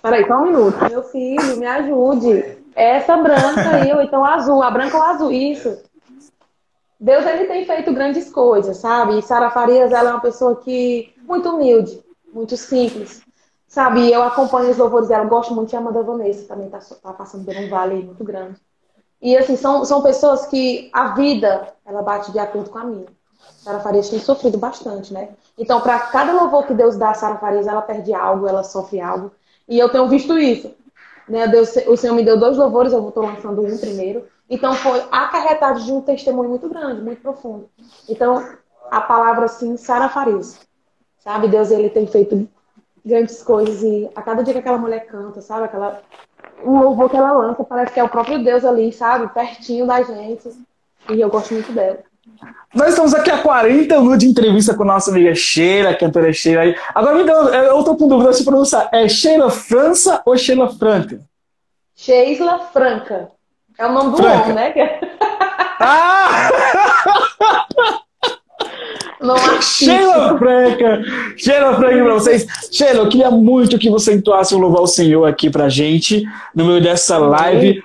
Peraí, 0.02 0.28
só 0.28 0.38
um 0.38 0.44
minuto. 0.44 0.78
Meu 0.90 1.04
filho, 1.04 1.58
me 1.58 1.66
ajude. 1.66 2.58
Essa 2.76 3.16
branca 3.18 3.70
aí, 3.76 3.94
ou 3.94 4.02
então 4.02 4.26
azul, 4.26 4.62
a 4.62 4.70
branca 4.70 4.98
ou 4.98 5.04
azul, 5.04 5.32
isso. 5.32 5.78
Deus 7.00 7.26
ele 7.26 7.46
tem 7.46 7.66
feito 7.66 7.94
grandes 7.94 8.32
coisas, 8.32 8.78
sabe? 8.78 9.20
E 9.20 9.22
Sara 9.22 9.52
Farias 9.52 9.92
ela 9.92 10.10
é 10.10 10.14
uma 10.14 10.22
pessoa 10.22 10.56
que 10.56 11.14
muito 11.24 11.50
humilde, 11.50 12.02
muito 12.34 12.56
simples, 12.56 13.22
sabe? 13.68 14.10
Eu 14.12 14.24
acompanho 14.24 14.72
os 14.72 14.78
louvores 14.78 15.10
dela, 15.10 15.26
gosto 15.26 15.54
muito 15.54 15.70
de 15.70 15.76
Amanda 15.76 16.02
Vanessa, 16.02 16.48
também 16.48 16.70
tá, 16.70 16.80
tá 16.80 17.14
passando 17.14 17.46
por 17.46 17.56
um 17.56 17.70
vale 17.70 17.96
muito 18.04 18.24
grande. 18.24 18.58
E 19.24 19.38
assim, 19.38 19.56
são, 19.56 19.86
são 19.86 20.02
pessoas 20.02 20.46
que 20.48 20.90
a 20.92 21.14
vida, 21.16 21.74
ela 21.86 22.02
bate 22.02 22.30
de 22.34 22.40
acordo 22.40 22.70
com 22.70 22.78
a 22.78 22.84
minha. 22.84 23.06
Sara 23.40 23.80
Farias 23.80 24.10
tem 24.10 24.20
sofrido 24.20 24.58
bastante, 24.58 25.14
né? 25.14 25.30
Então, 25.58 25.80
para 25.80 25.98
cada 25.98 26.34
louvor 26.34 26.68
que 26.68 26.74
Deus 26.74 26.98
dá 26.98 27.12
a 27.12 27.14
Sara 27.14 27.38
Farias, 27.38 27.66
ela 27.66 27.82
perde 27.82 28.14
algo, 28.14 28.50
ela 28.50 28.64
sofre 28.64 29.00
algo. 29.00 29.32
E 29.66 29.80
eu 29.80 29.88
tenho 29.88 30.10
visto 30.10 30.38
isso. 30.38 30.76
Né? 31.30 31.48
Deus, 31.48 31.74
o 31.88 31.96
Senhor 31.96 32.14
me 32.14 32.26
deu 32.26 32.38
dois 32.38 32.58
louvores, 32.58 32.92
eu 32.92 33.08
estou 33.08 33.24
lançando 33.24 33.62
um 33.62 33.78
primeiro. 33.78 34.28
Então 34.50 34.74
foi 34.74 35.02
acarretado 35.10 35.82
de 35.82 35.94
um 35.94 36.02
testemunho 36.02 36.50
muito 36.50 36.68
grande, 36.68 37.02
muito 37.02 37.22
profundo. 37.22 37.70
Então, 38.10 38.46
a 38.92 39.00
palavra 39.00 39.46
assim, 39.46 39.78
Sara 39.78 40.10
Farias. 40.10 40.60
Sabe, 41.20 41.48
Deus 41.48 41.72
ele 41.72 41.90
tem 41.90 42.06
feito 42.06 42.46
grandes 43.06 43.42
coisas 43.42 43.82
e 43.84 44.10
a 44.14 44.22
cada 44.22 44.44
dia 44.44 44.54
que 44.54 44.60
aquela 44.60 44.78
mulher 44.78 45.06
canta, 45.06 45.40
sabe, 45.40 45.64
aquela 45.64 46.02
um 46.66 46.80
louvor 46.82 47.10
que 47.10 47.18
ela 47.18 47.32
lança, 47.32 47.64
parece 47.64 47.94
que 47.94 48.00
é 48.00 48.04
o 48.04 48.10
próprio 48.10 48.44
Deus 48.44 48.66
ali, 48.66 48.92
sabe, 48.92 49.34
pertinho 49.34 49.86
da 49.86 50.02
gente. 50.02 50.50
E 51.10 51.20
eu 51.20 51.30
gosto 51.30 51.54
muito 51.54 51.72
dela. 51.72 52.00
Nós 52.74 52.90
estamos 52.90 53.14
aqui 53.14 53.30
há 53.30 53.38
40 53.38 54.00
minutos 54.00 54.20
de 54.20 54.28
entrevista 54.28 54.74
com 54.74 54.84
nossa 54.84 55.12
amiga 55.12 55.36
Sheila, 55.36 55.94
cantora 55.94 56.34
Sheila. 56.34 56.62
Aí. 56.62 56.76
Agora 56.96 57.16
me 57.16 57.24
dá, 57.24 57.34
eu 57.34 57.80
estou 57.80 57.96
com 57.96 58.08
dúvida 58.08 58.34
se 58.34 58.44
pronunciar. 58.44 58.90
É 58.92 59.08
Sheila 59.08 59.50
França 59.50 60.22
ou 60.26 60.38
Sheila 60.38 60.70
Franca? 60.74 61.20
Sheila 61.96 62.60
Franca. 62.72 63.30
É 63.78 63.86
o 63.86 63.92
nome 63.92 64.12
do 64.12 64.18
Franca. 64.18 64.44
homem, 64.44 64.54
né? 64.56 65.00
Ah! 65.80 66.50
Não 69.24 69.38
Sheila 69.62 70.38
Franca! 70.38 71.02
Sheila 71.38 71.76
Franca 71.76 72.04
pra 72.04 72.14
vocês. 72.14 72.46
Sheila, 72.72 73.00
eu 73.00 73.10
queria 73.10 73.32
muito 73.32 73.80
que 73.80 73.90
você 73.90 74.14
entoasse 74.14 74.54
um 74.54 74.60
louvar 74.60 74.82
ao 74.82 74.88
Senhor 74.88 75.26
aqui 75.26 75.50
pra 75.50 75.70
gente, 75.70 76.24
no 76.54 76.66
meio 76.66 76.82
dessa 76.82 77.18
live. 77.18 77.82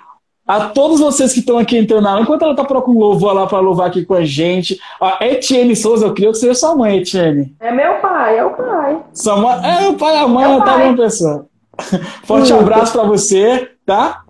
A 0.46 0.60
todos 0.60 0.98
vocês 0.98 1.32
que 1.32 1.40
estão 1.40 1.58
aqui 1.58 1.76
entrando 1.76 2.04
na 2.04 2.20
enquanto 2.20 2.42
ela 2.42 2.52
está 2.52 2.64
procurando 2.64 3.00
louvor 3.00 3.34
lá 3.34 3.46
para 3.46 3.60
louvar 3.60 3.88
aqui 3.88 4.04
com 4.04 4.14
a 4.14 4.24
gente. 4.24 4.80
A 5.00 5.18
Etienne 5.24 5.76
Souza, 5.76 6.06
eu 6.06 6.14
queria 6.14 6.30
que 6.30 6.38
seja 6.38 6.54
sua 6.54 6.74
mãe, 6.74 6.98
Etienne. 6.98 7.54
É 7.60 7.70
meu 7.70 7.96
pai, 7.96 8.38
é 8.38 8.44
o 8.44 8.50
pai. 8.50 8.98
Sua 9.12 9.36
mãe, 9.36 9.60
é 9.62 9.88
o 9.88 9.94
pai, 9.94 10.16
a 10.16 10.26
mãe, 10.26 10.56
é 10.56 10.64
tá 10.64 10.78
bom, 10.78 10.96
pessoal. 10.96 11.46
Forte 12.24 12.52
abraço 12.52 12.94
para 12.94 13.04
você, 13.04 13.70
tá? 13.84 14.22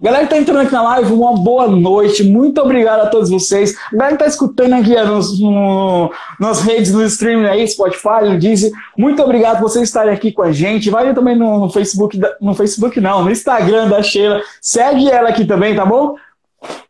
Galera 0.00 0.24
que 0.24 0.30
tá 0.30 0.38
entrando 0.38 0.60
aqui 0.60 0.72
na 0.72 0.82
live, 0.82 1.12
uma 1.12 1.34
boa 1.36 1.66
noite. 1.68 2.22
Muito 2.22 2.60
obrigado 2.60 3.00
a 3.00 3.06
todos 3.06 3.30
vocês. 3.30 3.74
Galera 3.92 4.16
que 4.16 4.22
tá 4.22 4.26
escutando 4.28 4.74
aqui 4.74 4.94
nos, 4.94 5.40
no, 5.40 6.12
nas 6.38 6.60
redes 6.60 6.92
do 6.92 7.02
streaming 7.04 7.46
aí, 7.46 7.66
Spotify, 7.66 8.24
no 8.24 8.38
Deezer. 8.38 8.70
Muito 8.96 9.22
obrigado 9.22 9.58
por 9.58 9.70
vocês 9.70 9.88
estarem 9.88 10.12
aqui 10.12 10.32
com 10.32 10.42
a 10.42 10.52
gente. 10.52 10.90
Vai 10.90 11.12
também 11.14 11.34
no, 11.34 11.60
no 11.60 11.70
Facebook, 11.70 12.20
no 12.40 12.54
Facebook 12.54 13.00
não, 13.00 13.24
no 13.24 13.30
Instagram 13.30 13.88
da 13.88 14.02
Sheila. 14.02 14.42
Segue 14.60 15.10
ela 15.10 15.30
aqui 15.30 15.44
também, 15.44 15.74
tá 15.74 15.86
bom? 15.86 16.16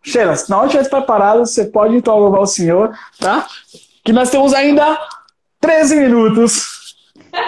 Sheila, 0.02 0.34
se 0.36 0.50
não 0.50 0.66
estiver 0.66 0.88
preparado, 0.88 1.40
você 1.40 1.64
pode 1.64 1.96
então 1.96 2.18
louvar 2.18 2.40
o 2.40 2.46
Senhor, 2.46 2.92
tá? 3.20 3.46
Que 4.04 4.12
nós 4.12 4.30
temos 4.30 4.52
ainda 4.52 4.98
13 5.60 5.96
minutos. 5.96 6.85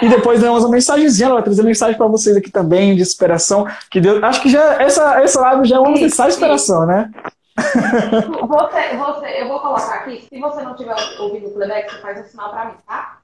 E 0.01 0.07
depois 0.07 0.41
damos 0.41 0.63
uma 0.63 0.71
mensagenzinha, 0.71 1.27
ela 1.27 1.35
vai 1.35 1.43
trazer 1.43 1.63
mensagem 1.63 1.97
para 1.97 2.07
vocês 2.07 2.35
aqui 2.35 2.51
também, 2.51 2.95
de 2.95 3.01
inspiração. 3.01 3.67
Que 3.89 3.99
Deus, 3.99 4.23
acho 4.23 4.41
que 4.41 4.49
já 4.49 4.81
essa, 4.81 5.21
essa 5.21 5.41
live 5.41 5.67
já 5.67 5.77
é 5.77 5.79
uma 5.79 5.91
mensagem 5.91 6.31
de 6.31 6.35
inspiração, 6.35 6.85
né? 6.85 7.11
Você, 7.59 8.95
você, 8.95 9.41
eu 9.41 9.47
vou 9.47 9.59
colocar 9.59 9.95
aqui, 9.95 10.21
se 10.21 10.39
você 10.39 10.61
não 10.61 10.75
tiver 10.75 10.95
ouvindo 11.19 11.47
o 11.47 11.51
playback, 11.51 11.91
você 11.91 12.01
faz 12.01 12.19
um 12.19 12.23
sinal 12.23 12.49
para 12.51 12.65
mim, 12.65 12.73
tá? 12.87 13.19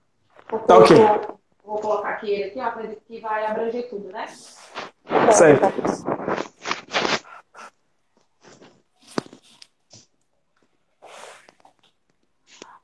Porque 0.47 0.67
tá 0.67 0.77
ok. 0.77 0.97
Vou, 0.97 1.39
vou, 1.65 1.77
colocar 1.79 2.09
aqui 2.09 2.29
ele 2.29 2.43
aqui, 2.45 2.59
eu 2.59 2.65
acredito 2.65 3.01
que 3.07 3.19
vai 3.21 3.45
abranger 3.45 3.89
tudo, 3.89 4.09
né? 4.09 4.25
Certo. 5.31 5.65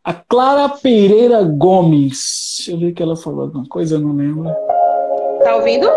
A 0.04 0.14
Clara 0.14 0.70
Pereira 0.70 1.44
Gomes. 1.44 2.31
Deixa 2.62 2.74
eu 2.74 2.78
ver 2.80 2.92
que 2.94 3.02
ela 3.02 3.16
falou 3.16 3.46
alguma 3.46 3.68
coisa, 3.68 3.96
eu 3.96 4.00
não 4.00 4.16
lembro. 4.16 4.48
Tá 5.44 5.56
ouvindo? 5.56 5.90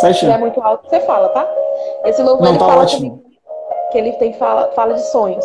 Sete. 0.00 0.20
Se 0.20 0.26
é 0.26 0.38
muito 0.38 0.58
alto, 0.62 0.88
você 0.88 1.00
fala, 1.00 1.28
tá? 1.28 1.46
Esse 2.06 2.22
louvor 2.22 2.42
Não, 2.42 2.52
ele 2.52 2.58
tá 2.58 2.64
fala 2.66 2.82
ótimo. 2.82 3.22
que 3.92 3.98
ele 3.98 4.12
tem 4.12 4.32
fala, 4.32 4.72
fala 4.72 4.94
de 4.94 5.02
sonhos. 5.10 5.44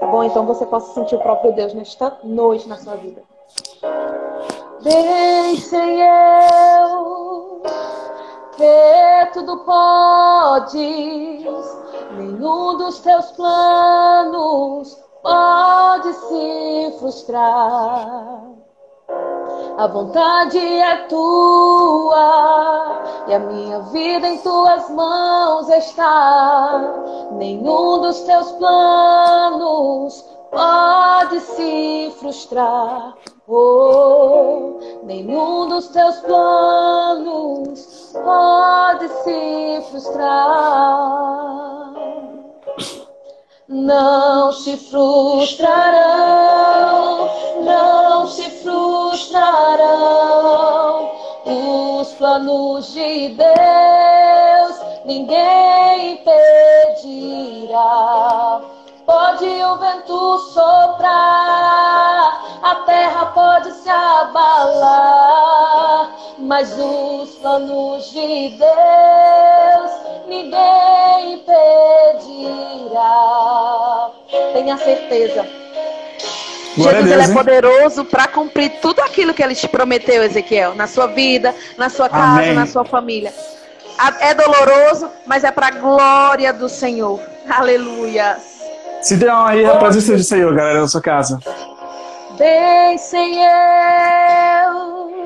Tá 0.00 0.06
bom? 0.06 0.24
Então 0.24 0.46
você 0.46 0.64
possa 0.64 0.94
sentir 0.94 1.16
o 1.16 1.18
próprio 1.18 1.52
Deus 1.52 1.74
nesta 1.74 2.16
noite 2.24 2.66
na 2.66 2.78
sua 2.78 2.94
vida. 2.94 3.22
Sem 5.58 6.00
eu, 6.00 7.62
que 8.56 9.30
tudo 9.34 9.58
podes, 9.58 11.44
nenhum 12.16 12.78
dos 12.78 13.00
teus 13.00 13.30
planos 13.32 15.07
pode 15.28 16.12
se 16.14 16.96
frustrar. 16.98 18.42
A 19.76 19.86
vontade 19.86 20.58
é 20.58 20.96
tua 21.08 23.02
e 23.28 23.34
a 23.34 23.38
minha 23.38 23.80
vida 23.80 24.26
em 24.26 24.38
tuas 24.38 24.88
mãos 24.90 25.68
está. 25.68 27.28
Nenhum 27.32 28.00
dos 28.00 28.20
teus 28.20 28.52
planos 28.52 30.24
pode 30.50 31.40
se 31.40 32.10
frustrar. 32.18 33.14
Oh, 33.46 34.78
nenhum 35.04 35.68
dos 35.68 35.88
teus 35.88 36.16
planos 36.20 38.12
pode 38.24 39.08
se 39.08 39.82
frustrar. 39.90 41.18
Não 43.68 44.50
se 44.50 44.78
frustrarão, 44.78 45.68
não 47.62 48.26
se 48.26 48.48
frustrarão 48.62 50.08
os 51.44 52.10
planos 52.14 52.94
de 52.94 53.28
Deus, 53.28 54.80
ninguém 55.04 56.12
impedirá. 56.94 57.78
Pode 59.08 59.46
o 59.46 59.76
vento 59.78 60.38
soprar, 60.52 61.08
a 62.62 62.74
terra 62.84 63.24
pode 63.34 63.72
se 63.72 63.88
abalar, 63.88 65.30
mas 66.38 66.76
os 66.78 67.30
planos 67.36 68.10
de 68.10 68.50
Deus 68.50 69.90
ninguém 70.26 71.32
impedirá. 71.32 71.70
Tenha 74.52 74.76
certeza. 74.76 75.48
Glória 76.76 77.00
Jesus 77.00 77.08
Deus, 77.08 77.22
ele 77.22 77.32
é 77.32 77.34
poderoso 77.34 78.04
para 78.04 78.28
cumprir 78.28 78.72
tudo 78.82 79.00
aquilo 79.00 79.32
que 79.32 79.42
ele 79.42 79.54
te 79.54 79.66
prometeu, 79.66 80.22
Ezequiel, 80.22 80.74
na 80.74 80.86
sua 80.86 81.06
vida, 81.06 81.54
na 81.78 81.88
sua 81.88 82.10
casa, 82.10 82.42
Amém. 82.42 82.52
na 82.52 82.66
sua 82.66 82.84
família. 82.84 83.32
É 84.20 84.34
doloroso, 84.34 85.10
mas 85.24 85.44
é 85.44 85.50
para 85.50 85.68
a 85.68 85.70
glória 85.70 86.52
do 86.52 86.68
Senhor. 86.68 87.18
Aleluia. 87.48 88.36
Se 89.00 89.16
der 89.16 89.32
uma 89.32 89.50
aí 89.50 89.64
a 89.64 89.76
presença 89.76 90.16
do 90.16 90.22
Senhor, 90.22 90.54
galera, 90.54 90.80
na 90.80 90.88
sua 90.88 91.00
casa. 91.00 91.38
Bem 92.36 92.98
sem 92.98 93.42
eu, 93.42 95.24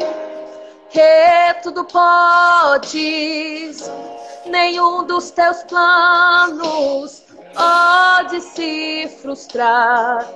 que 0.90 1.54
tudo 1.62 1.84
podes, 1.84 3.90
nenhum 4.46 5.04
dos 5.04 5.30
teus 5.30 5.62
planos 5.64 7.22
pode 7.54 8.40
se 8.40 9.10
frustrar. 9.20 10.26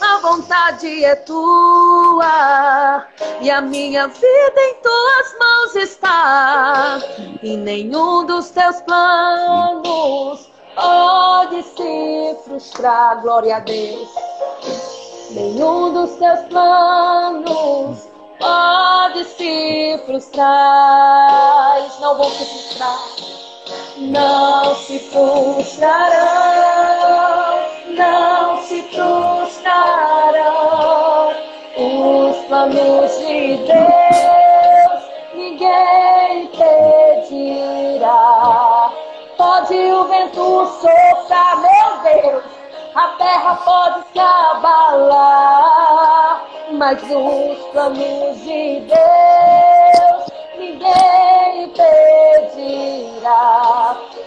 A 0.00 0.18
vontade 0.20 1.04
é 1.04 1.16
tua 1.16 3.06
e 3.40 3.50
a 3.50 3.60
minha 3.60 4.08
vida 4.08 4.60
em 4.60 4.74
tuas 4.82 5.38
mãos 5.38 5.76
está. 5.76 6.98
E 7.42 7.56
nenhum 7.56 8.24
dos 8.24 8.50
teus 8.50 8.80
planos 8.82 10.48
pode 10.78 11.62
se 11.62 12.36
frustrar. 12.44 13.20
Glória 13.20 13.56
a 13.56 13.60
Deus. 13.60 14.08
Nenhum 15.30 15.92
dos 15.92 16.12
teus 16.12 16.40
planos 16.48 18.08
pode 18.38 19.24
se 19.24 20.00
frustrar. 20.06 21.78
Eles 21.78 21.98
não 22.00 22.16
vão 22.16 22.30
se 22.30 22.44
frustrar. 22.44 22.98
Não 23.98 24.74
se 24.76 24.98
frustrarão, 25.00 25.58
não 27.88 28.62
se 28.62 28.82
frustrarão 28.82 30.28
os 31.76 32.36
planos 32.46 33.18
de 33.18 33.56
Deus, 33.56 35.02
ninguém 35.34 36.44
impedirá. 36.44 38.18
Pode 39.38 39.72
o 39.72 40.04
vento 40.08 40.66
soprar, 40.80 41.62
meu 41.62 41.98
Deus, 42.02 42.42
a 42.92 43.06
terra 43.18 43.54
pode 43.64 44.02
se 44.12 44.18
abalar, 44.18 45.62
mas 46.72 47.00
os 47.04 47.58
planos 47.70 48.40
de 48.40 48.80
Deus 48.80 50.26
ninguém 50.58 51.66
impedirá. 51.66 52.76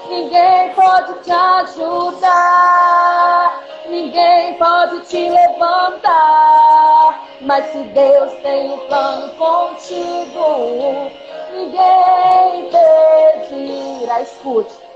Ninguém 0.08 0.74
pode 0.76 1.14
te 1.24 1.32
ajudar, 1.32 2.80
ninguém 3.88 4.54
pode 4.54 5.02
te 5.08 5.30
levantar. 5.30 7.22
Mas 7.42 7.66
se 7.74 7.80
Deus 7.80 8.32
tem 8.44 8.72
um 8.72 8.78
plano 8.88 9.30
contigo, 9.36 11.12
ninguém 11.52 12.62
impedirá. 12.62 14.22
Escute. 14.22 14.91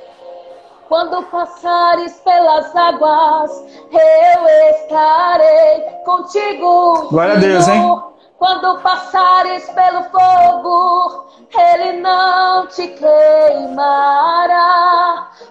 Quando 0.88 1.24
passares 1.24 2.14
pelas 2.24 2.76
águas, 2.76 3.64
eu 3.92 4.48
estarei 4.76 5.82
contigo. 6.06 7.08
Glória 7.10 7.34
a 7.34 7.38
Deus, 7.38 7.68
hein? 7.68 8.04
Quando 8.38 8.80
passares 8.82 9.68
pelo 9.72 10.04
fogo, 10.04 11.26
ele 11.58 12.02
não 12.02 12.68
te 12.68 12.88
queimará. 12.90 14.12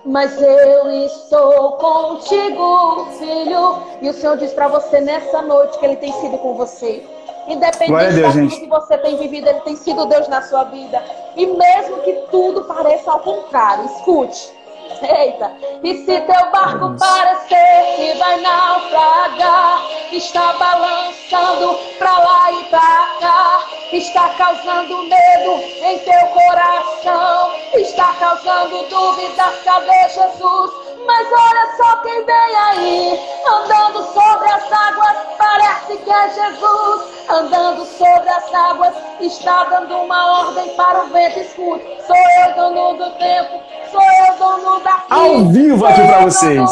Mas 0.05 0.41
eu 0.41 0.91
estou 1.05 1.73
contigo, 1.73 3.07
filho. 3.19 3.79
E 4.03 4.11
o 4.11 4.15
Senhor 4.15 4.37
diz 4.37 4.53
para 4.53 4.69
você 4.69 5.01
nessa 5.01 5.43
noite 5.43 5.77
que 5.79 5.85
ele 5.87 5.97
tem 5.97 6.13
sido 6.13 6.39
com 6.39 6.55
você. 6.55 7.05
Independente 7.49 8.15
Deus, 8.15 8.27
daquilo 8.27 8.51
gente. 8.51 8.61
que 8.61 8.69
você 8.69 8.97
tem 8.99 9.17
vivido, 9.17 9.49
ele 9.49 9.61
tem 9.61 9.75
sido 9.77 10.07
Deus 10.07 10.29
na 10.29 10.43
sua 10.43 10.63
vida. 10.65 11.03
E 11.35 11.47
mesmo 11.47 11.99
que 12.03 12.13
tudo 12.31 12.65
pareça 12.65 13.11
ao 13.11 13.19
contrário, 13.21 13.87
escute. 13.87 14.64
Eita, 15.03 15.51
e 15.83 16.05
se 16.05 16.21
teu 16.21 16.51
barco 16.51 16.95
parecer 16.99 17.97
que 17.97 18.19
vai 18.19 18.41
naufragar, 18.41 19.83
está 20.13 20.53
balançando 20.55 21.79
pra 21.99 22.19
lá 22.19 22.53
e 22.53 22.65
pra 22.65 23.17
cá, 23.21 23.61
está 23.93 24.29
causando 24.31 25.03
medo 25.05 25.53
em 25.83 25.99
teu 25.99 26.27
coração, 26.29 27.53
está 27.75 28.15
causando 28.15 28.83
dúvidas, 28.89 29.63
cadê 29.65 30.09
Jesus? 30.09 30.85
Mas 31.07 31.29
olha 31.33 31.77
só 31.77 31.97
quem 31.97 32.25
vem 32.25 32.57
aí, 32.57 33.21
andando 33.47 34.03
sobre 34.05 34.49
as 34.49 34.73
águas, 34.73 35.17
parece 35.37 35.99
que 35.99 36.11
é 36.11 36.31
Jesus, 36.31 37.29
andando 37.29 37.85
sobre 37.85 38.29
as 38.31 38.55
águas, 38.55 38.95
está 39.21 39.65
dando 39.65 39.97
uma 39.99 40.47
ordem 40.47 40.69
para 40.77 41.05
o 41.05 41.09
vento, 41.09 41.41
escute, 41.41 41.85
sou 42.07 42.17
eu 42.17 42.55
dono 42.55 43.05
do 43.05 43.11
tempo, 43.19 43.61
sou 43.91 44.03
eu 44.03 44.37
dono 44.39 44.74
ao 45.11 45.49
vivo 45.51 45.87
aqui 45.87 46.01
para 46.01 46.21
vocês. 46.21 46.71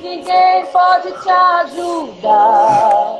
Ninguém 0.00 0.66
pode 0.72 1.12
te 1.22 1.30
ajudar 1.30 3.15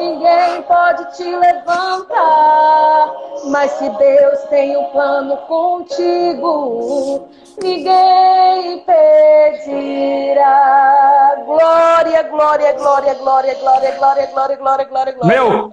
ninguém 0.00 0.62
pode 0.62 1.16
te 1.16 1.24
levantar. 1.24 3.12
Mas 3.50 3.70
se 3.72 3.88
Deus 3.90 4.40
tem 4.48 4.76
um 4.76 4.84
plano 4.84 5.36
contigo, 5.48 7.28
ninguém 7.62 8.78
impedirá. 8.78 10.46
Glória, 11.44 12.22
glória, 12.24 12.72
glória, 12.72 13.14
glória, 13.14 13.54
glória, 13.54 13.94
glória, 13.98 14.26
glória, 14.32 14.56
glória, 14.56 14.84
glória, 14.86 15.12
glória. 15.12 15.14
Meu, 15.24 15.70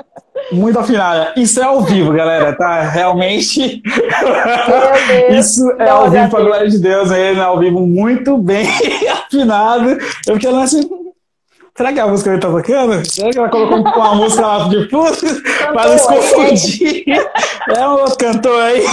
muito 0.52 0.80
afinada. 0.80 1.34
Isso 1.38 1.60
é 1.62 1.64
ao 1.64 1.82
vivo, 1.82 2.14
galera, 2.14 2.56
tá? 2.56 2.82
Realmente. 2.82 3.82
Isso 5.30 5.72
é 5.80 5.90
ao 5.90 6.10
vivo, 6.10 6.30
pra 6.30 6.42
glória 6.42 6.70
de 6.70 6.80
Deus. 6.80 7.12
Ele 7.12 7.40
é 7.40 7.44
ao 7.44 7.60
vivo 7.60 7.80
muito 7.82 8.38
bem 8.38 8.68
afinado. 9.12 9.98
Eu 10.26 10.36
fiquei 10.36 10.52
lá 10.52 10.64
assim. 10.64 11.07
Será 11.78 11.94
que 11.94 12.00
é 12.00 12.02
a 12.02 12.08
música 12.08 12.32
ele 12.32 12.40
tá 12.40 12.50
tocando? 12.50 13.08
Será 13.08 13.30
que 13.30 13.38
ela 13.38 13.50
colocou 13.50 13.78
uma 13.78 14.16
música 14.16 14.48
lá 14.48 14.68
de 14.68 14.90
fundo 14.90 15.12
para 15.74 15.94
nos 15.94 16.02
confundir? 16.08 17.04
É 17.70 17.88
um 17.88 17.92
outro 17.92 18.18
cantor 18.18 18.60
aí. 18.64 18.84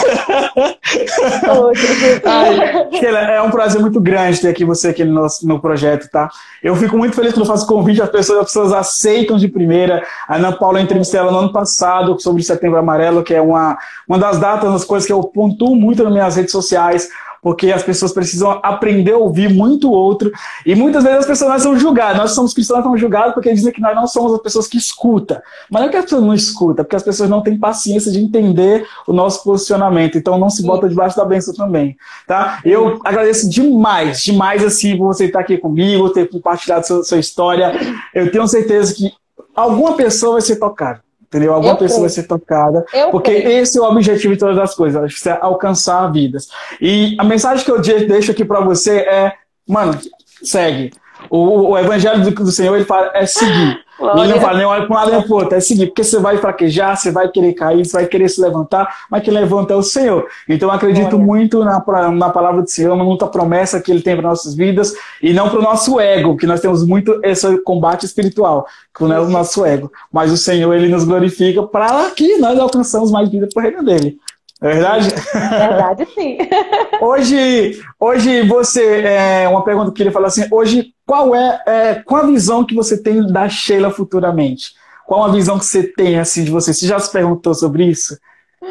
Ai, 2.27 3.37
é 3.37 3.41
um 3.41 3.51
prazer 3.51 3.81
muito 3.81 3.99
grande 4.03 4.39
ter 4.39 4.49
aqui 4.49 4.67
você 4.67 4.89
aqui 4.89 5.03
no, 5.03 5.15
nosso, 5.15 5.49
no 5.49 5.59
projeto, 5.59 6.11
tá? 6.11 6.29
Eu 6.63 6.77
fico 6.77 6.99
muito 6.99 7.17
feliz 7.17 7.33
quando 7.33 7.47
eu 7.47 7.51
faço 7.51 7.67
convite, 7.67 8.03
as 8.03 8.11
pessoas, 8.11 8.41
as 8.41 8.47
pessoas 8.49 8.73
aceitam 8.75 9.39
de 9.39 9.49
primeira. 9.49 10.07
A 10.29 10.37
Ana 10.37 10.53
Paula 10.53 10.79
entrevistei 10.79 11.19
ela 11.19 11.33
no 11.33 11.39
ano 11.39 11.53
passado 11.55 12.21
sobre 12.21 12.43
Setembro 12.43 12.79
Amarelo, 12.79 13.25
que 13.25 13.33
é 13.33 13.41
uma, 13.41 13.79
uma 14.07 14.19
das 14.19 14.39
datas, 14.39 14.71
das 14.71 14.85
coisas 14.85 15.07
que 15.07 15.13
eu 15.13 15.23
pontuo 15.23 15.75
muito 15.75 16.05
nas 16.05 16.13
minhas 16.13 16.37
redes 16.37 16.53
sociais 16.53 17.09
porque 17.45 17.71
as 17.71 17.83
pessoas 17.83 18.11
precisam 18.11 18.59
aprender 18.63 19.13
a 19.13 19.19
ouvir 19.19 19.53
muito 19.53 19.91
o 19.91 19.93
outro. 19.93 20.33
E 20.65 20.75
muitas 20.75 21.05
vezes 21.05 21.19
as 21.19 21.27
pessoas 21.27 21.61
são 21.61 21.79
julgadas. 21.79 22.17
Nós 22.17 22.31
somos 22.31 22.55
cristãos, 22.55 22.83
somos 22.83 22.99
julgados 22.99 23.35
porque 23.35 23.53
dizem 23.53 23.71
que 23.71 23.83
nós 23.83 23.95
não 23.95 24.07
somos 24.07 24.33
as 24.33 24.41
pessoas 24.41 24.67
que 24.67 24.79
escutam. 24.79 25.37
Mas 25.71 25.83
não 25.83 25.89
é 25.89 25.91
que 25.91 25.97
as 25.99 26.05
pessoas 26.05 26.23
não 26.23 26.33
escutam, 26.33 26.83
porque 26.83 26.97
as 26.97 27.03
pessoas 27.03 27.29
não 27.29 27.43
têm 27.43 27.59
paciência 27.59 28.11
de 28.11 28.19
entender 28.19 28.87
o 29.07 29.13
nosso 29.13 29.45
posicionamento. 29.45 30.17
Então 30.17 30.39
não 30.39 30.49
se 30.49 30.63
bota 30.63 30.89
debaixo 30.89 31.19
da 31.19 31.25
bênção 31.27 31.53
também. 31.53 31.99
Tá? 32.27 32.61
Eu 32.65 32.99
agradeço 33.05 33.51
demais, 33.51 34.23
demais 34.23 34.65
assim, 34.65 34.97
por 34.97 35.09
você 35.09 35.27
estar 35.27 35.41
aqui 35.41 35.59
comigo, 35.59 36.09
ter 36.09 36.31
compartilhado 36.31 36.87
sua, 36.87 37.05
sua 37.05 37.19
história. 37.19 37.75
Eu 38.15 38.33
tenho 38.33 38.49
certeza 38.49 38.95
que 38.95 39.13
alguma 39.55 39.93
pessoa 39.93 40.33
vai 40.33 40.41
ser 40.41 40.57
tocada 40.57 41.05
entendeu? 41.35 41.53
Alguma 41.53 41.73
eu 41.73 41.79
pessoa 41.79 42.03
vai 42.03 42.09
ser 42.09 42.23
tocada, 42.23 42.87
eu 42.95 43.11
porque 43.11 43.41
creio. 43.41 43.59
esse 43.59 43.77
é 43.77 43.81
o 43.81 43.85
objetivo 43.85 44.35
de 44.35 44.39
todas 44.39 44.57
as 44.57 44.73
coisas, 44.73 45.27
é 45.27 45.39
alcançar 45.41 46.07
vidas. 46.13 46.49
E 46.81 47.17
a 47.19 47.25
mensagem 47.25 47.65
que 47.65 47.71
eu 47.71 47.81
deixo 47.81 48.31
aqui 48.31 48.45
para 48.45 48.61
você 48.61 48.99
é, 48.99 49.33
mano, 49.69 49.99
segue. 50.43 50.93
O, 51.31 51.71
o 51.71 51.79
evangelho 51.79 52.23
do, 52.23 52.31
do, 52.31 52.53
Senhor, 52.53 52.75
ele 52.77 52.85
fala, 52.85 53.11
é 53.15 53.27
seguir. 53.27 53.85
Ele 54.01 54.33
não 54.33 54.41
fala 54.41 54.59
nem 54.59 54.67
olha 54.67 54.87
para 54.87 54.93
um 54.93 54.99
lado 54.99 55.13
nem 55.13 55.23
para 55.23 55.35
outro, 55.35 55.55
é 55.55 55.61
seguir, 55.61 55.87
porque 55.87 56.03
você 56.03 56.19
vai 56.19 56.37
fraquejar, 56.39 56.97
você 56.97 57.13
vai 57.13 57.29
querer 57.29 57.53
cair, 57.53 57.85
você 57.85 57.93
vai 57.93 58.07
querer 58.07 58.29
se 58.29 58.41
levantar, 58.41 58.93
mas 59.09 59.23
quem 59.23 59.33
levanta 59.33 59.73
é 59.73 59.77
o 59.77 59.83
Senhor. 59.83 60.27
Então 60.49 60.69
eu 60.69 60.75
acredito 60.75 61.11
Glória. 61.11 61.27
muito 61.27 61.65
na, 61.65 61.83
na 62.11 62.31
palavra 62.31 62.63
do 62.63 62.69
Senhor, 62.69 62.97
muita 62.97 63.27
promessa 63.29 63.81
que 63.81 63.93
ele 63.93 64.03
tem 64.03 64.17
para 64.17 64.29
nossas 64.29 64.55
vidas, 64.55 64.93
e 65.23 65.33
não 65.33 65.49
para 65.49 65.61
o 65.61 65.63
nosso 65.63 66.01
ego, 66.01 66.37
que 66.37 66.47
nós 66.47 66.61
temos 66.61 66.85
muito 66.85 67.21
esse 67.23 67.57
combate 67.59 68.05
espiritual, 68.05 68.67
que 68.97 69.05
não 69.05 69.15
é 69.15 69.21
o 69.21 69.29
nosso 69.29 69.65
ego. 69.65 69.91
Mas 70.13 70.33
o 70.33 70.37
Senhor, 70.37 70.75
ele 70.75 70.89
nos 70.89 71.05
glorifica 71.05 71.63
para 71.63 72.11
que 72.11 72.37
nós 72.39 72.59
alcançamos 72.59 73.13
mais 73.13 73.29
vida 73.29 73.49
para 73.53 73.61
o 73.61 73.63
reino 73.63 73.85
dele. 73.85 74.19
É 74.61 74.69
verdade? 74.69 75.09
Verdade, 75.33 76.09
sim. 76.15 76.39
hoje, 77.01 77.81
hoje 78.01 78.43
você, 78.49 79.03
é, 79.03 79.49
uma 79.49 79.63
pergunta 79.63 79.87
que 79.87 79.91
eu 79.91 79.95
queria 79.95 80.13
falar 80.13 80.29
assim, 80.29 80.47
hoje 80.51 80.94
qual 81.07 81.35
é, 81.35 81.63
é, 81.67 81.95
qual 81.97 82.23
a 82.23 82.27
visão 82.27 82.65
que 82.65 82.75
você 82.75 83.01
tem 83.01 83.27
da 83.27 83.49
Sheila 83.49 83.91
futuramente? 83.91 84.75
Qual 85.07 85.23
a 85.23 85.29
visão 85.29 85.59
que 85.59 85.67
você 85.67 85.83
tem 85.83 86.19
assim 86.19 86.45
de 86.45 86.51
você? 86.51 86.73
Você 86.73 86.87
já 86.87 86.99
se 86.99 87.13
perguntou 87.13 87.55
sobre 87.55 87.85
isso? 87.85 88.19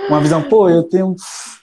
Uma 0.09 0.19
visão, 0.19 0.41
pô, 0.41 0.69
eu 0.69 0.83
tenho. 0.83 1.15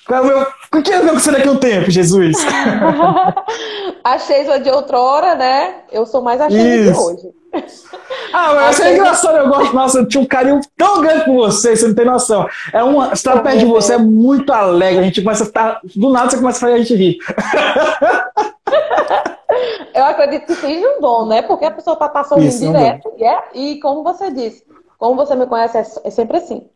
Qual 0.06 0.20
é 0.20 0.22
o 0.22 0.26
meu. 0.26 0.46
O 0.72 0.82
que 0.82 0.92
é 0.92 1.00
que 1.00 1.06
você 1.06 1.32
daqui 1.32 1.48
a 1.48 1.52
um 1.52 1.56
tempo, 1.56 1.90
Jesus? 1.90 2.36
a 4.04 4.18
Sheila 4.18 4.60
de 4.60 4.70
outrora, 4.70 5.34
né? 5.34 5.82
Eu 5.90 6.06
sou 6.06 6.22
mais 6.22 6.40
a 6.40 6.48
Sheila 6.48 6.92
de 6.92 6.98
hoje. 6.98 7.40
Ah, 8.32 8.54
mas 8.54 8.76
isso 8.76 8.84
é 8.84 8.94
engraçado, 8.94 9.36
eu 9.38 9.48
gosto. 9.48 9.74
Nossa, 9.74 9.98
eu 9.98 10.06
tinha 10.06 10.22
um 10.22 10.26
carinho 10.26 10.60
tão 10.76 11.00
grande 11.00 11.24
por 11.24 11.34
você, 11.34 11.74
você 11.74 11.88
não 11.88 11.94
tem 11.94 12.04
noção. 12.04 12.48
É 12.72 12.80
uma, 12.82 13.12
estar 13.12 13.42
perto 13.42 13.58
de 13.58 13.64
você 13.64 13.94
é 13.94 13.98
muito 13.98 14.52
alegre, 14.52 15.00
a 15.00 15.02
gente 15.02 15.20
começa 15.20 15.42
a 15.42 15.46
estar. 15.46 15.80
Do 15.96 16.10
nada 16.10 16.30
você 16.30 16.36
começa 16.36 16.58
a 16.58 16.60
fazer 16.60 16.74
a 16.74 16.78
gente 16.78 16.94
rir. 16.94 17.18
Eu 19.94 20.04
acredito 20.04 20.46
que 20.46 20.54
seja 20.54 20.86
um 20.96 21.00
dom, 21.00 21.26
né? 21.26 21.42
Porque 21.42 21.64
a 21.64 21.70
pessoa 21.70 21.94
está 21.94 22.08
passando 22.08 22.42
Isso, 22.42 22.60
direto, 22.60 23.08
um 23.08 23.24
é, 23.24 23.42
e 23.54 23.80
como 23.80 24.02
você 24.02 24.30
disse, 24.30 24.64
como 24.98 25.16
você 25.16 25.34
me 25.34 25.46
conhece, 25.46 25.76
é, 25.76 25.80
é 25.80 26.10
sempre 26.10 26.36
assim. 26.36 26.68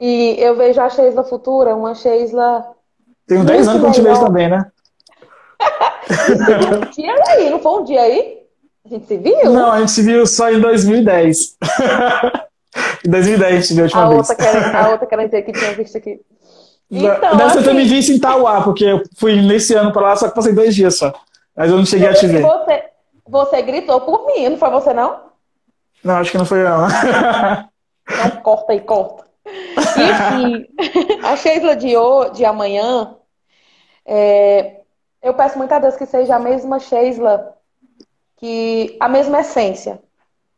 E 0.00 0.36
eu 0.38 0.56
vejo 0.56 0.80
a 0.80 0.88
Sheisla 0.88 1.24
futura, 1.24 1.74
uma 1.74 1.94
Sheisla. 1.94 2.66
Tem 3.26 3.44
10 3.44 3.68
anos 3.68 3.80
que 3.80 3.86
eu 3.86 3.92
te 3.92 4.00
vejo 4.00 4.24
também, 4.24 4.48
né? 4.48 4.70
um 6.76 6.90
dia 6.90 7.14
aí, 7.28 7.50
não 7.50 7.60
foi 7.60 7.80
um 7.80 7.84
dia 7.84 8.00
aí? 8.00 8.42
A 8.84 8.88
gente 8.88 9.06
se 9.06 9.16
viu? 9.16 9.52
Não, 9.52 9.70
a 9.70 9.78
gente 9.80 9.92
se 9.92 10.02
viu 10.02 10.26
só 10.26 10.50
em 10.50 10.60
2010. 10.60 11.56
em 13.06 13.10
2010 13.10 13.52
a 13.52 13.54
gente 13.54 13.66
se 13.66 13.74
viu 13.74 13.82
a 13.82 13.84
última 13.84 14.02
a 14.02 14.08
vez. 14.08 14.30
Outra 14.30 14.78
a 14.78 14.90
outra 14.90 15.06
quer 15.06 15.24
dizer 15.24 15.42
que 15.42 15.52
tinha 15.52 15.72
visto 15.72 15.96
aqui. 15.96 16.20
Então, 16.90 17.36
Deve 17.36 17.42
assim, 17.44 17.62
ter 17.62 17.74
me 17.74 17.84
visto 17.84 18.12
em 18.12 18.18
Tauá, 18.18 18.60
porque 18.60 18.84
eu 18.84 19.02
fui 19.16 19.40
nesse 19.40 19.72
ano 19.72 19.92
pra 19.92 20.02
lá, 20.02 20.16
só 20.16 20.28
que 20.28 20.34
passei 20.34 20.52
dois 20.52 20.74
dias 20.74 20.98
só. 20.98 21.12
Mas 21.54 21.70
eu 21.70 21.76
não 21.76 21.86
cheguei 21.86 22.08
a 22.08 22.14
te 22.14 22.26
ver. 22.26 22.42
Você, 22.42 22.84
você 23.26 23.62
gritou 23.62 24.00
por 24.00 24.26
mim, 24.26 24.48
não 24.48 24.56
foi 24.56 24.70
você 24.70 24.92
não? 24.92 25.32
Não, 26.02 26.16
acho 26.16 26.30
que 26.30 26.38
não 26.38 26.46
foi 26.46 26.62
não. 26.62 26.86
Então 28.08 28.42
corta 28.42 28.72
aí, 28.72 28.80
corta. 28.80 29.24
Enfim, 29.46 30.66
a 31.22 31.36
Sheila 31.36 31.76
de, 31.76 31.92
de 32.34 32.44
amanhã, 32.44 33.16
é, 34.04 34.80
eu 35.22 35.34
peço 35.34 35.58
muito 35.58 35.72
a 35.72 35.78
Deus 35.78 35.96
que 35.96 36.06
seja 36.06 36.36
a 36.36 36.40
mesma 36.40 36.78
Sheila 36.78 37.56
que 38.36 38.96
a 38.98 39.08
mesma 39.08 39.40
essência, 39.40 40.02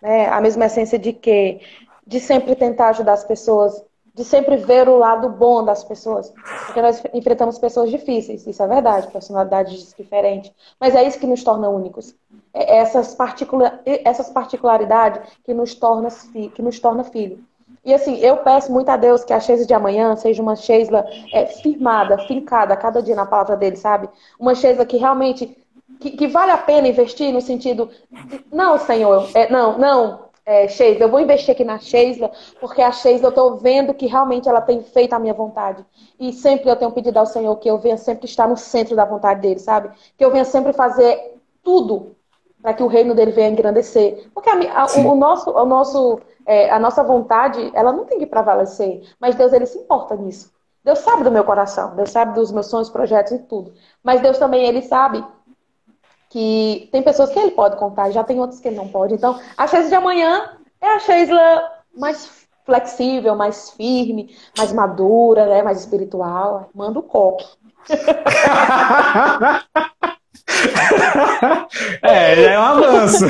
né? 0.01 0.29
A 0.29 0.41
mesma 0.41 0.65
essência 0.65 0.99
de 0.99 1.13
que 1.13 1.61
de 2.07 2.21
sempre 2.21 2.55
tentar 2.55 2.89
ajudar 2.89 3.15
as 3.15 3.25
pessoas, 3.25 3.83
de 4.15 4.25
sempre 4.25 4.57
ver 4.57 4.89
o 4.89 4.97
lado 4.97 5.29
bom 5.29 5.65
das 5.65 5.83
pessoas, 5.83 6.33
porque 6.67 6.81
nós 6.81 7.03
enfrentamos 7.13 7.59
pessoas 7.59 7.91
difíceis, 7.91 8.47
isso 8.47 8.63
é 8.63 8.69
verdade, 8.69 9.09
personalidades 9.09 9.93
diferentes, 9.97 10.53
mas 10.79 10.95
é 10.95 11.03
isso 11.03 11.19
que 11.19 11.27
nos 11.27 11.43
torna 11.43 11.69
únicos. 11.69 12.15
É 12.53 12.79
essas, 12.79 13.15
particular, 13.15 13.81
essas 13.85 14.31
particularidades 14.31 15.21
que 15.45 15.53
nos 15.53 15.75
torna 15.75 16.09
que 16.55 16.63
nos 16.63 16.79
torna 16.79 17.03
filho. 17.03 17.43
E 17.85 17.93
assim, 17.93 18.17
eu 18.19 18.39
peço 18.39 18.73
muito 18.73 18.89
a 18.89 18.97
Deus 18.97 19.25
que 19.25 19.33
a 19.33 19.41
Sheila 19.41 19.67
de 19.67 19.75
amanhã 19.75 20.17
seja 20.17 20.41
uma 20.41 20.57
Sheila 20.57 21.05
é, 21.33 21.47
firmada, 21.47 22.17
fincada, 22.27 22.77
cada 22.77 23.03
dia 23.03 23.15
na 23.15 23.27
palavra 23.27 23.57
dele, 23.57 23.77
sabe? 23.77 24.09
Uma 24.39 24.55
Sheila 24.55 24.87
que 24.87 24.97
realmente 24.97 25.59
que, 26.01 26.13
que, 26.13 26.27
vale 26.27 26.51
a 26.51 26.59
pena 26.59 26.89
investir 26.89 27.33
no 27.33 27.41
sentido, 27.41 27.91
não, 28.51 28.79
senhor, 28.79 29.29
é, 29.35 29.51
não, 29.51 29.79
não, 29.79 30.24
é, 30.47 30.69
Sheila, 30.69 31.05
eu 31.05 31.09
vou 31.09 31.21
investir 31.21 31.53
aqui 31.53 31.65
na 31.65 31.79
Sheila, 31.79 32.31
porque 32.61 32.83
a 32.83 32.93
Sheila 32.93 33.25
eu 33.25 33.29
estou 33.31 33.57
vendo 33.57 33.95
que 33.95 34.07
realmente 34.07 34.49
ela 34.49 34.61
tem 34.61 34.83
feito 34.83 35.15
a 35.15 35.19
minha 35.19 35.33
vontade. 35.33 35.85
E 36.21 36.33
sempre 36.33 36.69
eu 36.71 36.77
tenho 36.77 36.93
pedido 36.93 37.19
ao 37.19 37.27
Senhor 37.27 37.57
que 37.57 37.69
eu 37.69 37.79
venha 37.79 37.97
sempre 37.97 38.27
estar 38.27 38.47
no 38.47 38.57
centro 38.57 38.95
da 38.95 39.05
vontade 39.05 39.41
dele, 39.41 39.59
sabe? 39.59 39.91
Que 40.17 40.25
eu 40.25 40.31
venha 40.31 40.45
sempre 40.45 40.73
fazer 40.73 41.41
tudo 41.63 42.15
para 42.61 42.75
que 42.75 42.83
o 42.83 42.87
reino 42.87 43.15
dele 43.15 43.33
venha 43.33 43.49
engrandecer. 43.49 44.29
Porque 44.35 44.51
a, 44.51 44.83
a, 44.83 44.87
o, 44.87 45.13
o, 45.13 45.15
nosso, 45.17 45.51
o 45.51 45.65
nosso, 45.65 46.21
é, 46.47 46.71
a 46.71 46.79
nossa 46.79 47.03
vontade, 47.03 47.71
ela 47.75 47.93
não 47.93 48.05
tem 48.05 48.19
que 48.19 48.27
prevalecer, 48.27 49.03
mas 49.19 49.35
Deus 49.35 49.53
ele 49.53 49.67
se 49.67 49.79
importa 49.79 50.15
nisso. 50.15 50.53
Deus 50.85 50.99
sabe 50.99 51.25
do 51.25 51.31
meu 51.31 51.45
coração, 51.45 51.97
Deus 51.97 52.11
sabe 52.11 52.35
dos 52.35 52.53
meus 52.53 52.67
sonhos, 52.67 52.91
projetos 52.91 53.33
e 53.33 53.39
tudo. 53.39 53.73
Mas 54.03 54.21
Deus 54.21 54.39
também 54.39 54.67
ele 54.67 54.83
sabe 54.83 55.25
que 56.35 56.89
tem 56.91 57.01
pessoas 57.01 57.31
que 57.31 57.39
ele 57.39 57.53
pode 57.53 57.77
contar, 57.77 58.11
já 58.11 58.25
tem 58.25 58.41
outras 58.41 58.59
que 58.59 58.67
ele 58.67 58.75
não 58.75 58.89
pode. 58.89 59.15
Então, 59.15 59.39
a 59.57 59.69
Sheila 59.69 59.89
de 59.89 59.95
amanhã 59.95 60.51
é 60.81 60.89
a 60.89 60.99
Sheila 60.99 61.71
mais 61.97 62.45
flexível, 62.67 63.37
mais 63.37 63.71
firme, 63.71 64.37
mais 64.59 64.73
madura, 64.73 65.47
né? 65.47 65.63
mais 65.63 65.79
espiritual. 65.79 66.71
Manda 66.75 66.99
o 66.99 67.05
coque. 67.05 67.47
é, 72.03 72.35
já 72.35 72.51
é 72.51 72.59
um 72.59 72.65
avanço. 72.65 73.27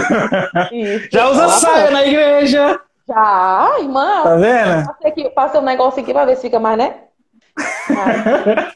Isso, 0.73 1.09
já 1.13 1.29
usa 1.29 1.51
saia 1.51 1.91
na 1.91 2.07
igreja. 2.07 2.81
Já, 3.07 3.77
irmã. 3.81 4.23
Tá 4.23 4.37
vendo? 4.37 4.87
Passei, 4.87 5.11
aqui, 5.11 5.29
passei 5.29 5.61
um 5.61 5.65
negócio 5.65 6.01
aqui 6.01 6.15
pra 6.15 6.25
ver 6.25 6.37
se 6.37 6.43
fica 6.43 6.59
mais, 6.59 6.79
né? 6.79 6.95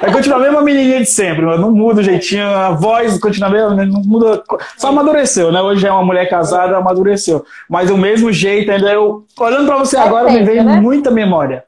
Vai 0.00 0.12
continuar 0.12 0.38
a 0.38 0.42
mesma 0.42 0.62
menininha 0.62 1.00
de 1.00 1.06
sempre, 1.06 1.44
não 1.44 1.72
muda 1.72 2.00
o 2.00 2.04
jeitinho, 2.04 2.46
a 2.46 2.70
voz 2.70 3.18
continua 3.18 3.48
a 3.48 3.52
mesma, 3.52 3.84
não 3.84 4.02
muda. 4.02 4.42
Só 4.76 4.88
amadureceu, 4.88 5.50
né? 5.50 5.60
Hoje 5.60 5.86
é 5.86 5.92
uma 5.92 6.04
mulher 6.04 6.28
casada, 6.28 6.76
amadureceu. 6.76 7.44
Mas 7.68 7.90
o 7.90 7.98
mesmo 7.98 8.32
jeito, 8.32 8.70
ainda 8.70 8.92
eu. 8.92 9.24
Olhando 9.38 9.66
pra 9.66 9.78
você 9.78 9.96
é 9.96 10.00
agora, 10.00 10.30
me 10.30 10.42
vem 10.42 10.62
né? 10.62 10.80
muita 10.80 11.10
memória. 11.10 11.64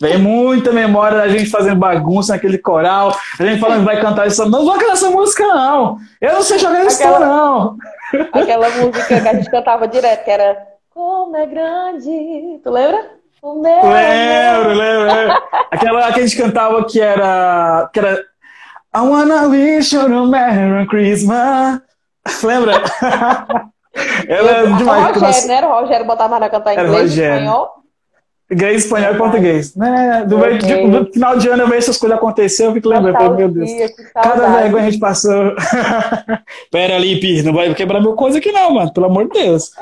Vem 0.00 0.18
muita 0.18 0.72
memória 0.72 1.16
da 1.16 1.28
gente 1.28 1.48
fazendo 1.48 1.76
bagunça 1.76 2.34
naquele 2.34 2.58
coral, 2.58 3.16
a 3.38 3.42
gente 3.42 3.60
falando 3.60 3.78
que 3.78 3.84
vai 3.86 4.00
cantar 4.00 4.26
isso. 4.26 4.46
Não 4.48 4.64
vou 4.64 4.74
cantar 4.78 4.92
essa 4.92 5.10
música, 5.10 5.46
não. 5.46 5.96
Eu 6.20 6.34
não 6.34 6.42
sei 6.42 6.58
jogar 6.58 6.86
isso, 6.86 7.02
não. 7.02 7.76
Aquela 8.32 8.68
música 8.70 9.20
que 9.20 9.28
a 9.28 9.34
gente 9.34 9.50
cantava 9.50 9.88
direto, 9.88 10.24
que 10.24 10.30
era 10.30 10.56
Como 10.92 11.36
é 11.36 11.46
grande. 11.46 12.60
Tu 12.62 12.70
lembra? 12.70 13.16
Lembro, 13.42 14.74
lembro, 14.74 15.42
Aquela 15.70 16.12
que 16.12 16.20
a 16.20 16.26
gente 16.26 16.36
cantava 16.36 16.84
que 16.84 17.00
era. 17.00 17.88
Que 17.92 17.98
era 18.00 18.18
I 18.94 19.00
wanna 19.00 19.48
wish 19.48 19.92
you 19.94 20.00
a 20.00 20.26
Merry 20.26 20.86
Christmas. 20.86 21.80
Lembra? 22.42 22.82
Ela 24.28 24.50
é 24.50 24.66
demais. 24.66 25.16
O 25.16 25.20
Rogério, 25.20 25.48
né? 25.48 25.54
Era 25.54 25.68
o 25.68 25.80
Rogério 25.80 26.06
botava 26.06 26.38
na 26.38 26.48
cantar 26.48 26.74
em 26.74 26.80
inglês, 26.80 27.10
Rogério. 27.10 27.36
espanhol. 27.36 27.75
Inglês, 28.48 28.84
espanhol 28.84 29.14
e 29.14 29.18
português. 29.18 29.74
Né? 29.74 30.24
Do, 30.24 30.36
okay. 30.38 30.88
do, 30.88 31.12
final 31.12 31.36
de 31.36 31.48
ano 31.48 31.64
eu 31.64 31.66
vejo 31.66 31.78
essas 31.78 31.98
coisas 31.98 32.16
acontecer, 32.16 32.66
eu 32.66 32.72
fico 32.72 32.88
lembrando, 32.88 33.34
meu 33.34 33.48
Deus. 33.48 33.70
Cada 34.14 34.46
vergonha 34.46 34.86
a 34.86 34.90
gente 34.90 35.00
passou. 35.00 35.52
Pera 36.70 36.94
ali, 36.94 37.18
Pi, 37.18 37.42
não 37.42 37.52
vai 37.52 37.74
quebrar 37.74 38.00
meu 38.00 38.12
coisa 38.12 38.38
aqui 38.38 38.52
não, 38.52 38.74
mano, 38.74 38.92
pelo 38.92 39.06
amor 39.06 39.24
de 39.28 39.40
Deus. 39.40 39.72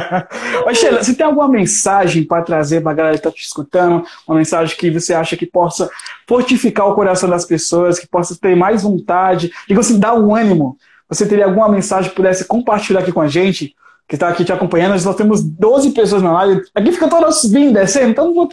Mas, 0.66 0.76
Sheila, 0.76 1.02
você 1.02 1.14
tem 1.14 1.24
alguma 1.24 1.48
mensagem 1.48 2.22
para 2.22 2.42
trazer 2.42 2.82
para 2.82 2.92
a 2.92 2.94
galera 2.94 3.14
que 3.14 3.20
está 3.20 3.30
te 3.30 3.42
escutando? 3.42 4.04
Uma 4.28 4.36
mensagem 4.36 4.76
que 4.76 4.90
você 4.90 5.14
acha 5.14 5.34
que 5.34 5.46
possa 5.46 5.88
fortificar 6.28 6.86
o 6.88 6.94
coração 6.94 7.30
das 7.30 7.46
pessoas, 7.46 7.98
que 7.98 8.06
possa 8.06 8.36
ter 8.38 8.54
mais 8.54 8.82
vontade, 8.82 9.50
diga 9.66 9.80
assim, 9.80 9.98
dar 9.98 10.12
um 10.14 10.34
ânimo. 10.34 10.76
Você 11.08 11.26
teria 11.26 11.46
alguma 11.46 11.68
mensagem 11.68 12.10
que 12.10 12.16
pudesse 12.16 12.44
compartilhar 12.44 13.00
aqui 13.00 13.12
com 13.12 13.22
a 13.22 13.28
gente? 13.28 13.74
Que 14.08 14.16
está 14.16 14.28
aqui 14.28 14.44
te 14.44 14.52
acompanhando. 14.52 15.02
Nós 15.02 15.16
temos 15.16 15.42
12 15.42 15.90
pessoas 15.92 16.22
na 16.22 16.32
live. 16.32 16.62
Aqui 16.74 16.92
fica 16.92 17.08
todos 17.08 17.44
vindo, 17.50 17.72
descendo, 17.72 18.10
então 18.10 18.26
não 18.26 18.34
vou 18.34 18.48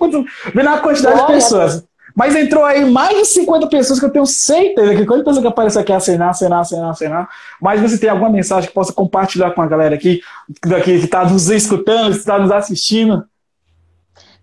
ver 0.54 0.68
a 0.68 0.78
quantidade 0.80 1.20
Olha, 1.20 1.28
de 1.28 1.34
pessoas. 1.34 1.84
Mas 2.16 2.36
entrou 2.36 2.66
aí 2.66 2.84
mais 2.86 3.18
de 3.18 3.26
50 3.26 3.68
pessoas 3.68 4.00
que 4.00 4.06
eu 4.06 4.12
tenho 4.12 4.26
certeza 4.26 4.95
que 4.95 5.06
quando 5.06 5.24
pessoa 5.24 5.41
que 5.41 5.47
aparece 5.47 5.80
aqui 5.80 5.93
acenar, 5.93 6.30
acenar, 6.30 6.62
acenar, 6.62 6.89
acenar. 6.89 7.30
Mas 7.62 7.82
você 7.82 7.97
tem 7.97 8.10
alguma 8.10 8.30
mensagem 8.30 8.68
que 8.68 8.74
possa 8.74 8.93
compartilhar 8.93 9.52
com 9.52 9.62
a 9.62 9.68
galera 9.68 9.95
aqui, 9.95 10.22
daqui 10.66 10.97
que 11.00 11.06
está 11.06 11.24
nos 11.24 11.50
escutando, 11.50 12.12
que 12.12 12.20
está 12.20 12.39
nos 12.39 12.52
assistindo? 12.52 13.26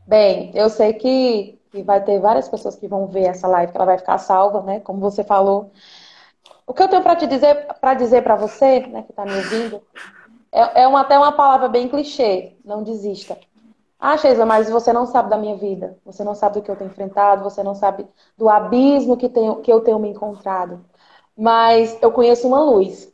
Bem, 0.07 0.53
eu 0.55 0.69
sei 0.69 0.93
que, 0.93 1.59
que 1.73 1.83
vai 1.83 2.03
ter 2.03 2.21
várias 2.21 2.49
pessoas 2.49 2.77
que 2.77 2.87
vão 2.87 3.09
ver 3.09 3.25
essa 3.25 3.49
live, 3.49 3.73
que 3.73 3.77
ela 3.77 3.87
vai 3.87 3.99
ficar 3.99 4.19
salva, 4.19 4.63
né? 4.63 4.81
Como 4.81 5.01
você 5.01 5.25
falou. 5.25 5.73
O 6.67 6.73
que 6.73 6.83
eu 6.83 6.89
tenho 6.89 7.03
para 7.03 7.17
te 7.17 7.27
dizer, 7.27 7.67
para 7.81 7.95
dizer 7.95 8.23
para 8.23 8.37
você, 8.37 8.81
né, 8.81 9.03
que 9.03 9.13
está 9.13 9.25
me 9.25 9.37
ouvindo, 9.37 9.83
é, 10.53 10.83
é 10.83 10.89
uma, 10.89 11.01
até 11.01 11.19
uma 11.19 11.33
palavra 11.33 11.69
bem 11.69 11.89
clichê, 11.89 12.57
não 12.65 12.83
desista. 12.83 13.39
Ah, 13.99 14.17
Sheila, 14.17 14.45
mas 14.45 14.69
você 14.69 14.93
não 14.93 15.07
sabe 15.07 15.31
da 15.31 15.39
minha 15.39 15.57
vida. 15.57 15.99
Você 16.05 16.23
não 16.23 16.35
sabe 16.35 16.57
do 16.57 16.63
que 16.63 16.71
eu 16.71 16.77
tenho 16.77 16.91
enfrentado, 16.91 17.43
você 17.43 17.63
não 17.63 17.75
sabe 17.75 18.07
do 18.37 18.49
abismo 18.49 19.17
que, 19.17 19.29
tenho, 19.29 19.57
que 19.57 19.73
eu 19.73 19.81
tenho 19.81 19.99
me 19.99 20.09
encontrado. 20.09 20.85
Mas 21.37 21.97
eu 22.03 22.13
conheço 22.13 22.47
uma 22.47 22.63
luz. 22.63 23.11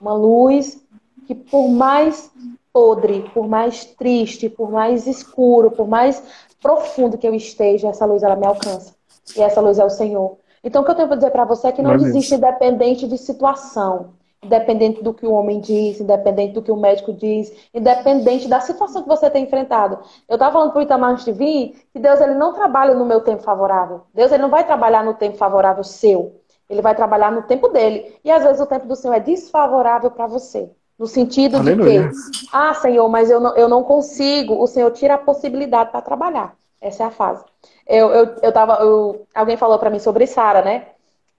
Uma 0.00 0.12
luz 0.14 0.80
que, 1.26 1.34
por 1.34 1.68
mais 1.68 2.30
podre, 2.72 3.30
por 3.32 3.48
mais 3.48 3.84
triste, 3.84 4.48
por 4.48 4.70
mais 4.70 5.06
escuro, 5.06 5.70
por 5.70 5.88
mais 5.88 6.22
profundo 6.60 7.16
que 7.16 7.26
eu 7.26 7.34
esteja, 7.34 7.88
essa 7.88 8.04
luz 8.04 8.22
ela 8.22 8.36
me 8.36 8.46
alcança. 8.46 8.94
E 9.36 9.40
essa 9.40 9.60
luz 9.60 9.78
é 9.78 9.84
o 9.84 9.90
Senhor. 9.90 10.36
Então, 10.62 10.82
o 10.82 10.84
que 10.84 10.90
eu 10.90 10.94
tenho 10.94 11.08
para 11.08 11.16
dizer 11.16 11.30
para 11.30 11.44
você 11.44 11.68
é 11.68 11.72
que 11.72 11.82
não 11.82 11.96
desiste 11.96 12.34
independente 12.34 13.06
de 13.06 13.16
situação 13.16 14.14
independente 14.44 15.02
do 15.02 15.14
que 15.14 15.26
o 15.26 15.32
homem 15.32 15.60
diz, 15.60 16.00
independente 16.00 16.52
do 16.52 16.62
que 16.62 16.70
o 16.70 16.76
médico 16.76 17.12
diz, 17.12 17.52
independente 17.72 18.48
da 18.48 18.60
situação 18.60 19.02
que 19.02 19.08
você 19.08 19.30
tem 19.30 19.44
enfrentado. 19.44 19.98
Eu 20.28 20.34
estava 20.34 20.52
falando 20.52 20.72
para 20.72 20.80
o 20.80 20.82
Itamar 20.82 21.24
TV 21.24 21.74
que 21.92 21.98
Deus 21.98 22.20
ele 22.20 22.34
não 22.34 22.52
trabalha 22.52 22.94
no 22.94 23.04
meu 23.04 23.20
tempo 23.20 23.42
favorável. 23.42 24.02
Deus 24.12 24.30
ele 24.32 24.42
não 24.42 24.50
vai 24.50 24.64
trabalhar 24.64 25.04
no 25.04 25.14
tempo 25.14 25.36
favorável 25.36 25.82
seu. 25.82 26.40
Ele 26.68 26.80
vai 26.80 26.94
trabalhar 26.94 27.30
no 27.30 27.42
tempo 27.42 27.68
dele. 27.68 28.16
E 28.24 28.30
às 28.30 28.42
vezes 28.42 28.60
o 28.60 28.66
tempo 28.66 28.86
do 28.86 28.96
Senhor 28.96 29.14
é 29.14 29.20
desfavorável 29.20 30.10
para 30.10 30.26
você. 30.26 30.70
No 30.98 31.06
sentido 31.06 31.56
Aleluia. 31.56 32.08
de 32.08 32.08
que, 32.08 32.48
ah, 32.52 32.72
Senhor, 32.74 33.08
mas 33.08 33.30
eu 33.30 33.40
não, 33.40 33.54
eu 33.56 33.68
não 33.68 33.82
consigo. 33.82 34.62
O 34.62 34.66
Senhor 34.66 34.90
tira 34.92 35.14
a 35.14 35.18
possibilidade 35.18 35.90
para 35.90 36.00
trabalhar. 36.00 36.56
Essa 36.80 37.04
é 37.04 37.06
a 37.06 37.10
fase. 37.10 37.44
Eu, 37.86 38.10
eu, 38.10 38.36
eu 38.42 38.52
tava, 38.52 38.74
eu, 38.74 39.26
alguém 39.34 39.56
falou 39.56 39.78
para 39.78 39.90
mim 39.90 39.98
sobre 39.98 40.26
Sara, 40.26 40.62
né? 40.62 40.88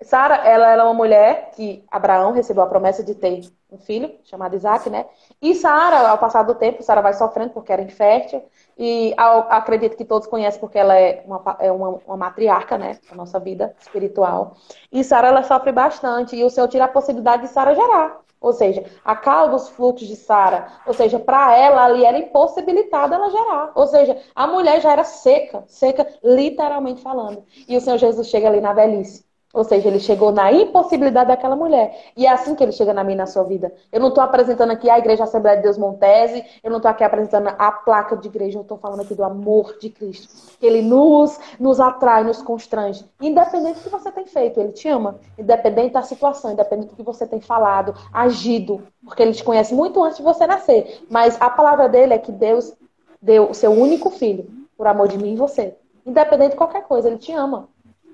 Sara, 0.02 0.36
ela 0.36 0.70
era 0.70 0.84
uma 0.84 0.94
mulher 0.94 1.52
que 1.56 1.84
Abraão 1.90 2.32
recebeu 2.32 2.64
a 2.64 2.68
promessa 2.68 3.04
de 3.04 3.16
ter 3.16 3.42
um 3.72 3.78
filho 3.78 4.14
chamado 4.24 4.56
Isaac, 4.56 4.90
né? 4.90 5.06
E 5.42 5.56
Sara, 5.56 6.10
ao 6.10 6.18
passar 6.18 6.44
do 6.44 6.54
tempo, 6.56 6.84
Sara 6.84 7.02
vai 7.02 7.14
sofrendo 7.14 7.52
porque 7.52 7.72
era 7.72 7.82
infértil. 7.82 8.44
E 8.78 9.14
ao, 9.18 9.52
acredito 9.52 9.96
que 9.96 10.04
todos 10.04 10.28
conhecem 10.28 10.60
porque 10.60 10.78
ela 10.78 10.96
é 10.96 11.24
uma, 11.26 11.58
é 11.60 11.72
uma, 11.72 11.90
uma 12.06 12.18
matriarca, 12.18 12.78
né? 12.78 13.00
Da 13.10 13.16
nossa 13.16 13.40
vida 13.40 13.76
espiritual. 13.80 14.56
E 14.92 15.04
Sara, 15.04 15.30
ela 15.30 15.44
sofre 15.44 15.72
bastante. 15.72 16.36
E 16.36 16.44
o 16.44 16.50
Senhor 16.50 16.68
tira 16.68 16.86
a 16.86 16.90
possibilidade 16.90 17.44
de 17.44 17.50
Sara 17.50 17.74
gerar. 17.74 18.20
Ou 18.42 18.54
seja, 18.54 18.84
acalma 19.04 19.56
os 19.56 19.70
fluxos 19.70 20.08
de 20.08 20.16
Sara. 20.16 20.68
Ou 20.86 20.94
seja, 20.94 21.18
para 21.18 21.58
ela 21.58 21.84
ali 21.84 22.06
era 22.06 22.20
impossibilitada 22.20 23.16
ela 23.16 23.30
gerar. 23.30 23.72
Ou 23.74 23.88
seja, 23.88 24.22
a 24.36 24.46
mulher 24.46 24.82
já 24.82 24.92
era 24.92 25.04
seca, 25.04 25.64
seca 25.68 26.08
literalmente 26.24 27.02
falando. 27.02 27.44
E 27.68 27.76
o 27.76 27.82
Senhor 27.82 27.98
Jesus 27.98 28.28
chega 28.28 28.48
ali 28.48 28.62
na 28.62 28.74
velhice. 28.74 29.25
Ou 29.56 29.64
seja, 29.64 29.88
ele 29.88 30.02
chegou 30.02 30.34
na 30.34 30.52
impossibilidade 30.52 31.30
daquela 31.30 31.56
mulher. 31.56 32.12
E 32.18 32.26
é 32.26 32.30
assim 32.30 32.54
que 32.54 32.62
ele 32.62 32.74
chega 32.74 32.94
na 32.94 33.06
minha 33.06 33.16
na 33.16 33.26
sua 33.26 33.44
vida. 33.44 33.74
Eu 33.90 34.02
não 34.02 34.10
estou 34.10 34.22
apresentando 34.22 34.72
aqui 34.72 34.90
a 34.90 35.00
Igreja 35.00 35.24
Assembleia 35.24 35.56
de 35.56 35.64
Deus 35.64 35.78
Montese, 35.78 36.44
eu 36.62 36.70
não 36.70 36.78
estou 36.78 36.92
aqui 36.92 37.06
apresentando 37.06 37.48
a 37.58 37.72
placa 37.72 38.18
de 38.18 38.28
igreja, 38.28 38.58
eu 38.58 38.64
estou 38.64 38.78
falando 38.78 39.00
aqui 39.00 39.16
do 39.16 39.24
amor 39.24 39.78
de 39.80 39.90
Cristo. 39.90 40.28
Que 40.60 40.66
ele 40.66 40.82
nos, 40.82 41.40
nos 41.58 41.80
atrai, 41.80 42.26
nos 42.26 42.42
constrange. 42.42 43.06
Independente 43.22 43.80
do 43.80 43.84
que 43.84 43.90
você 43.90 44.12
tem 44.12 44.26
feito, 44.26 44.60
ele 44.60 44.74
te 44.74 44.90
ama. 44.90 45.22
Independente 45.40 45.94
da 45.94 46.02
situação, 46.02 46.52
independente 46.52 46.90
do 46.90 46.96
que 46.98 47.04
você 47.04 47.26
tem 47.26 47.40
falado, 47.40 47.96
agido. 48.12 48.84
Porque 49.06 49.24
ele 49.24 49.32
te 49.32 49.44
conhece 49.44 49.74
muito 49.74 50.04
antes 50.04 50.18
de 50.18 50.24
você 50.24 50.46
nascer. 50.46 51.06
Mas 51.10 51.38
a 51.40 51.50
palavra 51.50 51.88
dele 51.88 52.14
é 52.14 52.18
que 52.18 52.32
Deus 52.34 52.74
deu 53.22 53.52
o 53.52 53.54
seu 53.54 53.72
único 53.72 54.10
filho 54.10 54.48
por 54.78 54.86
amor 54.86 55.08
de 55.08 55.18
mim 55.18 55.32
e 55.32 55.38
você. 55.38 55.78
Independente 56.06 56.52
de 56.52 56.58
qualquer 56.58 56.84
coisa, 56.84 57.08
ele 57.08 57.18
te 57.18 57.32
ama. 57.32 57.70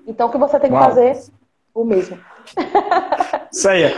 Então, 0.06 0.28
o 0.28 0.30
que 0.30 0.38
você 0.38 0.58
tem 0.58 0.70
que 0.70 0.76
Uau. 0.76 0.84
fazer? 0.84 1.18
O 1.74 1.84
mesmo. 1.84 2.18
Isso 3.52 3.68
aí. 3.68 3.94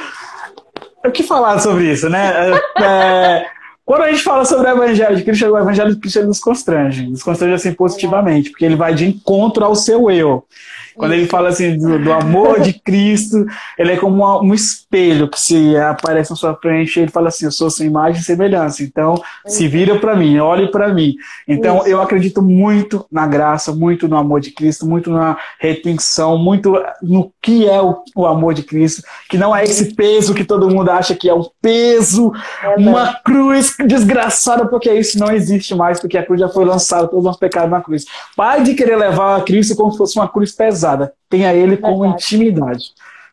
O 1.04 1.10
que 1.10 1.22
falar 1.22 1.58
sobre 1.58 1.92
isso, 1.92 2.08
né? 2.08 2.50
É, 2.50 2.82
é, 2.82 3.46
quando 3.84 4.02
a 4.02 4.10
gente 4.10 4.22
fala 4.22 4.44
sobre 4.46 4.68
o 4.68 4.72
Evangelho 4.72 5.16
de 5.16 5.22
Cristo, 5.22 5.46
o 5.46 5.58
Evangelho 5.58 5.94
de 5.94 6.00
Cristo 6.00 6.24
nos 6.24 6.40
constrange, 6.40 7.06
nos 7.06 7.22
constrange 7.22 7.54
assim 7.54 7.74
positivamente, 7.74 8.50
porque 8.50 8.64
ele 8.64 8.76
vai 8.76 8.94
de 8.94 9.06
encontro 9.06 9.62
ao 9.64 9.74
seu 9.74 10.10
eu. 10.10 10.46
Quando 10.94 11.12
ele 11.12 11.26
fala 11.26 11.48
assim 11.48 11.76
do, 11.76 11.98
do 11.98 12.12
amor 12.12 12.60
de 12.60 12.72
Cristo, 12.72 13.44
ele 13.76 13.92
é 13.92 13.96
como 13.96 14.16
uma, 14.16 14.40
um 14.40 14.54
espelho 14.54 15.28
que 15.28 15.40
se 15.40 15.76
aparece 15.76 16.30
na 16.30 16.36
sua 16.36 16.54
frente, 16.54 17.00
ele 17.00 17.10
fala 17.10 17.28
assim: 17.28 17.46
Eu 17.46 17.50
sou 17.50 17.68
sua 17.68 17.84
imagem 17.84 18.20
e 18.20 18.24
semelhança. 18.24 18.82
Então, 18.82 19.20
se 19.44 19.66
vira 19.66 19.98
para 19.98 20.14
mim, 20.14 20.38
olhe 20.38 20.70
para 20.70 20.92
mim. 20.94 21.14
Então, 21.48 21.78
Isso. 21.78 21.88
eu 21.88 22.00
acredito 22.00 22.40
muito 22.40 23.04
na 23.10 23.26
graça, 23.26 23.74
muito 23.74 24.06
no 24.06 24.16
amor 24.16 24.40
de 24.40 24.52
Cristo, 24.52 24.86
muito 24.86 25.10
na 25.10 25.36
retenção, 25.58 26.38
muito 26.38 26.80
no 27.02 27.32
que 27.42 27.68
é 27.68 27.82
o, 27.82 27.96
o 28.14 28.26
amor 28.26 28.54
de 28.54 28.62
Cristo, 28.62 29.02
que 29.28 29.36
não 29.36 29.54
é 29.54 29.64
esse 29.64 29.94
peso 29.94 30.34
que 30.34 30.44
todo 30.44 30.70
mundo 30.70 30.90
acha 30.90 31.14
que 31.14 31.28
é 31.28 31.34
um 31.34 31.44
peso, 31.60 32.32
é 32.62 32.76
uma 32.76 33.14
cruz 33.24 33.74
desgraçada, 33.84 34.66
porque 34.66 34.92
isso 34.92 35.18
não 35.18 35.32
existe 35.32 35.74
mais, 35.74 35.98
porque 35.98 36.16
a 36.16 36.24
cruz 36.24 36.40
já 36.40 36.48
foi 36.48 36.64
lançada, 36.64 37.08
todos 37.08 37.26
os 37.26 37.36
pecados 37.36 37.70
na 37.70 37.80
cruz. 37.80 38.04
Pare 38.36 38.62
de 38.62 38.74
querer 38.74 38.96
levar 38.96 39.36
a 39.36 39.40
Cristo 39.42 39.74
como 39.74 39.90
se 39.90 39.98
fosse 39.98 40.16
uma 40.16 40.28
cruz 40.28 40.52
pesada 40.52 40.83
pesada. 40.84 41.12
Tenha 41.28 41.52
ele 41.54 41.76
como 41.76 42.00
Verdade. 42.00 42.22
intimidade. 42.22 42.84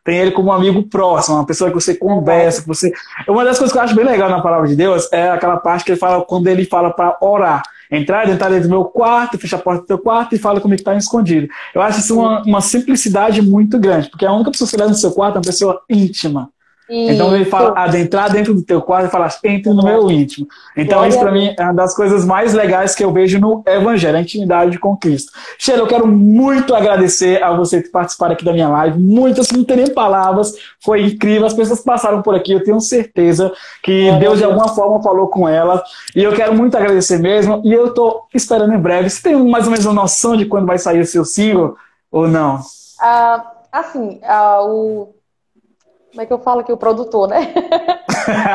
Tenha 0.04 0.22
ele 0.22 0.32
como 0.32 0.48
um 0.48 0.52
amigo 0.52 0.82
próximo, 0.82 1.36
uma 1.36 1.46
pessoa 1.46 1.70
que 1.70 1.74
você 1.76 1.94
conversa, 1.94 2.62
que 2.62 2.68
você. 2.68 2.92
Uma 3.28 3.44
das 3.44 3.58
coisas 3.58 3.72
que 3.72 3.78
eu 3.78 3.82
acho 3.82 3.94
bem 3.94 4.04
legal 4.04 4.28
na 4.28 4.40
palavra 4.40 4.66
de 4.66 4.74
Deus 4.74 5.08
é 5.12 5.30
aquela 5.30 5.58
parte 5.58 5.84
que 5.84 5.92
ele 5.92 5.98
fala 5.98 6.24
quando 6.24 6.48
ele 6.48 6.64
fala 6.64 6.90
para 6.90 7.16
orar. 7.20 7.62
Entrar, 7.88 8.26
entrar 8.28 8.48
dentro 8.48 8.68
do 8.68 8.70
meu 8.70 8.86
quarto, 8.86 9.38
fechar 9.38 9.58
a 9.58 9.60
porta 9.60 9.82
do 9.82 9.86
teu 9.86 9.98
quarto 9.98 10.34
e 10.34 10.38
fala 10.38 10.60
comigo 10.60 10.78
que 10.78 10.80
está 10.80 10.96
escondido. 10.96 11.46
Eu 11.74 11.82
acho 11.82 12.00
isso 12.00 12.18
uma, 12.18 12.42
uma 12.42 12.60
simplicidade 12.62 13.42
muito 13.42 13.78
grande, 13.78 14.08
porque 14.08 14.24
a 14.24 14.32
única 14.32 14.50
pessoa 14.50 14.68
que 14.68 14.76
leva 14.78 14.88
no 14.88 14.96
seu 14.96 15.12
quarto 15.12 15.34
é 15.34 15.38
uma 15.38 15.44
pessoa 15.44 15.82
íntima. 15.90 16.48
Então 16.88 17.34
ele 17.34 17.44
fala 17.44 17.72
adentrar 17.76 18.30
dentro 18.30 18.52
do 18.52 18.62
teu 18.62 18.82
quarto 18.82 19.06
e 19.06 19.10
falar 19.10 19.32
entre 19.44 19.72
no 19.72 19.82
meu 19.82 20.10
íntimo. 20.10 20.46
Então 20.76 21.06
isso 21.06 21.18
para 21.18 21.32
mim 21.32 21.54
é 21.58 21.62
uma 21.62 21.74
das 21.74 21.94
coisas 21.94 22.24
mais 22.24 22.52
legais 22.52 22.94
que 22.94 23.04
eu 23.04 23.12
vejo 23.12 23.38
no 23.38 23.62
Evangelho, 23.66 24.18
a 24.18 24.20
intimidade 24.20 24.78
com 24.78 24.96
Cristo. 24.96 25.32
Sheila, 25.58 25.82
eu 25.82 25.86
quero 25.86 26.06
muito 26.06 26.74
agradecer 26.74 27.42
a 27.42 27.52
você 27.54 27.80
por 27.80 27.90
participar 27.90 28.30
aqui 28.32 28.44
da 28.44 28.52
minha 28.52 28.68
live. 28.68 28.98
Muitas, 28.98 29.50
não 29.50 29.64
tem 29.64 29.78
nem 29.78 29.94
palavras, 29.94 30.54
foi 30.80 31.02
incrível. 31.02 31.46
As 31.46 31.54
pessoas 31.54 31.80
passaram 31.80 32.20
por 32.20 32.34
aqui, 32.34 32.52
eu 32.52 32.62
tenho 32.62 32.80
certeza 32.80 33.52
que 33.82 34.10
Deus 34.18 34.38
de 34.38 34.44
alguma 34.44 34.68
forma 34.68 35.02
falou 35.02 35.28
com 35.28 35.48
elas. 35.48 35.80
E 36.14 36.22
eu 36.22 36.32
quero 36.32 36.54
muito 36.54 36.76
agradecer 36.76 37.18
mesmo. 37.18 37.62
E 37.64 37.72
eu 37.72 37.86
estou 37.86 38.26
esperando 38.34 38.74
em 38.74 38.78
breve. 38.78 39.08
Você 39.08 39.22
tem 39.22 39.36
mais 39.48 39.64
ou 39.64 39.70
menos 39.70 39.86
uma 39.86 39.94
noção 39.94 40.36
de 40.36 40.46
quando 40.46 40.66
vai 40.66 40.78
sair 40.78 41.00
o 41.00 41.06
seu 41.06 41.24
single 41.24 41.76
ou 42.10 42.28
não? 42.28 42.56
Uh, 42.56 43.42
assim, 43.72 44.20
uh, 44.22 44.66
o 44.66 45.21
como 46.12 46.20
é 46.20 46.26
que 46.26 46.32
eu 46.32 46.38
falo 46.38 46.60
aqui, 46.60 46.70
o 46.70 46.76
produtor, 46.76 47.26
né? 47.26 47.54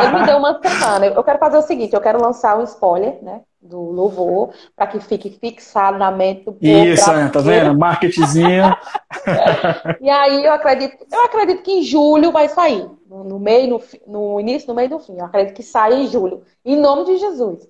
Ele 0.04 0.20
me 0.20 0.26
deu 0.26 0.38
uma 0.38 0.62
semana. 0.62 1.08
Eu 1.08 1.24
quero 1.24 1.40
fazer 1.40 1.58
o 1.58 1.62
seguinte, 1.64 1.94
eu 1.94 2.00
quero 2.00 2.22
lançar 2.22 2.58
um 2.58 2.64
spoiler, 2.64 3.18
né? 3.24 3.42
Do 3.60 3.82
louvor, 3.82 4.52
para 4.76 4.86
que 4.86 5.00
fique 5.00 5.32
fixado 5.32 5.98
na 5.98 6.12
mente 6.12 6.46
do 6.46 6.54
povo. 6.54 6.64
Isso, 6.64 7.12
né? 7.12 7.30
tá 7.34 7.40
vendo? 7.40 7.78
Marketzinho. 7.78 8.78
e 10.00 10.10
aí 10.10 10.46
eu 10.46 10.54
acredito, 10.54 11.06
eu 11.12 11.26
acredito 11.26 11.64
que 11.64 11.72
em 11.72 11.84
julho 11.84 12.32
vai 12.32 12.48
sair. 12.48 12.88
No 13.10 13.40
meio, 13.40 13.70
no, 13.70 13.82
no 14.06 14.40
início, 14.40 14.68
no 14.68 14.76
meio 14.76 14.90
do 14.90 15.00
fim. 15.00 15.18
Eu 15.18 15.26
acredito 15.26 15.56
que 15.56 15.64
sai 15.64 15.96
em 15.96 16.08
julho. 16.08 16.44
Em 16.64 16.76
nome 16.76 17.06
de 17.06 17.18
Jesus. 17.18 17.68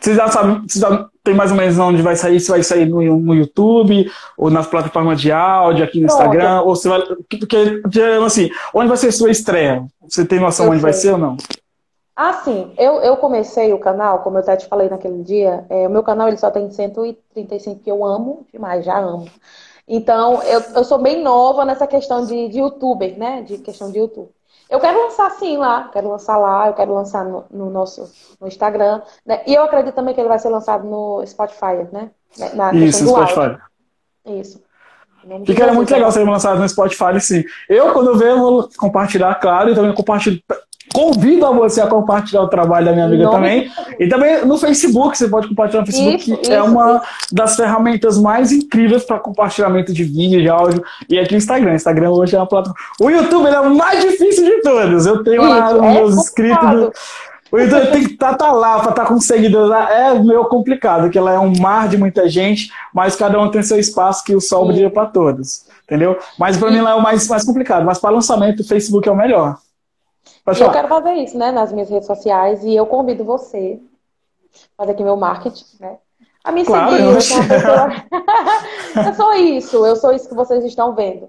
Vocês 0.00 0.16
já 0.16 0.28
sabem, 0.28 0.62
vocês 0.66 0.80
já 0.80 1.08
tem 1.22 1.34
mais 1.34 1.50
ou 1.50 1.56
menos 1.56 1.78
onde 1.78 2.02
vai 2.02 2.16
sair? 2.16 2.40
Se 2.40 2.50
vai 2.50 2.62
sair 2.62 2.86
no, 2.86 3.00
no 3.18 3.34
YouTube, 3.34 4.10
ou 4.36 4.50
nas 4.50 4.66
plataformas 4.66 5.20
de 5.20 5.30
áudio, 5.32 5.84
aqui 5.84 6.00
no 6.00 6.06
Pronto. 6.06 6.20
Instagram, 6.20 6.62
ou 6.62 6.76
se 6.76 6.88
vai. 6.88 7.00
Porque, 7.02 7.82
assim, 8.24 8.50
onde 8.74 8.88
vai 8.88 8.96
ser 8.96 9.12
sua 9.12 9.30
estreia? 9.30 9.84
Você 10.08 10.24
tem 10.24 10.40
noção 10.40 10.66
Eu 10.66 10.72
onde 10.72 10.80
sei. 10.80 10.90
vai 10.90 10.92
ser 10.92 11.12
ou 11.12 11.18
não? 11.18 11.36
Ah, 12.16 12.32
sim. 12.44 12.72
Eu, 12.76 12.94
eu 12.94 13.16
comecei 13.16 13.72
o 13.72 13.78
canal, 13.78 14.20
como 14.20 14.38
eu 14.38 14.40
até 14.40 14.56
te 14.56 14.66
falei 14.66 14.88
naquele 14.88 15.22
dia, 15.22 15.64
é, 15.70 15.86
o 15.86 15.90
meu 15.90 16.02
canal 16.02 16.26
ele 16.26 16.36
só 16.36 16.50
tem 16.50 16.68
135 16.68 17.80
que 17.80 17.90
eu 17.90 18.04
amo 18.04 18.44
demais, 18.52 18.84
já 18.84 18.98
amo. 18.98 19.28
Então, 19.86 20.42
eu, 20.42 20.60
eu 20.74 20.84
sou 20.84 20.98
bem 20.98 21.22
nova 21.22 21.64
nessa 21.64 21.86
questão 21.86 22.26
de, 22.26 22.48
de 22.48 22.58
youtuber, 22.58 23.16
né? 23.18 23.42
De 23.42 23.58
questão 23.58 23.90
de 23.90 23.98
YouTube. 23.98 24.30
Eu 24.70 24.80
quero 24.80 25.02
lançar 25.02 25.30
sim 25.32 25.56
lá, 25.56 25.88
quero 25.92 26.08
lançar 26.08 26.36
lá, 26.36 26.66
eu 26.66 26.74
quero 26.74 26.92
lançar 26.92 27.24
no, 27.24 27.44
no 27.50 27.70
nosso 27.70 28.10
no 28.40 28.46
Instagram, 28.46 29.00
né? 29.24 29.42
E 29.46 29.54
eu 29.54 29.62
acredito 29.62 29.94
também 29.94 30.14
que 30.14 30.20
ele 30.20 30.28
vai 30.28 30.38
ser 30.38 30.50
lançado 30.50 30.86
no 30.86 31.24
Spotify, 31.26 31.88
né? 31.90 32.10
Na 32.54 32.72
Isso, 32.74 33.04
no 33.04 33.10
Spotify. 33.10 33.40
Áudio. 33.40 33.60
Isso. 34.26 34.62
Fica 35.44 35.64
era 35.64 35.72
muito 35.72 35.90
legal 35.92 36.12
ser 36.12 36.24
lançado 36.24 36.60
no 36.60 36.68
Spotify, 36.68 37.20
sim. 37.20 37.44
Eu, 37.68 37.92
quando 37.92 38.10
eu 38.10 38.16
ver, 38.16 38.30
eu 38.30 38.38
vou 38.38 38.68
compartilhar, 38.76 39.34
claro, 39.36 39.70
e 39.70 39.74
também 39.74 39.94
compartilho 39.94 40.40
Convido 40.92 41.46
a 41.46 41.50
você 41.50 41.80
a 41.80 41.86
compartilhar 41.86 42.42
o 42.42 42.48
trabalho 42.48 42.86
da 42.86 42.92
minha 42.92 43.04
amiga 43.04 43.30
também. 43.30 43.70
E 43.98 44.08
também 44.08 44.44
no 44.44 44.56
Facebook, 44.58 45.16
você 45.16 45.28
pode 45.28 45.48
compartilhar 45.48 45.80
no 45.80 45.86
Facebook, 45.86 46.32
isso, 46.32 46.40
que 46.42 46.52
é 46.52 46.62
uma 46.62 46.96
isso. 46.96 47.34
das 47.34 47.56
ferramentas 47.56 48.18
mais 48.18 48.52
incríveis 48.52 49.04
para 49.04 49.18
compartilhamento 49.18 49.92
de 49.92 50.04
vídeo, 50.04 50.40
de 50.40 50.48
áudio. 50.48 50.82
E 51.08 51.18
aqui 51.18 51.34
o 51.34 51.36
Instagram. 51.36 51.72
O 51.72 51.76
Instagram 51.76 52.10
hoje 52.10 52.36
é 52.36 52.38
uma 52.38 52.46
plataforma. 52.46 52.80
O 53.00 53.10
YouTube 53.10 53.46
é 53.46 53.60
o 53.60 53.74
mais 53.74 54.02
difícil 54.02 54.44
de 54.44 54.62
todos. 54.62 55.06
Eu 55.06 55.22
tenho 55.22 55.42
lá 55.42 55.74
os 55.74 55.82
é 55.82 55.94
meus 55.94 56.16
inscritos. 56.16 56.70
Do... 56.70 56.92
O 57.50 57.58
YouTube 57.58 57.92
tem 57.92 58.04
que 58.04 58.12
estar 58.12 58.34
tá, 58.34 58.46
tá 58.46 58.52
lá 58.52 58.80
para 58.80 58.90
estar 58.90 59.04
tá 59.04 59.06
com 59.06 59.20
seguidores 59.20 59.70
lá. 59.70 59.90
É 59.90 60.18
meio 60.18 60.44
complicado, 60.46 61.02
porque 61.02 61.18
ela 61.18 61.32
é 61.32 61.38
um 61.38 61.52
mar 61.58 61.88
de 61.88 61.96
muita 61.96 62.28
gente, 62.28 62.70
mas 62.92 63.16
cada 63.16 63.40
um 63.40 63.50
tem 63.50 63.62
seu 63.62 63.78
espaço 63.78 64.24
que 64.24 64.34
o 64.34 64.40
sol 64.40 64.66
brilha 64.66 64.90
para 64.90 65.06
todos. 65.06 65.66
Entendeu? 65.84 66.18
Mas 66.38 66.56
para 66.58 66.70
mim 66.70 66.80
lá 66.80 66.90
é 66.90 66.94
o 66.94 67.02
mais, 67.02 67.26
mais 67.28 67.44
complicado. 67.44 67.84
Mas 67.84 67.98
para 67.98 68.10
lançamento, 68.10 68.60
o 68.60 68.66
Facebook 68.66 69.08
é 69.08 69.12
o 69.12 69.16
melhor. 69.16 69.56
Eu 70.64 70.70
quero 70.70 70.88
fazer 70.88 71.14
isso, 71.14 71.36
né, 71.36 71.50
nas 71.50 71.72
minhas 71.72 71.90
redes 71.90 72.06
sociais 72.06 72.64
e 72.64 72.74
eu 72.74 72.86
convido 72.86 73.24
você 73.24 73.80
fazer 74.76 74.92
aqui 74.92 75.02
meu 75.02 75.16
marketing, 75.16 75.64
né? 75.80 75.98
A 76.44 76.52
me 76.52 76.64
claro, 76.64 76.90
seguir, 76.90 77.04
eu 77.04 77.20
sou, 77.20 77.48
pessoa... 77.48 77.88
eu 79.06 79.14
sou 79.14 79.34
isso, 79.34 79.86
eu 79.86 79.96
sou 79.96 80.12
isso 80.12 80.28
que 80.28 80.34
vocês 80.34 80.64
estão 80.64 80.94
vendo. 80.94 81.28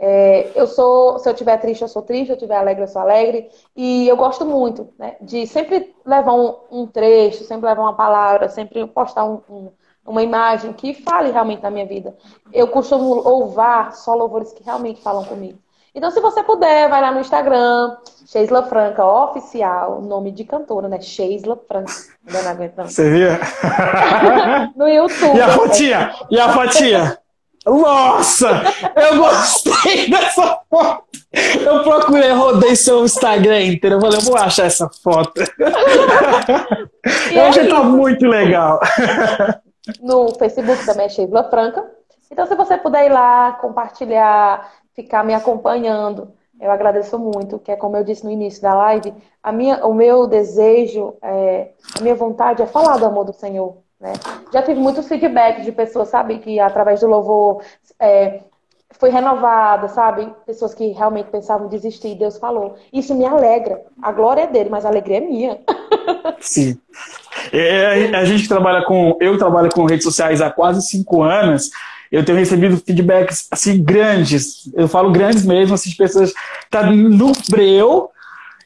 É, 0.00 0.52
eu 0.54 0.66
sou, 0.66 1.18
se 1.18 1.28
eu 1.28 1.32
estiver 1.32 1.56
triste, 1.58 1.82
eu 1.82 1.88
sou 1.88 2.02
triste, 2.02 2.26
se 2.26 2.32
eu 2.32 2.36
estiver 2.36 2.56
alegre, 2.56 2.84
eu 2.84 2.88
sou 2.88 3.02
alegre. 3.02 3.50
E 3.74 4.06
eu 4.08 4.16
gosto 4.16 4.44
muito, 4.44 4.88
né? 4.98 5.16
De 5.20 5.46
sempre 5.46 5.94
levar 6.04 6.34
um, 6.34 6.54
um 6.70 6.86
trecho, 6.86 7.44
sempre 7.44 7.68
levar 7.68 7.82
uma 7.82 7.96
palavra, 7.96 8.48
sempre 8.48 8.86
postar 8.86 9.24
um, 9.24 9.40
um, 9.48 9.70
uma 10.06 10.22
imagem 10.22 10.72
que 10.72 10.94
fale 10.94 11.32
realmente 11.32 11.62
da 11.62 11.70
minha 11.70 11.86
vida. 11.86 12.16
Eu 12.52 12.68
costumo 12.68 13.14
louvar 13.14 13.92
só 13.92 14.14
louvores 14.14 14.52
que 14.52 14.62
realmente 14.62 15.02
falam 15.02 15.24
comigo. 15.24 15.58
Então, 15.98 16.12
se 16.12 16.20
você 16.20 16.44
puder, 16.44 16.88
vai 16.88 17.00
lá 17.00 17.10
no 17.10 17.18
Instagram, 17.18 17.96
Sheisla 18.24 18.62
Franca 18.62 19.04
Oficial, 19.04 20.00
nome 20.00 20.30
de 20.30 20.44
cantora, 20.44 20.86
né? 20.86 21.00
Sheisla 21.00 21.58
Franca. 21.66 21.92
Ainda 22.24 22.42
não 22.42 22.50
aguento, 22.52 22.76
não. 22.76 22.86
Você 22.86 23.10
viu? 23.10 23.30
no 24.76 24.88
YouTube. 24.88 25.36
E 25.36 25.40
a 25.40 25.48
fotinha? 25.48 26.14
E 26.30 26.38
a 26.38 26.52
fotinha? 26.52 27.18
Nossa! 27.66 28.62
Eu 28.94 29.18
gostei 29.18 30.06
dessa 30.08 30.60
foto! 30.70 31.04
Eu 31.66 31.82
procurei, 31.82 32.30
rodei 32.30 32.76
seu 32.76 33.04
Instagram 33.04 33.62
inteiro. 33.62 33.96
Eu 33.96 34.00
falei, 34.00 34.18
eu 34.18 34.22
vou 34.22 34.36
achar 34.36 34.66
essa 34.66 34.88
foto. 35.02 35.42
eu 37.32 37.44
achei 37.44 37.64
que 37.64 37.70
tá 37.70 37.82
muito 37.82 38.24
legal. 38.24 38.78
No 40.00 40.32
Facebook 40.38 40.86
também 40.86 41.06
é 41.06 41.08
Sheisla 41.08 41.42
Franca. 41.50 41.84
Então, 42.30 42.46
se 42.46 42.54
você 42.54 42.76
puder 42.76 43.06
ir 43.06 43.12
lá, 43.12 43.52
compartilhar, 43.60 44.70
ficar 44.98 45.24
me 45.24 45.32
acompanhando. 45.32 46.32
Eu 46.60 46.72
agradeço 46.72 47.16
muito, 47.20 47.60
que 47.60 47.70
é 47.70 47.76
como 47.76 47.96
eu 47.96 48.02
disse 48.02 48.24
no 48.24 48.32
início 48.32 48.60
da 48.60 48.74
live, 48.74 49.14
a 49.40 49.52
minha, 49.52 49.86
o 49.86 49.94
meu 49.94 50.26
desejo, 50.26 51.14
é, 51.22 51.70
a 51.96 52.02
minha 52.02 52.16
vontade 52.16 52.62
é 52.62 52.66
falar 52.66 52.96
do 52.96 53.06
amor 53.06 53.24
do 53.24 53.32
Senhor. 53.32 53.76
Né? 54.00 54.12
Já 54.52 54.60
tive 54.60 54.80
muito 54.80 55.00
feedback 55.04 55.62
de 55.62 55.70
pessoas, 55.70 56.08
sabe, 56.08 56.40
que 56.40 56.58
através 56.58 56.98
do 56.98 57.06
louvor 57.06 57.62
é, 58.00 58.40
foi 58.90 59.10
renovada, 59.10 59.86
sabe? 59.86 60.32
Pessoas 60.44 60.74
que 60.74 60.88
realmente 60.88 61.30
pensavam 61.30 61.68
desistir, 61.68 62.16
Deus 62.16 62.36
falou. 62.36 62.74
Isso 62.92 63.14
me 63.14 63.24
alegra. 63.24 63.80
A 64.02 64.10
glória 64.10 64.42
é 64.42 64.46
dele, 64.48 64.68
mas 64.68 64.84
a 64.84 64.88
alegria 64.88 65.18
é 65.18 65.20
minha. 65.20 65.60
Sim. 66.40 66.76
É, 67.52 68.16
a 68.16 68.24
gente 68.24 68.48
trabalha 68.48 68.84
com. 68.84 69.16
Eu 69.20 69.38
trabalho 69.38 69.70
com 69.72 69.84
redes 69.84 70.04
sociais 70.04 70.40
há 70.40 70.50
quase 70.50 70.82
cinco 70.82 71.22
anos 71.22 71.70
eu 72.10 72.24
tenho 72.24 72.38
recebido 72.38 72.76
feedbacks 72.76 73.46
assim 73.50 73.82
grandes, 73.82 74.70
eu 74.74 74.88
falo 74.88 75.10
grandes 75.10 75.44
mesmo, 75.44 75.74
assim, 75.74 75.90
de 75.90 75.96
pessoas 75.96 76.32
tá 76.70 76.90
no 76.90 77.32
breu 77.48 78.10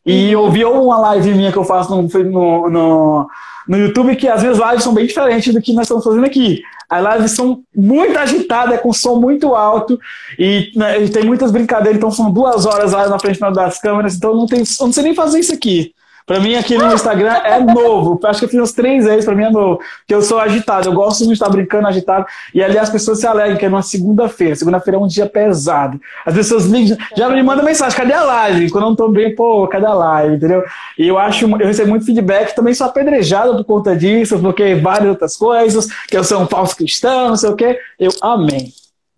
e 0.05 0.35
uhum. 0.35 0.43
ouvi 0.43 0.65
uma 0.65 0.99
live 0.99 1.35
minha 1.35 1.53
que 1.53 1.59
eu 1.59 1.65
faço 1.65 1.95
no, 1.95 2.03
no, 2.03 2.71
no, 2.71 3.29
no 3.69 3.79
YouTube 3.79 4.17
que 4.17 4.29
as 4.29 4.43
minhas 4.43 4.59
lives 4.59 4.83
são 4.83 4.95
bem 4.95 5.07
diferentes 5.07 5.53
do 5.53 5.63
que 5.63 5.73
nós 5.73 5.85
estamos 5.85 6.05
fazendo 6.05 6.27
aqui. 6.27 6.63
As 6.89 7.15
lives 7.15 7.31
são 7.33 7.63
muito 7.75 8.19
agitadas, 8.19 8.81
com 8.81 8.93
som 8.93 9.17
muito 9.17 9.55
alto 9.55 9.99
e, 10.39 10.73
né, 10.77 11.03
e 11.03 11.09
tem 11.09 11.25
muitas 11.25 11.51
brincadeiras, 11.51 11.97
então 11.97 12.11
são 12.11 12.31
duas 12.31 12.67
horas 12.67 12.93
lá 12.93 13.09
na 13.09 13.19
frente 13.19 13.41
das 13.41 13.81
câmeras, 13.81 14.15
então 14.15 14.35
não, 14.35 14.47
tem, 14.47 14.63
não 14.81 14.93
sei 14.93 15.03
nem 15.03 15.15
fazer 15.15 15.41
isso 15.41 15.55
aqui. 15.55 15.95
Pra 16.27 16.41
mim, 16.41 16.55
aqui 16.55 16.77
no 16.79 16.93
Instagram 16.93 17.33
é 17.45 17.61
novo. 17.61 18.19
Acho 18.25 18.41
que 18.41 18.45
eu 18.45 18.49
fiz 18.49 18.61
uns 18.61 18.73
três 18.73 19.05
vezes, 19.05 19.25
pra 19.25 19.35
mim 19.35 19.45
é 19.45 19.51
novo. 19.51 19.79
Porque 19.99 20.15
eu 20.15 20.23
sou 20.23 20.39
agitado, 20.39 20.89
eu 20.89 20.93
gosto 20.93 21.27
de 21.27 21.33
estar 21.33 21.49
brincando 21.49 21.89
agitado. 21.89 22.27
E 22.55 22.63
ali 22.63 22.79
as 22.79 22.91
pessoas 22.91 23.19
se 23.21 23.27
alegram, 23.27 23.57
que 23.57 23.65
é 23.65 23.69
numa 23.69 23.83
segunda-feira. 23.83 24.55
Segunda-feira 24.55 24.99
é 24.99 25.01
um 25.01 25.07
dia 25.07 25.27
pesado. 25.27 26.01
As 26.25 26.35
pessoas 26.35 26.67
ligam, 26.67 26.97
já 27.17 27.29
me 27.29 27.43
mandam 27.43 27.65
mensagem, 27.65 27.97
cadê 27.97 28.13
a 28.13 28.23
live? 28.23 28.71
Quando 28.71 28.85
eu 28.85 28.91
não 28.91 28.97
tô 28.97 29.09
bem, 29.09 29.35
pô, 29.35 29.67
cadê 29.69 29.87
a 29.87 29.95
live? 29.95 30.37
Entendeu? 30.37 30.65
E 30.99 31.09
eu 31.09 31.19
acho, 31.19 31.45
eu 31.45 31.67
recebo 31.67 31.91
muito 31.91 32.07
feedback, 32.07 32.55
também 32.55 32.75
sou 32.75 32.87
apedrejado 32.87 33.57
por 33.57 33.65
conta 33.65 33.97
disso, 33.97 34.39
porque 34.39 34.75
várias 34.77 35.09
outras 35.09 35.37
coisas, 35.37 35.89
que 36.07 36.17
eu 36.17 36.25
sou 36.25 36.41
um 36.41 36.47
falso 36.47 36.77
cristão, 36.77 37.31
não 37.31 37.37
sei 37.37 37.51
o 37.51 37.57
quê. 37.57 37.79
Eu 37.99 38.11
amém. 38.21 38.73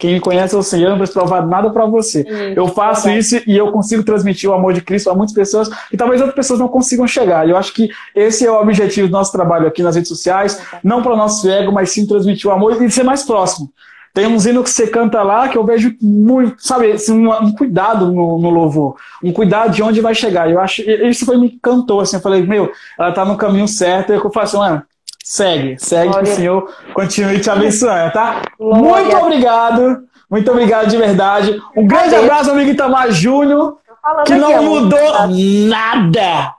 Quem 0.05 0.13
me 0.13 0.21
conhece 0.21 0.55
é 0.55 0.59
o 0.59 0.63
Senhor, 0.63 0.91
não 0.91 0.99
preciso 0.99 1.19
provar 1.19 1.47
nada 1.47 1.71
para 1.71 1.87
você. 1.87 2.27
eu 2.55 2.69
faço 2.69 3.09
isso 3.09 3.41
e 3.47 3.57
eu 3.57 3.73
consigo 3.73 4.03
transmitir 4.03 4.51
o 4.51 4.53
amor 4.53 4.75
de 4.75 4.83
Cristo 4.83 5.09
a 5.09 5.15
muitas 5.15 5.35
pessoas 5.35 5.71
e 5.91 5.97
talvez 5.97 6.21
outras 6.21 6.37
pessoas 6.37 6.61
não 6.61 6.69
consigam 6.69 7.07
chegar. 7.07 7.49
Eu 7.49 7.57
acho 7.57 7.73
que 7.73 7.89
esse 8.15 8.45
é 8.45 8.51
o 8.51 8.61
objetivo 8.61 9.09
do 9.09 9.13
nosso 9.13 9.33
trabalho 9.33 9.67
aqui 9.67 9.83
nas 9.83 9.95
redes 9.95 10.11
sociais, 10.11 10.61
não 10.85 11.03
para 11.03 11.15
o 11.15 11.17
nosso 11.17 11.49
ego, 11.49 11.73
mas 11.73 11.89
sim 11.89 12.07
transmitir 12.07 12.51
o 12.51 12.53
amor 12.53 12.83
e 12.83 12.91
ser 12.91 13.03
mais 13.03 13.23
próximo. 13.23 13.73
Tem 14.13 14.27
um 14.27 14.37
hino 14.37 14.63
que 14.63 14.69
você 14.69 14.87
canta 14.87 15.23
lá 15.23 15.49
que 15.49 15.57
eu 15.57 15.65
vejo 15.65 15.97
muito, 16.03 16.57
sabe, 16.59 16.93
assim, 16.93 17.27
um, 17.27 17.33
um, 17.33 17.53
cuidado 17.55 18.13
no, 18.13 18.39
no, 18.39 18.51
louvor, 18.51 18.97
um 19.23 19.33
cuidado 19.33 19.73
de 19.73 19.83
onde 19.83 20.03
vai 20.03 20.15
chegar. 20.15 20.51
Eu 20.51 20.61
acho, 20.61 20.83
isso 20.83 21.25
foi 21.25 21.39
me 21.39 21.47
encantou, 21.47 22.03
assim, 22.03 22.17
eu 22.17 22.23
falei, 22.23 22.43
meu, 22.43 22.71
ela 22.99 23.11
tá 23.11 23.25
no 23.25 23.39
caminho 23.39 23.67
certo, 23.67 24.13
e 24.13 24.17
eu 24.17 24.31
faço 24.31 24.59
assim, 24.59 24.71
mano, 24.71 24.83
Segue, 25.25 25.77
segue 25.79 26.09
Glória. 26.09 26.27
que 26.27 26.33
o 26.33 26.37
Senhor 26.37 26.75
continue 26.93 27.41
te 27.41 27.49
abençoando, 27.49 28.13
tá? 28.13 28.43
Glória. 28.59 29.05
Muito 29.05 29.17
obrigado, 29.17 30.05
muito 30.31 30.51
obrigado 30.51 30.89
de 30.91 30.99
verdade. 30.99 31.63
Um 31.75 31.87
grande 31.87 32.15
abraço, 32.15 32.51
amigo 32.51 32.71
Itamar 32.71 33.11
Júnior, 33.11 33.79
que 34.27 34.35
não 34.35 34.63
mudou 34.63 35.27
nada. 35.67 36.55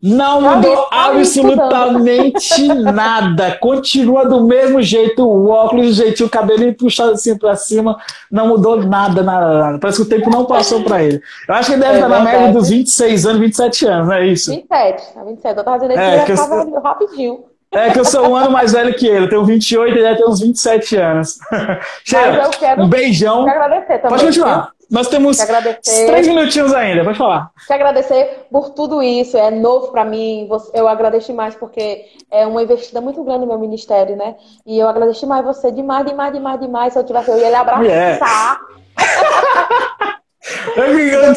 Não 0.00 0.42
mudou 0.42 0.86
absolutamente 0.92 2.68
nada. 2.92 3.58
Continua 3.58 4.28
do 4.28 4.44
mesmo 4.44 4.80
jeito, 4.80 5.26
o 5.26 5.48
óculos, 5.48 5.88
o 5.88 5.92
jeitinho, 5.94 6.28
o 6.28 6.30
cabelinho 6.30 6.74
puxado 6.76 7.12
assim 7.12 7.36
pra 7.36 7.56
cima. 7.56 7.98
Não 8.30 8.46
mudou 8.46 8.76
nada, 8.76 9.24
nada, 9.24 9.58
nada. 9.58 9.78
Parece 9.80 9.98
que 9.98 10.06
o 10.06 10.08
tempo 10.08 10.30
não 10.30 10.44
passou 10.44 10.84
pra 10.84 11.02
ele. 11.02 11.20
Eu 11.48 11.54
acho 11.56 11.70
que 11.70 11.72
ele 11.72 11.82
deve 11.82 11.94
é 11.94 11.96
estar 11.96 12.08
na 12.08 12.20
média 12.20 12.52
dos 12.52 12.68
26 12.68 13.26
anos, 13.26 13.40
27 13.40 13.86
anos, 13.86 14.06
não 14.06 14.14
é 14.14 14.26
isso? 14.28 14.50
27, 14.52 15.02
27. 15.26 15.58
Eu 15.58 15.64
tava 15.64 15.78
dizendo 15.80 15.98
é, 15.98 16.24
que 16.24 16.32
eu... 16.32 16.80
rapidinho. 16.80 17.53
É 17.74 17.90
que 17.90 17.98
eu 17.98 18.04
sou 18.04 18.28
um 18.28 18.36
ano 18.36 18.50
mais 18.50 18.72
velho 18.72 18.94
que 18.94 19.06
ele, 19.06 19.26
eu 19.26 19.28
tenho 19.28 19.44
28 19.44 19.96
e 19.96 20.00
ele 20.00 20.16
ter 20.16 20.24
uns 20.24 20.40
27 20.40 20.96
anos. 20.96 21.38
Cheira, 22.04 22.48
um 22.78 22.88
beijão. 22.88 23.48
agradecer 23.48 23.98
também. 23.98 24.10
Pode 24.10 24.24
continuar. 24.24 24.72
Nós 24.90 25.08
temos 25.08 25.38
três 25.38 26.28
minutinhos 26.28 26.72
ainda, 26.72 27.04
pode 27.04 27.18
falar. 27.18 27.50
Te 27.66 27.72
agradecer 27.72 28.46
por 28.50 28.70
tudo 28.70 29.02
isso, 29.02 29.36
é 29.36 29.50
novo 29.50 29.88
para 29.88 30.04
mim. 30.04 30.48
Eu 30.72 30.86
agradeço 30.86 31.28
demais 31.28 31.54
porque 31.54 32.04
é 32.30 32.46
uma 32.46 32.62
investida 32.62 33.00
muito 33.00 33.22
grande 33.24 33.40
no 33.40 33.46
meu 33.46 33.58
ministério, 33.58 34.14
né? 34.14 34.36
E 34.66 34.78
eu 34.78 34.88
agradeço 34.88 35.20
demais 35.20 35.44
você, 35.44 35.72
demais, 35.72 36.06
demais, 36.06 36.32
demais, 36.32 36.60
demais. 36.60 36.92
Se 36.92 36.98
eu 36.98 37.04
tivesse, 37.04 37.30
eu 37.30 37.38
ia 37.38 37.48
lhe 37.48 37.54
abraçar. 37.54 37.84
Yeah. 37.84 38.60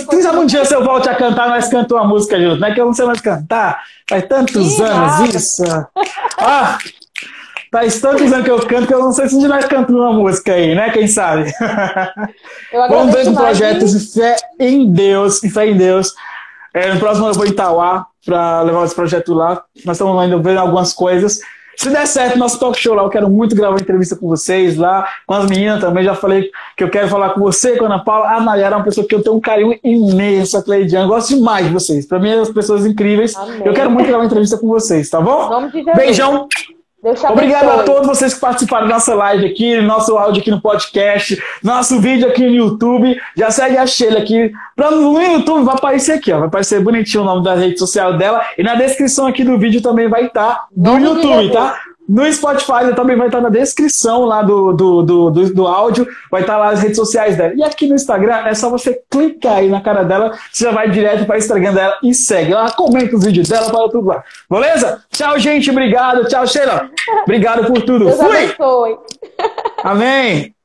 Quem 0.10 0.22
sabe 0.22 0.38
um 0.38 0.46
dia 0.46 0.66
se 0.66 0.76
eu 0.76 0.84
volte 0.84 1.10
a 1.10 1.16
cantar, 1.16 1.48
nós 1.50 1.68
cantamos 1.70 2.04
uma 2.04 2.08
música 2.08 2.40
junto, 2.40 2.60
não 2.60 2.68
é 2.68 2.74
que 2.74 2.82
eu 2.82 2.86
não 2.86 2.94
sei 2.94 3.06
mais 3.06 3.22
cantar. 3.22 3.82
Faz 4.10 4.26
tantos 4.28 4.80
anos 4.82 5.34
isso. 5.34 5.64
Ah, 6.38 6.78
faz 7.72 8.00
tantos 8.00 8.32
anos 8.32 8.46
que 8.46 8.52
eu 8.52 8.60
canto 8.66 8.88
que 8.88 8.94
eu 8.94 9.00
não 9.00 9.12
sei 9.12 9.28
se 9.28 9.36
um 9.36 9.40
dia 9.40 9.48
nós 9.48 9.66
cantamos 9.66 10.02
uma 10.02 10.14
música 10.14 10.54
aí, 10.54 10.76
né? 10.76 10.90
Quem 10.92 11.08
sabe? 11.08 11.54
Vamos 12.72 13.14
ver 13.14 13.26
com 13.26 13.36
projetos 13.36 13.92
de 13.92 14.14
fé 14.14 14.36
em 14.60 14.92
Deus, 14.92 15.44
e 15.44 15.50
fé 15.50 15.68
em 15.68 15.78
Deus. 15.78 16.14
É, 16.74 16.94
no 16.94 17.00
próximo 17.00 17.28
eu 17.28 17.34
vou 17.34 17.46
em 17.46 17.50
Itauá 17.50 18.06
para 18.26 18.62
levar 18.62 18.86
esse 18.86 18.94
projeto 18.94 19.34
lá. 19.34 19.64
Nós 19.86 19.96
estamos 19.96 20.22
ainda 20.22 20.38
vendo 20.38 20.60
algumas 20.60 20.94
coisas. 20.94 21.40
Se 21.78 21.92
der 21.92 22.08
certo 22.08 22.40
nosso 22.40 22.60
talk 22.60 22.78
show 22.78 22.96
lá, 22.96 23.04
eu 23.04 23.10
quero 23.10 23.30
muito 23.30 23.56
gravar 23.56 23.76
uma 23.76 23.80
entrevista 23.80 24.16
com 24.16 24.28
vocês 24.28 24.76
lá, 24.76 25.08
com 25.28 25.36
as 25.36 25.48
meninas 25.48 25.80
também. 25.80 26.04
Já 26.04 26.16
falei 26.16 26.50
que 26.76 26.84
eu 26.84 26.90
quero 26.90 27.08
falar 27.08 27.30
com 27.30 27.40
você, 27.40 27.78
com 27.78 27.84
a 27.84 27.88
Ana 27.88 28.04
Paula. 28.04 28.30
A 28.32 28.42
Nayara 28.42 28.76
é 28.76 28.78
uma 28.80 28.84
pessoa 28.84 29.08
que 29.08 29.14
eu 29.14 29.22
tenho 29.22 29.36
um 29.36 29.40
carinho 29.40 29.78
imenso, 29.84 30.58
a 30.58 30.64
Cleidiane. 30.64 31.06
Eu 31.06 31.14
gosto 31.14 31.36
demais 31.36 31.68
de 31.68 31.72
vocês. 31.72 32.08
Pra 32.08 32.18
mim, 32.18 32.34
as 32.34 32.50
pessoas 32.50 32.84
incríveis. 32.84 33.36
Amém. 33.36 33.62
Eu 33.64 33.74
quero 33.76 33.92
muito 33.92 34.08
gravar 34.08 34.24
uma 34.24 34.26
entrevista 34.26 34.58
com 34.58 34.68
vocês, 34.68 35.08
tá 35.08 35.22
bom? 35.22 35.70
Beijão. 35.96 36.48
Obrigado 37.04 37.70
a 37.70 37.84
todos 37.84 38.08
vocês 38.08 38.34
que 38.34 38.40
participaram 38.40 38.88
da 38.88 38.96
nossa 38.96 39.14
live 39.14 39.46
aqui, 39.46 39.80
nosso 39.82 40.18
áudio 40.18 40.42
aqui 40.42 40.50
no 40.50 40.60
podcast, 40.60 41.42
nosso 41.64 42.00
vídeo 42.00 42.28
aqui 42.28 42.42
no 42.44 42.50
YouTube. 42.50 43.16
Já 43.36 43.52
segue 43.52 43.78
a 43.78 43.86
Sheila 43.86 44.20
aqui. 44.20 44.52
No 44.76 45.22
YouTube 45.22 45.64
vai 45.64 45.76
aparecer 45.76 46.14
aqui, 46.14 46.32
ó. 46.32 46.40
Vai 46.40 46.48
aparecer 46.48 46.82
bonitinho 46.82 47.22
o 47.22 47.26
nome 47.26 47.44
da 47.44 47.54
rede 47.54 47.78
social 47.78 48.18
dela. 48.18 48.44
E 48.58 48.64
na 48.64 48.74
descrição 48.74 49.28
aqui 49.28 49.44
do 49.44 49.60
vídeo 49.60 49.80
também 49.80 50.10
vai 50.10 50.26
estar 50.26 50.56
tá 50.56 50.68
no 50.76 50.98
YouTube, 50.98 51.52
tá? 51.52 51.80
No 52.08 52.32
Spotify 52.32 52.96
também 52.96 53.18
vai 53.18 53.28
estar 53.28 53.42
na 53.42 53.50
descrição 53.50 54.26
lá 54.26 54.42
do, 54.42 54.72
do, 54.72 55.02
do, 55.02 55.30
do, 55.30 55.54
do 55.54 55.68
áudio, 55.68 56.08
vai 56.32 56.42
estar 56.42 56.58
lá 56.58 56.70
as 56.70 56.82
redes 56.82 56.96
sociais 56.96 57.36
dela. 57.36 57.54
E 57.56 57.64
aqui 57.64 57.88
no 57.88 57.96
Instagram 57.96 58.38
é 58.46 58.54
só 58.54 58.70
você 58.70 59.02
clicar 59.10 59.58
aí 59.58 59.70
na 59.70 59.82
cara 59.82 60.04
dela, 60.04 60.38
você 60.52 60.64
já 60.64 60.72
vai 60.72 60.90
direto 60.90 61.26
para 61.26 61.36
o 61.36 61.40
Instagram 61.40 61.74
dela 61.74 61.98
e 62.02 62.14
segue. 62.14 62.54
Ela 62.54 62.72
comenta 62.72 63.16
os 63.16 63.26
vídeos 63.26 63.50
dela, 63.50 63.70
fala 63.70 63.90
tudo 63.90 64.08
lá. 64.08 64.24
Beleza? 64.50 65.04
Tchau, 65.12 65.38
gente. 65.38 65.70
Obrigado. 65.70 66.26
Tchau, 66.28 66.48
Sheila. 66.48 66.90
Obrigado 67.24 67.66
por 67.66 67.82
tudo. 67.82 68.06
Deus 68.06 68.18
Fui. 68.18 68.38
Abençoe. 68.38 68.98
Amém. 69.84 70.57